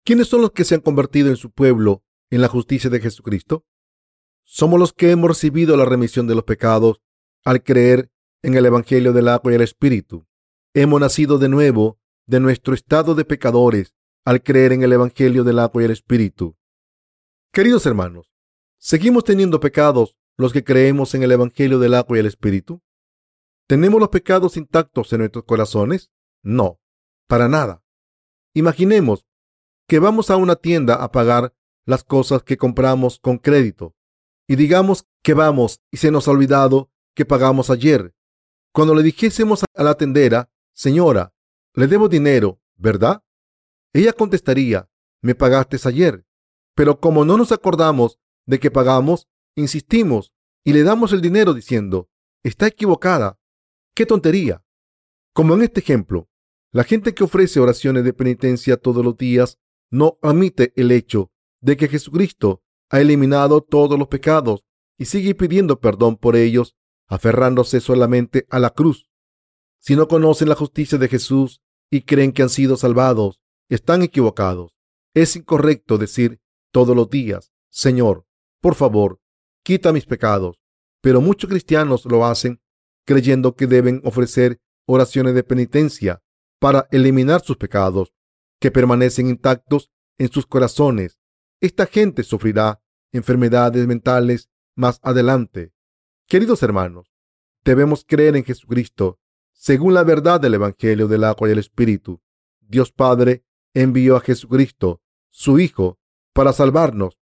¿Quiénes 0.03 0.27
son 0.27 0.41
los 0.41 0.51
que 0.51 0.63
se 0.63 0.75
han 0.75 0.81
convertido 0.81 1.29
en 1.29 1.35
su 1.35 1.51
pueblo 1.51 2.03
en 2.29 2.41
la 2.41 2.47
justicia 2.47 2.89
de 2.89 2.99
Jesucristo? 2.99 3.65
Somos 4.45 4.79
los 4.79 4.93
que 4.93 5.11
hemos 5.11 5.29
recibido 5.29 5.75
la 5.75 5.85
remisión 5.85 6.27
de 6.27 6.35
los 6.35 6.45
pecados 6.45 7.01
al 7.43 7.63
creer 7.63 8.11
en 8.41 8.55
el 8.55 8.65
Evangelio 8.65 9.11
del 9.11 9.27
agua 9.27 9.51
y 9.51 9.55
el 9.55 9.61
Espíritu. 9.61 10.25
Hemos 10.73 11.01
nacido 11.01 11.37
de 11.37 11.49
nuevo 11.49 11.99
de 12.25 12.39
nuestro 12.39 12.73
estado 12.73 13.15
de 13.15 13.25
pecadores 13.25 13.95
al 14.23 14.43
creer 14.43 14.71
en 14.73 14.83
el 14.83 14.93
Evangelio 14.93 15.43
del 15.43 15.59
agua 15.59 15.81
y 15.81 15.85
el 15.85 15.91
Espíritu. 15.91 16.55
Queridos 17.51 17.85
hermanos, 17.85 18.31
¿seguimos 18.77 19.23
teniendo 19.23 19.59
pecados 19.59 20.15
los 20.37 20.53
que 20.53 20.63
creemos 20.63 21.15
en 21.15 21.23
el 21.23 21.31
Evangelio 21.31 21.79
del 21.79 21.95
agua 21.95 22.17
y 22.17 22.19
el 22.19 22.27
Espíritu? 22.27 22.81
¿Tenemos 23.67 23.99
los 23.99 24.09
pecados 24.09 24.55
intactos 24.55 25.11
en 25.11 25.19
nuestros 25.19 25.43
corazones? 25.43 26.09
No, 26.41 26.79
para 27.27 27.49
nada. 27.49 27.83
Imaginemos 28.53 29.25
que 29.87 29.99
vamos 29.99 30.31
a 30.31 30.37
una 30.37 30.55
tienda 30.55 30.95
a 30.95 31.11
pagar 31.11 31.53
las 31.85 32.03
cosas 32.03 32.43
que 32.43 32.57
compramos 32.57 33.19
con 33.19 33.37
crédito 33.37 33.95
y 34.47 34.55
digamos 34.55 35.05
que 35.21 35.33
vamos 35.33 35.81
y 35.91 35.97
se 35.97 36.11
nos 36.11 36.27
ha 36.27 36.31
olvidado 36.31 36.89
que 37.13 37.25
pagamos 37.25 37.69
ayer. 37.69 38.15
Cuando 38.73 38.95
le 38.95 39.03
dijésemos 39.03 39.63
a 39.75 39.83
la 39.83 39.95
tendera, 39.95 40.49
señora, 40.73 41.33
le 41.73 41.87
debo 41.87 42.07
dinero, 42.07 42.61
¿verdad? 42.75 43.23
Ella 43.93 44.13
contestaría, 44.13 44.89
me 45.21 45.35
pagaste 45.35 45.77
ayer. 45.85 46.25
Pero 46.73 46.99
como 46.99 47.25
no 47.25 47.37
nos 47.37 47.51
acordamos 47.51 48.19
de 48.45 48.59
que 48.59 48.71
pagamos, 48.71 49.27
insistimos 49.55 50.31
y 50.63 50.73
le 50.73 50.83
damos 50.83 51.11
el 51.11 51.21
dinero 51.21 51.53
diciendo, 51.53 52.09
está 52.43 52.67
equivocada. 52.67 53.39
¡Qué 53.97 54.05
tontería! 54.05 54.63
Como 55.33 55.55
en 55.55 55.63
este 55.63 55.79
ejemplo, 55.79 56.29
la 56.71 56.83
gente 56.83 57.15
que 57.15 57.23
ofrece 57.23 57.59
oraciones 57.59 58.03
de 58.03 58.13
penitencia 58.13 58.77
todos 58.77 59.03
los 59.03 59.17
días 59.17 59.57
no 59.89 60.19
admite 60.21 60.71
el 60.75 60.91
hecho 60.91 61.31
de 61.61 61.77
que 61.77 61.87
Jesucristo 61.87 62.61
ha 62.91 63.01
eliminado 63.01 63.61
todos 63.61 63.97
los 63.97 64.07
pecados 64.07 64.63
y 64.99 65.05
sigue 65.05 65.33
pidiendo 65.33 65.79
perdón 65.79 66.15
por 66.15 66.35
ellos, 66.35 66.75
aferrándose 67.07 67.79
solamente 67.81 68.45
a 68.51 68.59
la 68.59 68.69
cruz. 68.69 69.09
Si 69.79 69.95
no 69.95 70.07
conocen 70.07 70.49
la 70.49 70.55
justicia 70.55 70.99
de 70.99 71.07
Jesús 71.07 71.63
y 71.89 72.01
creen 72.01 72.33
que 72.33 72.43
han 72.43 72.49
sido 72.49 72.77
salvados, 72.77 73.41
están 73.67 74.03
equivocados. 74.03 74.75
Es 75.15 75.35
incorrecto 75.35 75.97
decir 75.97 76.39
todos 76.71 76.95
los 76.95 77.09
días, 77.09 77.51
Señor, 77.71 78.27
por 78.61 78.75
favor, 78.75 79.19
quita 79.63 79.91
mis 79.91 80.05
pecados. 80.05 80.59
Pero 81.01 81.19
muchos 81.19 81.49
cristianos 81.49 82.05
lo 82.05 82.27
hacen 82.27 82.61
creyendo 83.07 83.55
que 83.55 83.67
deben 83.67 84.01
ofrecer 84.03 84.59
oraciones 84.85 85.33
de 85.33 85.43
penitencia 85.43 86.21
para 86.59 86.87
eliminar 86.91 87.41
sus 87.41 87.55
pecados, 87.55 88.13
que 88.59 88.69
permanecen 88.69 89.29
intactos 89.29 89.91
en 90.17 90.29
sus 90.29 90.45
corazones. 90.45 91.17
Esta 91.61 91.85
gente 91.85 92.23
sufrirá 92.23 92.81
enfermedades 93.13 93.87
mentales 93.87 94.49
más 94.75 94.99
adelante. 95.03 95.71
Queridos 96.27 96.61
hermanos, 96.63 97.13
debemos 97.63 98.03
creer 98.05 98.35
en 98.35 98.43
Jesucristo 98.43 99.19
según 99.53 99.93
la 99.93 100.03
verdad 100.03 100.41
del 100.41 100.55
Evangelio 100.55 101.07
del 101.07 101.23
agua 101.23 101.47
y 101.47 101.53
el 101.53 101.59
Espíritu. 101.59 102.21
Dios 102.59 102.91
Padre 102.91 103.45
envió 103.73 104.17
a 104.17 104.19
Jesucristo, 104.19 105.01
su 105.29 105.59
Hijo, 105.59 105.97
para 106.33 106.51
salvarnos. 106.51 107.17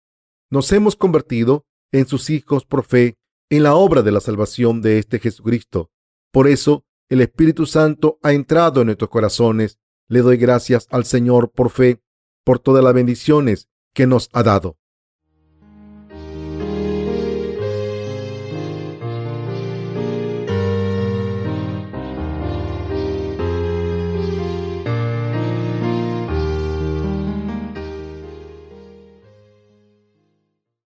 Nos 0.51 0.70
hemos 0.72 0.95
convertido 0.95 1.64
en 1.91 2.07
sus 2.07 2.28
hijos 2.28 2.66
por 2.66 2.85
fe 2.85 3.18
en 3.51 3.64
la 3.64 3.74
obra 3.74 4.03
de 4.03 4.12
la 4.12 4.20
salvación 4.20 4.80
de 4.80 4.98
este 4.98 5.18
Jesucristo. 5.18 5.90
Por 6.32 6.46
eso, 6.46 6.84
el 7.09 7.20
Espíritu 7.20 7.66
Santo 7.66 8.18
ha 8.22 8.32
entrado 8.32 8.80
en 8.80 8.86
nuestros 8.86 9.11
corazones. 9.11 9.78
Le 10.09 10.20
doy 10.20 10.36
gracias 10.36 10.86
al 10.90 11.05
Señor 11.05 11.51
por 11.51 11.70
fe, 11.70 12.01
por 12.44 12.61
todas 12.61 12.82
las 12.82 12.94
bendiciones 12.94 13.68
que 13.92 14.07
nos 14.07 14.30
ha 14.32 14.44
dado. 14.44 14.78